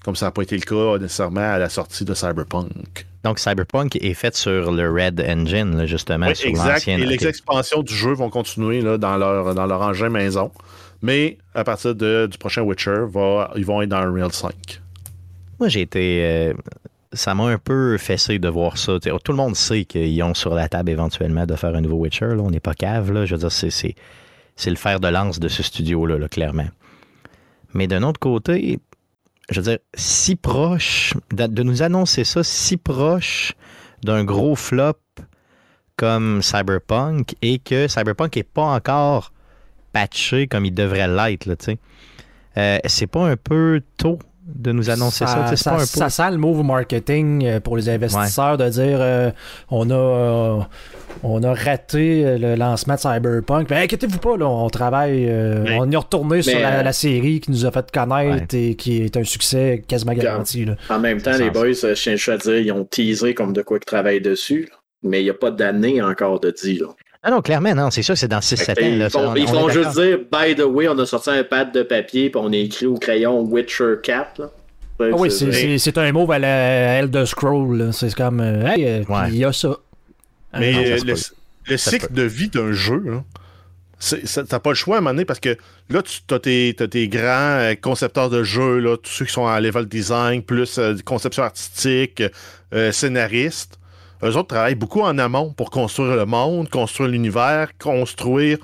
[0.05, 3.07] comme ça n'a pas été le cas nécessairement à la sortie de Cyberpunk.
[3.25, 6.69] Donc, Cyberpunk est fait sur le Red Engine, là, justement, Oui, sur exact.
[6.73, 7.01] l'ancienne.
[7.01, 10.51] Et les expansions du jeu vont continuer là, dans, leur, dans leur engin maison.
[11.03, 14.81] Mais à partir de- du prochain Witcher, va, ils vont être dans Unreal 5.
[15.59, 16.23] Moi, j'ai été.
[16.25, 16.55] euh,
[17.13, 18.99] ça m'a un peu fessé de voir ça.
[18.99, 21.97] T'sais, tout le monde sait qu'ils ont sur la table éventuellement de faire un nouveau
[21.97, 22.27] Witcher.
[22.35, 22.43] Là.
[22.43, 23.13] On n'est pas cave.
[23.13, 23.27] Là.
[23.27, 23.95] Je veux dire, c'est,
[24.71, 26.69] le fer de lance de ce studio-là, là, clairement.
[27.75, 28.79] Mais d'un autre côté,
[29.51, 33.55] je veux dire, si proche, de, nous annoncer ça si proche
[34.03, 34.99] d'un gros flop
[35.97, 39.33] comme Cyberpunk et que Cyberpunk n'est pas encore
[39.93, 41.79] patché comme il devrait l'être, tu sais.
[42.57, 46.09] Euh, c'est pas un peu tôt de nous annoncer ça, ça, pas un peu- ça
[46.11, 49.31] sent le move marketing euh, pour les investisseurs de dire euh,
[49.71, 50.61] on a euh,
[51.23, 53.69] on a raté le lancement de Cyberpunk.
[53.69, 57.41] Mais inquiétez-vous pas, là, on travaille, euh, Mais- on est retourné sur la, la série
[57.41, 60.65] qui nous a fait connaître et qui est un succès quasiment garanti.
[60.65, 60.77] là.
[60.89, 63.79] En même temps, les boys, je tiens à dire, ils ont teasé comme de quoi
[63.79, 64.77] ils travaillent dessus, là.
[65.03, 66.79] mais il n'y a pas d'année encore de dit.
[66.79, 66.87] Là.
[67.23, 68.97] Ah non, clairement, non, c'est ça, c'est dans 6-7 Fait que, ans.
[68.97, 71.05] Là, ils ça, font, on- ils on font juste dire, by the way, on a
[71.05, 74.41] sorti un pad de papier puis on a écrit au crayon Witcher 4.
[74.41, 74.51] Là.
[75.01, 77.77] Ah oui, C'est- un move à la Elder Scroll.
[77.79, 77.93] là.
[77.93, 79.29] C'est comme, euh, hey, euh, Ouais.
[79.29, 79.77] il y a ça.
[80.59, 81.15] Mais non, ça euh,
[81.69, 83.25] le, cycle de vie d'un jeu, hein,
[83.99, 85.57] c'est- ça- t'as pas le choix à un moment donné parce que
[85.91, 89.43] là, tu as tes, t'as tes grands concepteurs de jeux, là, tous ceux qui sont
[89.43, 92.23] en level design, plus euh, conception artistique,
[92.75, 93.79] euh, scénaristes.
[94.23, 98.59] Eux autres travaillent beaucoup en amont pour construire le monde, construire l'univers, construire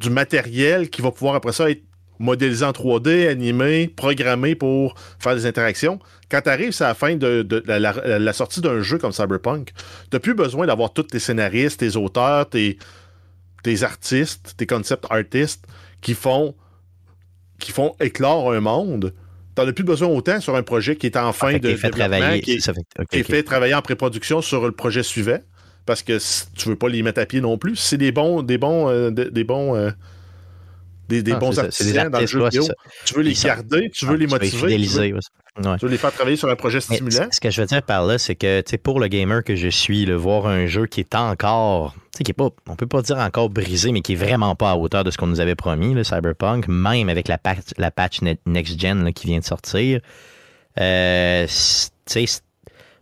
[0.00, 1.82] du matériel qui va pouvoir après ça être
[2.18, 5.98] modélisé en 3D, animé, programmé pour faire des interactions.
[6.30, 9.72] Quand tu arrives à la fin de, la, sortie d'un jeu comme Cyberpunk,
[10.10, 12.78] tu plus besoin d'avoir tous tes scénaristes, tes auteurs, tes,
[13.62, 15.66] tes artistes, tes concept artistes
[16.00, 16.54] qui font,
[17.58, 19.12] qui font éclore un monde.
[19.54, 21.90] T'en as plus besoin autant sur un projet qui est en fin Fait de fait
[21.90, 22.40] travailler.
[22.40, 25.38] qui est, ça fait- est travailler en pré-production sur le projet suivant.
[25.84, 27.76] Parce que si tu veux pas les mettre à pied non plus.
[27.76, 29.90] C'est des bons, des bons, euh, des, des bons, euh,
[31.08, 32.66] des, des Ah, bons artisans dans le jeu vidéo,
[33.04, 35.20] tu veux les garder, tu veux Ah, les motiver, tu veux, ouais.
[35.78, 37.26] Tu veux les faire travailler sur un projet stimulant?
[37.30, 40.06] ce que je veux dire par là, c'est que pour le gamer que je suis,
[40.06, 43.16] le voir un jeu qui est encore, sais, qui est pas, on peut pas dire
[43.18, 45.94] encore brisé, mais qui est vraiment pas à hauteur de ce qu'on nous avait promis,
[45.94, 49.44] le Cyberpunk, même avec la patch, la patch ne- Next Gen là, qui vient de
[49.44, 50.00] sortir.
[50.80, 51.46] Euh,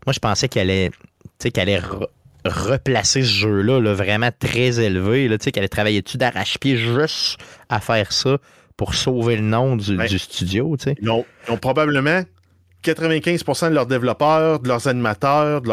[0.07, 0.99] moi, je pensais qu'elle allait, tu
[1.39, 2.07] sais, qu'elle allait re-
[2.45, 7.39] replacer ce jeu-là là, vraiment très élevé, qu'elle allait travailler dessus d'arrache-pied juste
[7.69, 8.39] à faire ça
[8.77, 10.09] pour sauver le nom du, Ouais.
[10.09, 10.75] du studio.
[11.03, 12.23] Ils ont, ils ont probablement
[12.83, 15.71] 95% de leurs développeurs, de leurs animateurs, de,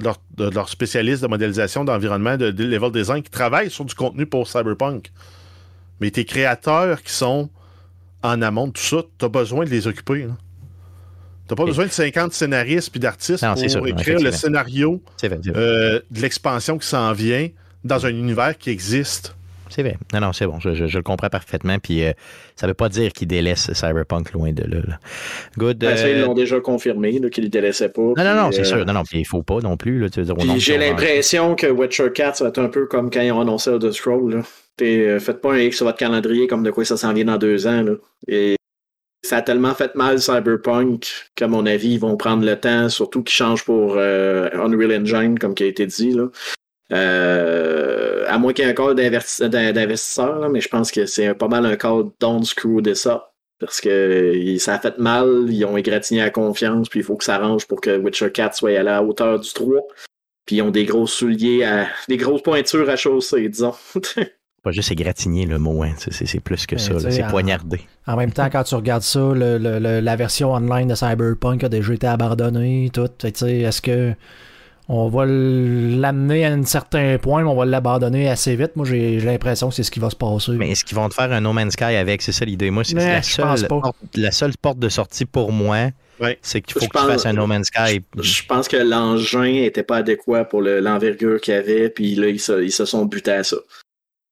[0.00, 3.94] leur- de leur- spécialistes de modélisation d'environnement, de, de level design, qui travaillent sur du
[3.94, 5.10] contenu pour Cyberpunk.
[6.00, 7.48] Mais tes créateurs qui sont
[8.22, 10.26] en amont de tout ça, tu as besoin de les occuper.
[11.48, 15.02] Tu pas besoin de 50 scénaristes puis d'artistes pour sûr, écrire le scénario
[15.56, 17.48] euh, de l'expansion qui s'en vient
[17.84, 19.36] dans un univers qui existe.
[19.74, 19.96] C'est vrai.
[20.12, 20.60] Non, non, c'est bon.
[20.60, 21.78] Je, je- je le comprends parfaitement.
[21.80, 22.12] Puis euh,
[22.54, 24.80] ça veut pas dire qu'ils délaissent Cyberpunk loin de là.
[24.86, 24.98] là.
[25.58, 25.78] Good.
[25.78, 28.02] Ben, ça, euh, ils l'ont déjà confirmé, qu'ils ne le délaissaient pas.
[28.02, 28.86] Non, non, non, c'est euh, sûr.
[28.86, 30.06] Non, non, puis il faut pas non plus.
[30.58, 33.70] J'ai l'impression que Witcher 4, ça va être un peu comme quand ils ont annoncé.
[33.70, 33.78] Là.
[34.76, 37.24] T'es, euh, faites pas un X sur votre calendrier comme de quoi ça s'en vient
[37.24, 37.82] dans deux ans.
[37.82, 37.92] Là.
[38.28, 38.56] Et
[39.24, 43.22] ça a tellement fait mal Cyberpunk qu'à mon avis, ils vont prendre le temps, surtout
[43.22, 46.12] qu'ils changent pour euh, Unreal Engine, comme qui a été dit.
[46.12, 46.26] Là.
[46.92, 50.90] Euh, à moins qu'il y ait un call d'inverti- d'in- d'investisseurs, là, mais je pense
[50.90, 53.22] que c'est pas mal un call don't screw this up.
[53.60, 57.16] Parce que il- ça a fait mal, ils ont égratigné la confiance, puis il faut
[57.16, 59.82] que ça arrange pour que Witcher 4 soit à la hauteur du 3.
[60.46, 63.74] Puis ils ont des gros souliers, à, des grosses pointures à chausser, disons.
[64.62, 65.92] Pas juste égratigner le mot, hein.
[65.98, 67.10] C'est- plus que Ben, ça.
[67.10, 67.80] C'est poignardé.
[68.06, 71.64] En même temps, quand tu regardes ça, le- le- le- la version online de Cyberpunk
[71.64, 73.08] a déjà été abandonnée, tout.
[73.22, 74.14] Est-ce que
[74.88, 78.76] on va l'amener à un certain point, mais on va l'abandonner assez vite?
[78.76, 80.52] Moi, j'ai l'impression que c'est ce qui va se passer.
[80.52, 82.22] Mais est-ce qu'ils vont te faire un No Man's Sky avec?
[82.22, 82.70] C'est ça l'idée.
[82.70, 85.88] Moi, c'est la, seule porte, la seule porte de sortie pour moi.
[86.20, 86.38] Ouais.
[86.42, 88.00] C'est qu'il faut Je que tu fasses un No Man's Sky.
[88.20, 92.28] Je pense que l'engin était pas adéquat pour le- l'envergure qu'il y avait, puis là,
[92.28, 93.56] ils se, ils se sont butés à ça.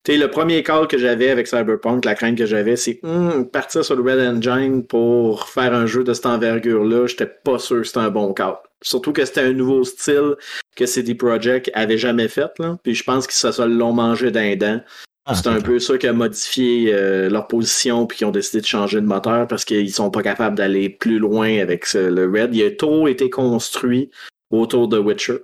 [0.05, 3.49] Tu sais, le premier call que j'avais avec Cyberpunk, la crainte que j'avais, c'est Hum,
[3.49, 7.77] partir sur le Red Engine pour faire un jeu de cette envergure-là, j'étais pas sûr
[7.81, 8.55] que c'était un bon call.
[8.83, 10.35] Surtout que c'était un nouveau style
[10.75, 12.77] que CD Projekt avait jamais fait, là.
[12.83, 14.81] Puis je pense qu'ils se l'ont mangé d'un dent.
[15.25, 18.59] Ah, c'est un peu ça qui a modifié euh, leur position puis qui ont décidé
[18.59, 22.25] de changer de moteur parce qu'ils sont pas capables d'aller plus loin avec ce- le
[22.29, 22.53] Red.
[22.53, 24.11] Il a trop été construit
[24.51, 25.37] autour de Witcher.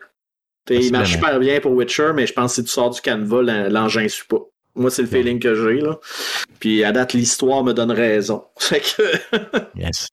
[0.65, 2.99] T'sais, il marche super bien pour Witcher, mais je pense que si tu sors du
[2.99, 4.41] canevas, l'en- l'engin suit pas.
[4.80, 5.82] Moi, c'est le feeling que j'ai.
[5.82, 5.99] là.
[6.59, 8.43] Puis à date, l'histoire me donne raison.
[9.75, 10.07] Yes.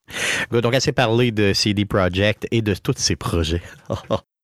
[0.51, 3.61] Donc, assez parlé de CD Projekt et de tous ses projets.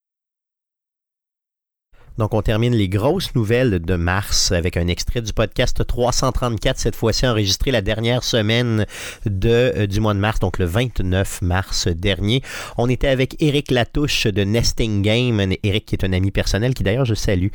[2.19, 6.95] Donc, on termine les grosses nouvelles de mars avec un extrait du podcast 334, cette
[6.95, 8.85] fois-ci enregistré la dernière semaine
[9.25, 12.43] de, euh, du mois de mars, donc le 29 mars dernier.
[12.77, 16.83] On était avec Eric Latouche de Nesting Game, Eric qui est un ami personnel, qui
[16.83, 17.47] d'ailleurs je salue.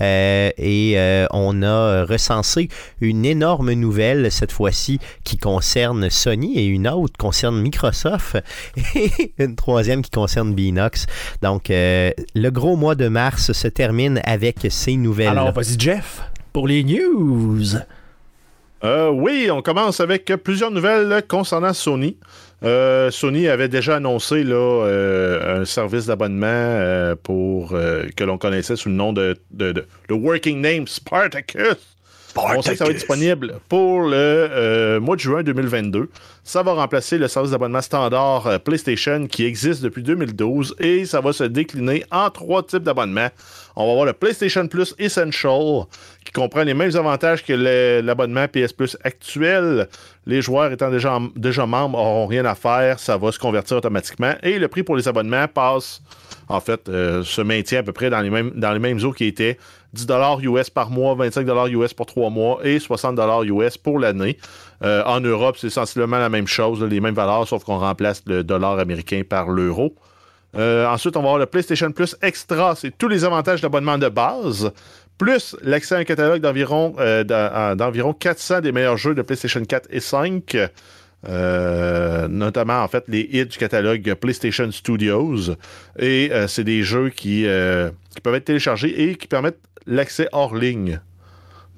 [0.00, 2.70] Euh, et euh, on a recensé
[3.02, 8.38] une énorme nouvelle, cette fois-ci, qui concerne Sony et une autre concerne Microsoft
[8.94, 11.04] et une troisième qui concerne Binox.
[11.42, 15.28] Donc, le gros mois de mars se termine avec ces nouvelles.
[15.28, 16.20] Alors, vas-y, Jeff,
[16.52, 17.62] pour les news.
[18.84, 22.16] Euh, oui, on commence avec plusieurs nouvelles concernant Sony.
[22.62, 28.38] Euh, Sony avait déjà annoncé là, euh, un service d'abonnement euh, pour euh, que l'on
[28.38, 31.76] connaissait sous le nom de, de- de- le working name Spartacus.
[32.38, 36.10] On sait que ça va être disponible pour le euh, mois de juin 2022.
[36.44, 41.32] Ça va remplacer le service d'abonnement standard PlayStation qui existe depuis 2012 et ça va
[41.32, 43.28] se décliner en trois types d'abonnements.
[43.78, 45.84] On va avoir le PlayStation Plus Essential
[46.24, 47.52] qui comprend les mêmes avantages que
[48.00, 49.86] l'abonnement PS Plus actuel.
[50.24, 54.58] Les joueurs étant déjà, membres n'auront rien à faire, ça va se convertir automatiquement et
[54.58, 56.00] le prix pour les abonnements passe,
[56.48, 58.30] en fait, euh, se maintient à peu près dans les
[58.78, 59.58] mêmes, eaux qui étaient
[59.92, 60.06] 10
[60.42, 64.38] US par mois, 25 US pour 3 mois et 60 US pour l'année.
[64.84, 68.42] Euh, en Europe, c'est sensiblement la même chose, les mêmes valeurs, sauf qu'on remplace le
[68.42, 69.94] dollar américain par l'euro.
[70.56, 72.74] Euh, ensuite, on va avoir le PlayStation Plus Extra.
[72.76, 74.70] C'est tous les avantages d'abonnement de base,
[75.18, 79.64] plus l'accès à un catalogue d'environ euh, d'en- d'environ 400 des meilleurs jeux de PlayStation
[79.64, 80.56] 4 et 5.
[81.28, 85.54] euh, notamment en fait les hits du catalogue PlayStation Studios
[85.98, 87.42] et euh, c'est des jeux qui,
[88.14, 91.00] qui peuvent être téléchargés et qui permettent l'accès hors ligne.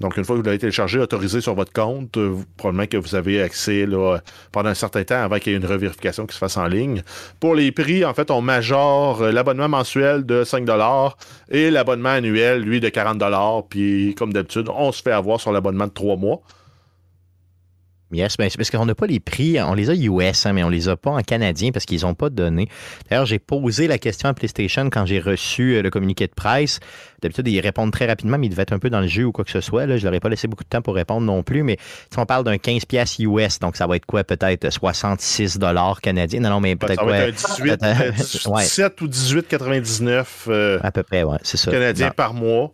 [0.01, 3.15] Donc, une fois que vous l'avez téléchargé, autorisé sur votre compte, euh, probablement que vous
[3.15, 4.19] avez accès là,
[4.53, 7.03] pendant un certain temps avant qu'il y ait une revérification qui se fasse en ligne.
[7.41, 10.69] Pour les prix, en fait, on majore euh, l'abonnement mensuel de 5
[11.51, 15.87] et l'abonnement annuel, lui, de 40 Puis, comme d'habitude, on se fait avoir sur l'abonnement
[15.87, 16.43] de 3 mois.
[18.11, 20.63] Yes, ben, c'est parce qu'on n'a pas les prix, on les a US, hein, mais
[20.65, 22.69] on les a pas en canadien parce qu'ils n'ont pas donné.
[23.11, 26.81] D'ailleurs, j'ai posé la question à PlayStation quand j'ai reçu euh, le communiqué de presse.
[27.21, 29.33] D'habitude, ils répondent très rapidement, mais ils devaient être un peu dans le jeu ou
[29.33, 29.85] quoi que ce soit.
[29.87, 29.97] Là.
[29.99, 31.77] Je leur ai pas laissé beaucoup de temps pour répondre non plus, mais
[32.11, 36.01] si on parle d'un 15 pièces US, donc ça va être quoi, peut-être 66 dollars
[36.01, 36.41] canadiens?
[36.41, 38.63] Non, non, mais Ben, peut-être ça va quoi, être un 18, peut-être- euh, ouais.
[38.63, 41.71] 17 ou 18,99 euh, à peu près, ouais, c'est ça.
[41.71, 42.13] canadiens Non.
[42.17, 42.73] par mois.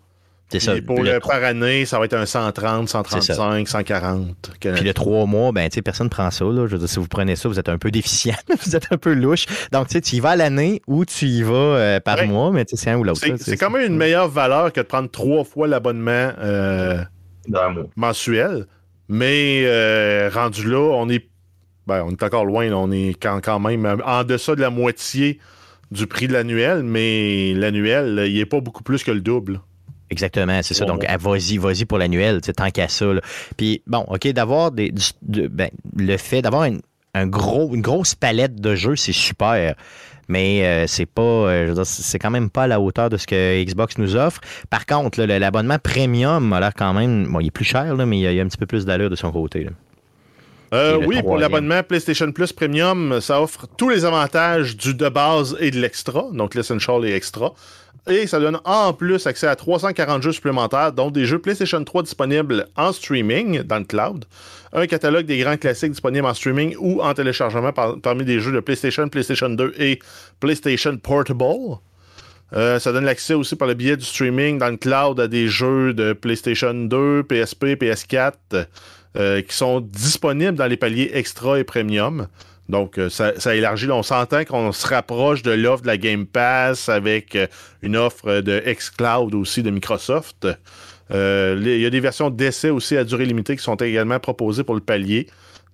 [0.51, 0.75] C'est ça.
[0.87, 4.53] Pour Le par année, ça va être un 130, 135, 140.
[4.61, 6.45] Puis le trois mois, ben, tu sais, personne ne prend ça.
[6.45, 6.67] Là.
[6.67, 8.97] Je veux dire, si vous prenez ça, vous êtes un peu déficient, vous êtes un
[8.99, 9.47] peu louche.
[9.73, 12.27] Donc, tu sais, tu y vas à l'année ou tu y vas euh, par Ouais.
[12.27, 13.21] mois, mais tu sais, c'est un ou l'autre.
[13.21, 17.03] C'est là, c'est quand même une meilleure valeur que de prendre trois fois l'abonnement euh,
[17.97, 18.67] mensuel.
[19.09, 21.27] Mais euh, rendu là, on est,
[21.87, 22.69] ben, on est encore loin.
[22.69, 22.77] là.
[22.79, 25.39] on est quand, quand même en deçà de la moitié
[25.91, 29.61] du prix de l'annuel, mais l'annuel, là, il n'est pas beaucoup plus que le double.
[30.11, 30.85] Exactement, c'est ça.
[30.85, 33.07] Donc, ah, vas-y, vas-y pour l'annuel, tant qu'à ça.
[33.07, 33.21] là.
[33.57, 34.93] Puis, bon, OK, d'avoir des.
[35.23, 36.83] de- ben, le fait d'avoir une,
[37.15, 39.75] un gros, une grosse palette de jeux, c'est super.
[40.29, 41.23] Mais euh, c'est pas.
[41.23, 44.41] euh, c'est quand même pas à la hauteur de ce que Xbox nous offre.
[44.71, 47.27] Par contre, l'abonnement premium a l'air quand même.
[47.31, 49.11] Bon, il est plus cher, là, mais il y, a, un petit peu plus d'allure
[49.11, 49.65] de son côté.
[49.65, 49.71] là.
[50.73, 55.57] Euh, oui, pour l'abonnement PlayStation Plus Premium, ça offre tous les avantages du de base
[55.61, 57.53] et de l'extra, donc l'Essential et Extra.
[58.11, 62.03] Et ça donne en plus accès à 340 jeux supplémentaires, dont des jeux PlayStation 3
[62.03, 64.27] disponibles en streaming dans le cloud,
[64.75, 68.53] un catalogue des grands classiques disponibles en streaming ou en téléchargement par- parmi des jeux
[68.53, 70.01] de PlayStation, PlayStation 2 et
[70.39, 71.79] PlayStation Portable.
[72.53, 75.49] Euh, ça donne l'accès aussi par le biais du streaming dans le cloud à des
[75.49, 78.33] jeux de PlayStation 2, PSP, PS4
[79.17, 82.27] euh, qui sont disponibles dans les paliers extra et premium.
[82.69, 83.91] Donc, euh, ça, élargit.
[83.91, 87.47] On s'entend qu'on se rapproche de l'offre de la Game Pass avec euh,
[87.83, 90.49] une offre de xCloud aussi de Microsoft.
[91.11, 94.65] Euh, Il y a des versions d'essai aussi à durée limitée qui sont également proposées
[94.65, 95.29] pour le palier.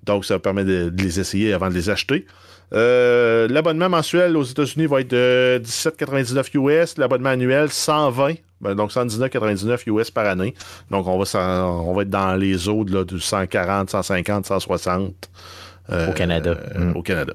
[0.04, 2.26] Donc, ça permet de, les essayer avant de les acheter.
[2.72, 6.98] L'abonnement mensuel aux États-Unis va être de 17,99 US.
[6.98, 8.34] L'abonnement annuel, 120.
[8.60, 10.54] Ben, donc, 119,99 US par année.
[10.90, 15.30] Donc, on va, être dans les eaux là, du 140, 150, 160.
[15.90, 16.50] Euh, Au Canada.
[16.76, 16.96] euh, Mm.
[16.96, 17.32] Au Canada.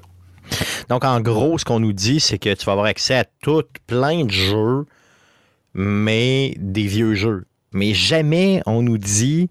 [0.88, 3.64] Donc, en gros, ce qu'on nous dit, c'est que tu vas avoir accès à tout
[3.86, 4.84] plein de jeux,
[5.74, 7.44] mais des vieux jeux.
[7.72, 9.50] Mais jamais on nous dit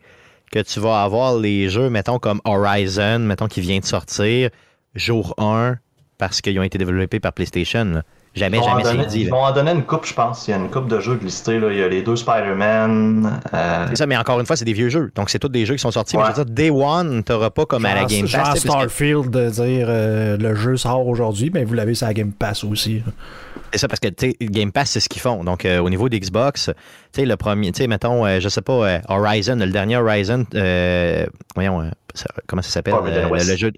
[0.52, 4.50] que tu vas avoir les jeux, mettons, comme Horizon, mettons, qui vient de sortir,
[4.96, 5.78] jour 1,
[6.18, 7.84] parce qu'ils ont été développés par PlayStation.
[7.86, 8.04] là.
[8.36, 9.20] Jamais, Ils vont, en jamais c'est dit.
[9.22, 9.32] ils là.
[9.32, 10.48] vont en donner une coupe, je pense.
[10.48, 11.58] Il y a une coupe de jeux listés.
[11.60, 11.72] Là.
[11.72, 13.40] Il y a les deux Spider-Man.
[13.54, 15.12] euh, C'est ça, mais encore une fois, c'est des vieux jeux.
[15.16, 16.18] Donc, c'est tous des jeux qui sont sortis.
[16.18, 18.54] Mais je veux dire, Day One, t'auras pas comme à la Game Pass.
[18.54, 22.32] que- Starfield de dire euh, le jeu sort aujourd'hui, mais vous l'avez sur la Game
[22.32, 23.02] Pass aussi.
[23.72, 25.44] C'est ça, parce que tu sais, Game Pass, c'est ce qu'ils font.
[25.44, 26.66] Donc, euh, au niveau d'Xbox,
[27.14, 29.98] tu sais, le premier, tu sais, mettons, euh, je sais pas, euh, Horizon, le dernier
[29.98, 31.26] Horizon, euh,
[31.56, 31.90] voyons, euh,
[32.48, 33.72] comment ça s'appelle euh, le jeu.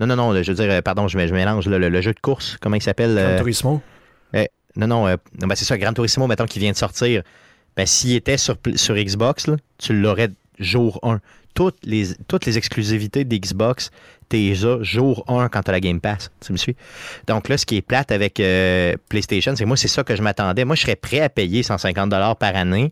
[0.00, 2.12] Non, non, non, je veux dire, euh, pardon, je, mé- je mélange, le, le jeu
[2.12, 3.80] de course, comment il s'appelle Gran euh, Turismo.
[4.76, 7.22] Non, non, euh, ben, c'est ça, Gran Turismo, mettons, qui vient de sortir.
[7.76, 11.20] Ben, s'il était sur, sur Xbox, là, tu l'aurais jour 1.
[11.54, 13.92] Toutes les, toutes les exclusivités d'Xbox,
[14.28, 14.52] t'es
[14.82, 16.32] jour 1 quand t'as la Game Pass.
[16.44, 16.74] Tu me suis?
[17.28, 20.22] Donc là, ce qui est plate avec euh, PlayStation, c'est moi, c'est ça que je
[20.22, 20.64] m'attendais.
[20.64, 22.90] Moi, je serais prêt à payer 150 par année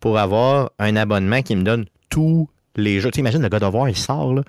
[0.00, 3.10] pour avoir un abonnement qui me donne tous les jeux.
[3.10, 4.42] Tu imagines, le God of War, il sort, là.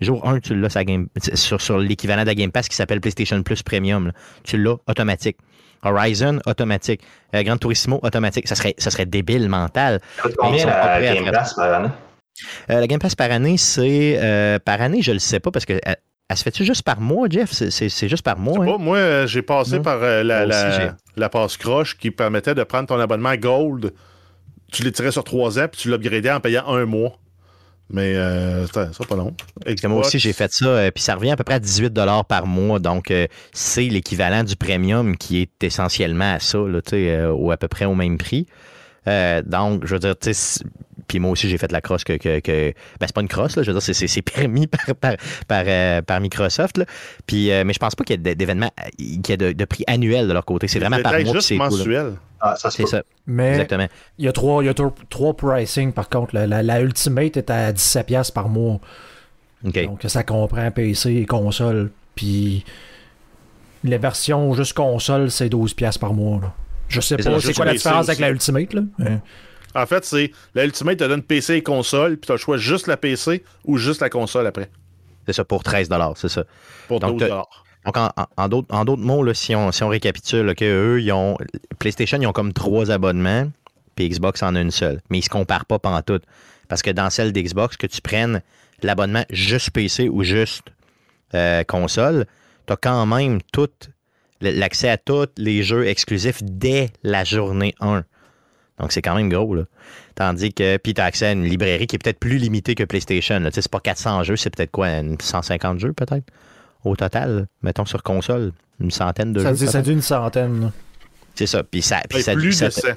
[0.00, 2.76] Jour 1, tu l'as sur, la Game- sur, sur l'équivalent de la Game Pass qui
[2.76, 4.06] s'appelle PlayStation Plus Premium.
[4.08, 4.12] là.
[4.44, 5.36] Tu l'as automatique.
[5.82, 7.02] Horizon, automatique.
[7.34, 8.48] Euh, Gran Turismo, automatique.
[8.48, 10.00] Ça serait, ça serait débile mental.
[10.22, 11.88] ça combien pas la Game Pass par année?
[12.70, 14.18] Euh, la Game Pass par année, c'est.
[14.20, 15.78] euh, par année, je le sais pas parce que.
[15.82, 15.96] Elle,
[16.28, 17.52] elle se fait-tu juste par mois, Jeff?
[17.52, 18.66] C'est- juste par mois, hein?
[18.66, 19.82] Bon, moi, euh, j'ai passé Non.
[19.82, 20.44] par euh, la,
[21.16, 23.92] la passe croche qui permettait de prendre ton abonnement Gold.
[24.72, 27.12] Tu l'étirais sur trois ans, puis tu l'upgradais en payant un mois.
[27.90, 29.32] Mais euh, ça, ça pas long.
[29.84, 31.94] Moi aussi, j'ai fait ça, euh, puis ça revient à peu près à 18
[32.28, 32.78] par mois.
[32.80, 37.56] Donc, euh, c'est l'équivalent du premium qui est essentiellement à ça, là, euh, ou à
[37.56, 38.46] peu près au même prix.
[39.08, 40.64] Euh, donc, je veux dire, tu sais,
[41.08, 42.14] puis moi aussi, j'ai fait la crosse que.
[42.14, 45.14] que, que- ben, c'est pas une crosse, là, je veux dire, c'est- permis par, par,
[45.46, 46.78] par, euh, par Microsoft.
[46.78, 46.84] Là.
[47.26, 49.64] Puis, euh, mais je pense pas qu'il y ait d'événements, qu'il y ait de, de
[49.64, 50.66] prix annuels de leur côté.
[50.68, 52.12] C'est vraiment par mois juste c'est cool, mensuel.
[52.40, 53.86] Ah, ça se C'est ça, Mais exactement.
[54.18, 56.34] il y a trois, il y a trois, trois pricing par contre.
[56.34, 58.80] La, la- la Ultimate est à 17$ par mois.
[59.62, 61.90] Donc ça comprend PC et console.
[62.14, 62.64] Puis
[63.84, 66.40] les versions juste console, c'est 12$ par mois.
[66.42, 66.52] là.
[66.88, 68.72] Je sais pas c'est quoi la PC différence avec la Ultimate.
[68.74, 68.82] Là?
[69.74, 72.56] En fait, c'est la Ultimate te donne PC et console, puis tu as le choix
[72.56, 74.70] juste la PC ou juste la console après.
[75.26, 76.44] C'est ça, pour 13 c'est ça.
[76.88, 77.42] Pour Donc, 12 t'as-
[77.84, 77.96] Donc,
[78.36, 81.36] en, d'autres, mots, là, si, on, si on récapitule, que eux, ils ont.
[81.78, 83.50] PlayStation, ils ont comme trois abonnements,
[83.94, 85.00] puis Xbox en a une seule.
[85.10, 86.24] Mais ils se comparent pas pantoute.
[86.68, 88.42] Parce que dans celle d'Xbox, que tu prennes
[88.82, 90.64] l'abonnement juste PC ou juste
[91.34, 92.26] euh, console,
[92.66, 93.92] tu as quand même tout l-
[94.40, 98.04] l'accès à tous les jeux exclusifs dès la journée 1.
[98.78, 99.62] Donc, c'est quand même gros, là.
[100.14, 102.84] Tandis que, puis tu as accès à une librairie qui est peut-être plus limitée que
[102.84, 103.38] PlayStation.
[103.40, 103.50] là.
[103.50, 106.24] Tu sais, C'est pas 400 jeux, c'est peut-être quoi, une 150 jeux peut-être?
[106.84, 107.42] Au total, là.
[107.62, 109.66] mettons sur console, une centaine de Ça jeux.
[109.66, 110.70] dit, ça dit une centaine.
[111.34, 111.62] C'est ça.
[111.64, 112.88] Puis ça, puis ça, plus ça- de 100.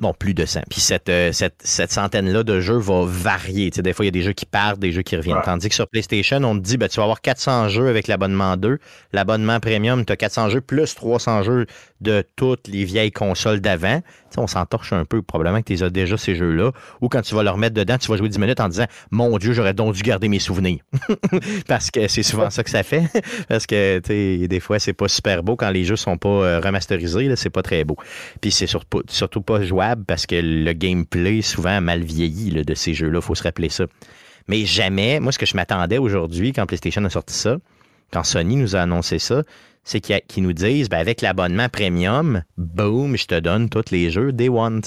[0.00, 0.62] Bon, plus de 100.
[0.70, 3.70] Puis cette, euh, cette, cette centaine-là de jeux va varier.
[3.70, 5.36] Tu sais, des fois, il y a des jeux qui partent, des jeux qui reviennent.
[5.36, 5.42] Ouais.
[5.44, 8.56] Tandis que sur PlayStation, on te dit, ben, tu vas avoir 400 jeux avec l'abonnement
[8.56, 8.78] 2.
[9.12, 11.66] L'abonnement premium, tu as 400 jeux plus 300 jeux
[12.00, 14.00] de toutes les vieilles consoles d'avant.
[14.36, 15.22] On s'entorche un peu.
[15.22, 16.72] Probablement que tu as déjà ces jeux-là.
[17.00, 19.38] Ou quand tu vas leur mettre dedans, tu vas jouer 10 minutes en disant, mon
[19.38, 20.80] Dieu, j'aurais donc dû garder mes souvenirs.
[21.66, 23.04] Parce que c'est souvent ça que ça fait.
[23.48, 24.00] Parce que,
[24.46, 27.34] des fois, c'est pas super beau quand les jeux sont pas euh, remasterisés.
[27.36, 27.96] C'est pas très beau.
[28.40, 32.94] Puis c'est surtout, pas jouable parce que le gameplay souvent a mal vieilli de ces
[32.94, 33.84] jeux-là, faut se rappeler ça.
[34.48, 37.58] Mais jamais, moi ce que je m'attendais aujourd'hui quand PlayStation a sorti ça,
[38.12, 39.42] quand Sony nous a annoncé ça,
[39.84, 44.32] c'est qu'ils nous disent ben, avec l'abonnement premium, boom, je te donne tous les jeux
[44.32, 44.82] Day One.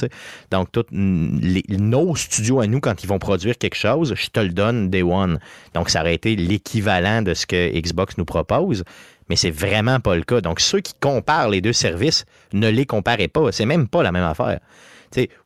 [0.52, 4.90] Donc, nos studios à nous, quand ils vont produire quelque chose, je te le donne
[4.90, 5.40] Day One.
[5.74, 8.84] Donc, ça aurait été l'équivalent de ce que Xbox nous propose,
[9.30, 10.42] mais c'est vraiment pas le cas.
[10.42, 13.52] Donc, ceux qui comparent les deux services, ne les comparez pas.
[13.52, 14.60] C'est même pas la même affaire.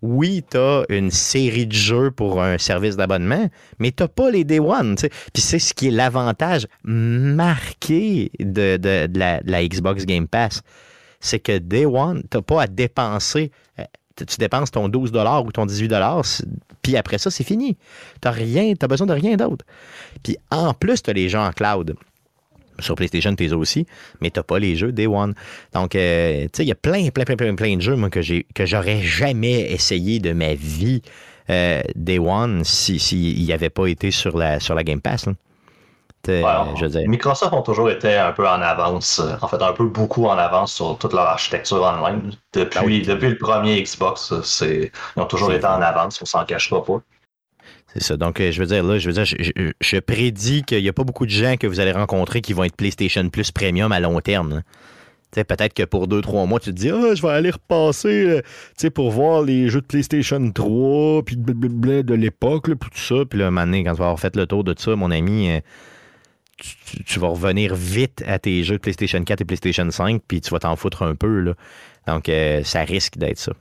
[0.02, 3.50] Oui, tu as une série de jeux pour un service d'abonnement,
[3.80, 4.96] mais tu pas les Day One.
[4.98, 8.78] Puis c'est ce qui est l'avantage marqué de,
[9.18, 10.62] la, Xbox Game Pass.
[11.20, 13.52] C'est que Day One, tu pas à dépenser.
[13.80, 13.84] euh,
[14.16, 15.12] tu- dépenses ton 12
[15.46, 15.92] ou ton 18
[16.24, 16.46] c'est-
[16.82, 17.78] puis après ça, c'est fini.
[18.22, 18.28] Tu
[18.76, 19.66] tu besoin de rien d'autre.
[20.24, 21.96] Puis en plus, tu as les jeux en cloud.
[22.80, 23.86] Sur PlayStation, tu aussi,
[24.22, 25.34] mais tu pas les jeux Day One.
[25.74, 28.10] Donc, euh, tu sais, il y a plein, plein, plein, plein, plein de jeux, moi,
[28.10, 31.02] que j'ai que j'aurais jamais essayé de ma vie
[31.50, 35.26] euh, Day One si s'il n'y avait pas été sur la, sur la Game Pass.
[35.28, 35.34] là.
[36.76, 39.72] Je veux dire, Microsoft ont toujours été un peu en avance, euh, en fait un
[39.74, 42.34] peu beaucoup en avance sur toute leur architecture online.
[42.54, 43.02] Depuis, Ah oui.
[43.02, 46.84] depuis le premier Xbox, euh, c'est, ils ont toujours été en avance, on s'en cachera
[46.84, 47.02] pas.
[48.12, 51.04] Donc, euh, je veux dire, là, je veux dire, je, prédis qu'il n'y a pas
[51.04, 54.20] beaucoup de gens que vous allez rencontrer qui vont être PlayStation Plus Premium à long
[54.22, 54.64] terme.
[55.34, 58.42] peut-être que pour deux, trois mois, tu te dis, ah, je vais aller repasser,
[58.84, 63.26] euh, pour voir les jeux de PlayStation 3, puis de l'époque, puis tout ça.
[63.30, 65.60] Puis un quand tu vas avoir fait le tour de ça, mon ami, euh,
[66.58, 70.22] tu, tu- tu vas revenir vite à tes jeux de PlayStation 4 et PlayStation 5,
[70.28, 71.54] puis tu vas t'en foutre un peu, là.
[72.08, 73.52] Donc, euh, ça risque d'être ça.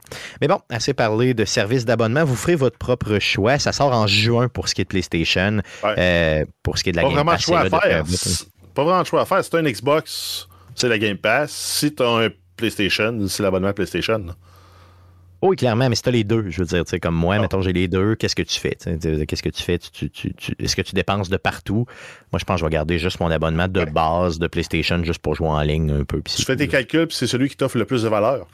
[0.41, 2.25] Mais bon, assez parlé de services d'abonnement.
[2.25, 3.59] Vous ferez votre propre choix.
[3.59, 5.61] Ça sort en juin pour ce qui est de PlayStation.
[5.83, 5.95] Ouais.
[5.99, 7.81] Euh, pour ce qui est de la Pas Game vraiment de Pass, choix à là
[7.81, 8.05] faire.
[8.07, 9.43] C'est Pas vraiment de choix à faire.
[9.43, 10.47] Si t'as un Xbox,
[10.77, 11.51] c'est la Game Pass.
[11.51, 14.25] Si t'as un PlayStation, c'est l'abonnement PlayStation.
[15.43, 17.35] Oh, Oui, clairement, mais si tu les deux, je veux dire, tu sais, comme moi,
[17.37, 17.41] Ah.
[17.41, 18.75] mettons, j'ai les deux, qu'est-ce que tu fais?
[18.77, 19.79] Qu'est-ce que tu fais?
[19.79, 21.85] Tu- tu- tu- tu- Est-ce que tu dépenses de partout?
[22.33, 23.87] Moi, je pense que je vais garder juste mon abonnement de Ouais.
[23.91, 26.23] base de PlayStation juste pour jouer en ligne un peu.
[26.23, 28.49] Tu fais tes calculs, puis c'est celui qui t'offre le plus de valeur.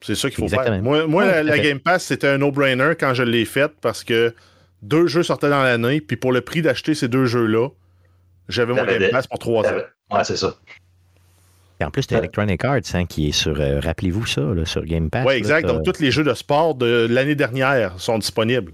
[0.00, 0.74] C'est ça qu'il faut Exactement.
[0.74, 0.82] faire.
[0.82, 1.58] Moi, moi Ouais, la, la.
[1.58, 4.34] Game Pass, c'était un no-brainer quand je l'ai faite parce que
[4.82, 7.68] deux jeux sortaient dans l'année, puis pour le prix d'acheter ces deux jeux-là,
[8.48, 9.76] j'avais mon Game Pass pour trois ans.
[10.12, 10.56] Ouais, c'est ça.
[11.80, 14.64] Et en plus, tu as Electronic Arts hein, qui est sur, euh, rappelez-vous ça, là,
[14.64, 15.24] sur Game Pass.
[15.26, 15.66] Oui, exact.
[15.66, 18.72] Donc, tous les jeux de sport de l'année dernière sont disponibles.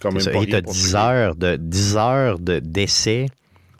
[0.00, 0.30] Quand même ça.
[0.30, 0.96] Et tu as rien pour 10 nous.
[1.00, 3.26] heures de 10 heures de- d'essai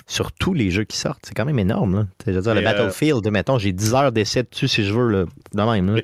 [0.08, 1.24] sur tous les jeux qui sortent.
[1.26, 1.94] C'est quand même énorme.
[1.96, 2.06] Là.
[2.26, 5.08] Je veux dire, le euh, Battlefield, mettons, j'ai 10 heures d'essai dessus si je veux.
[5.08, 5.24] Là,
[5.54, 5.94] de même, là.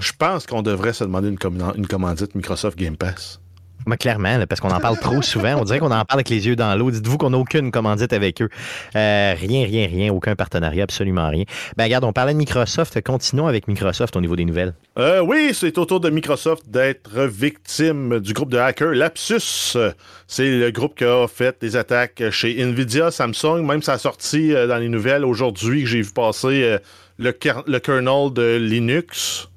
[0.00, 3.38] Je pense qu'on devrait se demander une, comman- une commandite Microsoft Game Pass.
[3.86, 5.56] Mais clairement, là, parce qu'on en parle trop souvent.
[5.60, 6.90] On dirait qu'on en parle avec les yeux dans l'eau.
[6.90, 8.48] Dites-vous qu'on n'a aucune commandite avec eux.
[8.96, 10.12] Euh, rien, rien, rien.
[10.12, 11.44] Aucun partenariat, absolument rien.
[11.76, 13.00] Ben, regarde, on parlait de Microsoft.
[13.02, 14.74] Continuons avec Microsoft au niveau des nouvelles.
[14.98, 19.76] Euh, oui, c'est au tour de Microsoft d'être victime du groupe de hackers Lapsus.
[20.26, 23.62] C'est le groupe qui a fait des attaques chez Nvidia, Samsung.
[23.66, 26.76] Même ça a sorti euh, dans les nouvelles aujourd'hui que j'ai vu passer
[27.18, 29.48] le, ker- le kernel de Linux.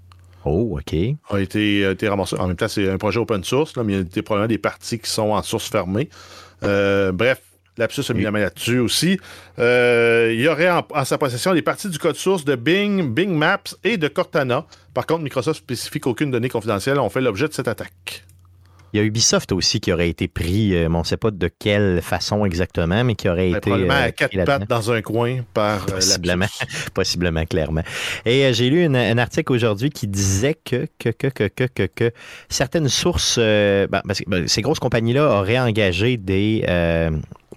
[0.45, 0.95] Oh, OK.
[1.29, 2.37] a été, a été ramassé.
[2.37, 4.47] En même temps, c'est un projet open source, là, mais il y a des, probablement
[4.47, 6.09] des parties qui sont en source fermée.
[6.63, 7.41] Euh, bref,
[7.77, 9.19] Lapsus a mis la main là-dessus aussi.
[9.59, 13.13] Euh, il y aurait en, en sa possession des parties du code source de Bing,
[13.13, 14.65] Bing Maps et de Cortana.
[14.93, 18.24] Par contre, Microsoft spécifie qu'aucune donnée confidentielle ont fait l'objet de cette attaque.
[18.95, 21.29] Il y a Ubisoft aussi qui aurait été pris, euh, mais on ne sait pas
[21.29, 23.69] de quelle façon exactement, mais qui aurait Ben, été.
[23.69, 26.45] probablement euh, à quatre pattes dans un coin par euh, Possiblement,
[26.93, 27.81] possiblement, clairement.
[28.25, 31.65] Et euh, j'ai lu une- un article aujourd'hui qui disait que, que, que, que, que,
[31.65, 32.11] que, que
[32.47, 36.63] certaines sources, ben, parce que, ben, ces grosses compagnies-là auraient engagé des,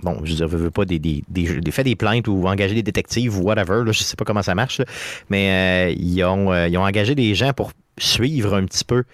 [0.02, 2.48] bon, je veux dire, je veux pas des, des, des, des- fait des plaintes ou
[2.48, 4.86] engagé des détectives ou whatever, là, je sais pas comment ça marche, là,
[5.30, 9.04] mais euh, ils, ont, euh, ils ont engagé des gens pour suivre un petit peu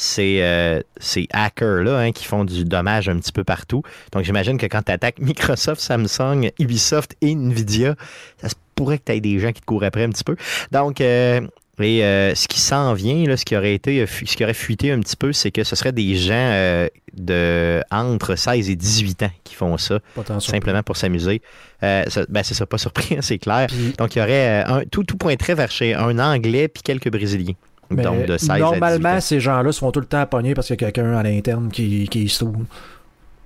[0.00, 3.82] ces, euh, ces hackers-là hein, qui font du dommage un petit peu partout.
[4.12, 7.94] Donc, j'imagine que quand tu attaques Microsoft, Samsung, Ubisoft et Nvidia,
[8.40, 10.36] ça se pourrait que tu aies des gens qui te courent après un petit peu.
[10.72, 11.40] Donc, euh,
[11.82, 14.90] et euh, ce qui s'en vient, là, ce qui aurait été, ce qui aurait fuité
[14.90, 19.22] un petit peu, c'est que ce serait des gens euh, de entre 16 et 18
[19.22, 19.98] ans qui font ça,
[20.40, 21.40] simplement pour s'amuser.
[21.82, 23.66] Euh, ben, c'est ça, pas surpris, c'est clair.
[23.68, 27.10] Puis- Donc, il y aurait un, tout, tout pointerait vers chez un Anglais puis quelques
[27.10, 27.54] Brésiliens.
[27.90, 30.54] Mais Donc, de 16 à 18 normalement, ces gens-là se font tout le temps pogner
[30.54, 32.54] parce qu'il y a quelqu'un à l'interne qui, qui se trouve.
[32.56, 32.64] Tout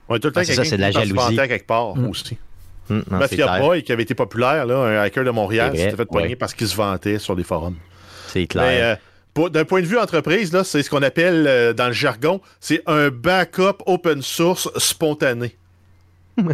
[0.09, 1.37] le temps Ah, c'est ça, c'est de la jalousie.
[1.37, 2.09] quelque part Mm.
[2.11, 2.37] aussi.
[2.91, 3.61] Non, clair.
[3.61, 6.37] Boy, qui avait été populaire, là, un hacker de Montréal, s'était fait pogner ouais.
[6.37, 7.77] parce qu'il se vantait sur des forums.
[8.29, 8.99] C'est clair.
[9.37, 11.93] Mais euh, d'un point de vue entreprise, là, c'est ce qu'on appelle euh, dans le
[11.95, 15.57] jargon, c'est un backup open source spontané.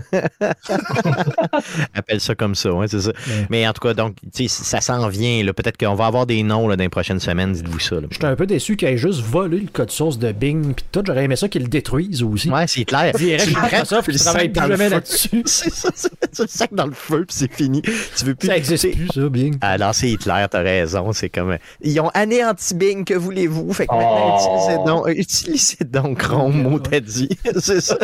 [1.94, 3.10] Appelle ça comme ça, ouais, c'est ça.
[3.10, 3.46] Ouais.
[3.50, 5.42] Mais en tout cas, donc, tu sais, ça s'en vient.
[5.44, 5.52] là.
[5.52, 7.96] Peut-être qu'on va avoir des noms là, dans les prochaines semaines, dites-vous ça.
[7.96, 8.02] là.
[8.10, 11.02] J'étais un peu déçu qu'ils aient juste volé le code source de Bing puis tout.
[11.06, 12.50] J'aurais aimé ça qu'ils le détruisent aussi.
[12.50, 13.12] Ouais, c'est clair.
[13.14, 15.42] Direct, Microsoft, ils travaillent plus jamais là-dessus.
[15.46, 17.82] C'est ça, c'est- le sac dans le feu, puis c'est fini.
[17.82, 18.48] Tu veux plus.
[18.48, 19.58] Ça existe plus, ça, Bing.
[19.78, 21.12] Non, c'est Hitler, t'as raison.
[21.12, 21.56] C'est comme.
[21.82, 23.72] Ils ont anéanti Bing, que voulez-vous?
[23.72, 24.38] Fait que maintenant, Oh.
[24.38, 27.28] utilisez donc, utilisez donc Chrome, mot t'as dit.
[27.58, 27.98] c'est ça.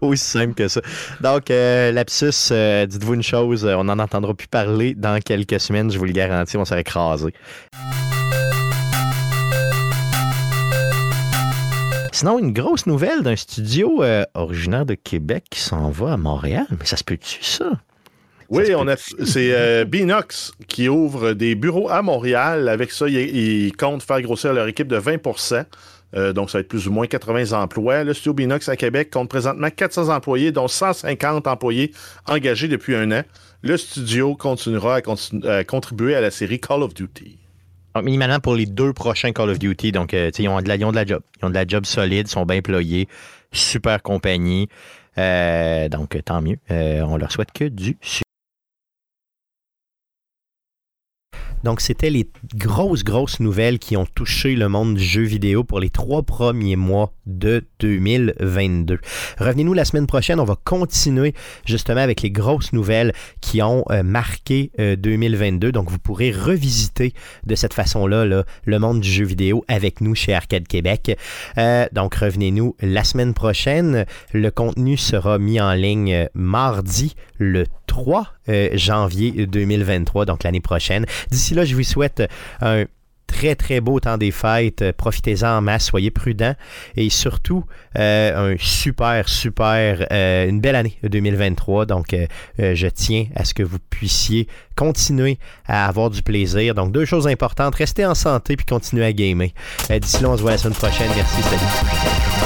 [0.00, 0.80] Aussi simple que ça.
[1.20, 5.58] Donc, euh, lapsus, euh, dites-vous une chose, euh, on n'en entendra plus parler dans quelques
[5.58, 7.32] semaines, je vous le garantis, on s'est écrasé.
[12.12, 16.66] Sinon, une grosse nouvelle d'un studio euh, originaire de Québec qui s'en va à Montréal.
[16.70, 17.70] Mais ça se peut-tu, ça?
[18.48, 22.68] Oui, on a, c'est euh, Binox qui ouvre des bureaux à Montréal.
[22.68, 25.18] Avec ça, ils, ils comptent faire grossir leur équipe de 20
[26.14, 28.04] Euh, donc, ça va être plus ou moins 80 emplois.
[28.04, 31.92] Le studio Binox à Québec compte présentement 400 employés, dont 150 employés
[32.26, 33.22] engagés depuis un an.
[33.62, 37.38] Le studio continuera à, contribuer à la série Call of Duty.
[37.94, 39.92] Donc, minimalement pour les deux prochains Call of Duty.
[39.92, 41.22] Donc, euh, ils ont, de la, ils ont de la job.
[41.40, 43.08] Ils ont de la job solide, sont bien employés,
[43.52, 44.68] super compagnie.
[45.18, 46.58] Euh, donc, tant mieux.
[46.70, 48.22] Euh, on leur souhaite que du succès.
[51.64, 55.80] Donc, c'était les grosses, grosses nouvelles qui ont touché le monde du jeu vidéo pour
[55.80, 58.98] les trois premiers mois de 2022.
[59.38, 60.40] Revenez-nous la semaine prochaine.
[60.40, 65.72] On va continuer justement avec les grosses nouvelles qui ont euh, marqué euh, 2022.
[65.72, 67.12] Donc, vous pourrez revisiter
[67.44, 71.16] de cette façon-là là, le monde du jeu vidéo avec nous chez Arcade Québec.
[71.58, 74.06] Euh, donc, revenez-nous la semaine prochaine.
[74.32, 80.60] Le contenu sera mis en ligne euh, mardi le 3 euh, janvier 2023, donc l'année
[80.60, 81.04] prochaine.
[81.32, 82.22] D'ici là, je vous souhaite
[82.60, 82.84] un
[83.26, 84.82] très très beau temps des fêtes.
[84.82, 86.54] Euh, Profitez-en en masse, soyez prudents
[86.96, 87.64] et surtout
[87.98, 91.86] euh, un super super une belle année 2023.
[91.86, 92.14] Donc
[92.58, 94.46] je tiens à ce que vous puissiez
[94.76, 96.74] continuer à avoir du plaisir.
[96.74, 99.48] Donc deux choses importantes, restez en santé puis continuez à gamer.
[99.90, 101.10] D'ici là, on se voit la semaine prochaine.
[101.16, 102.37] Merci, salut.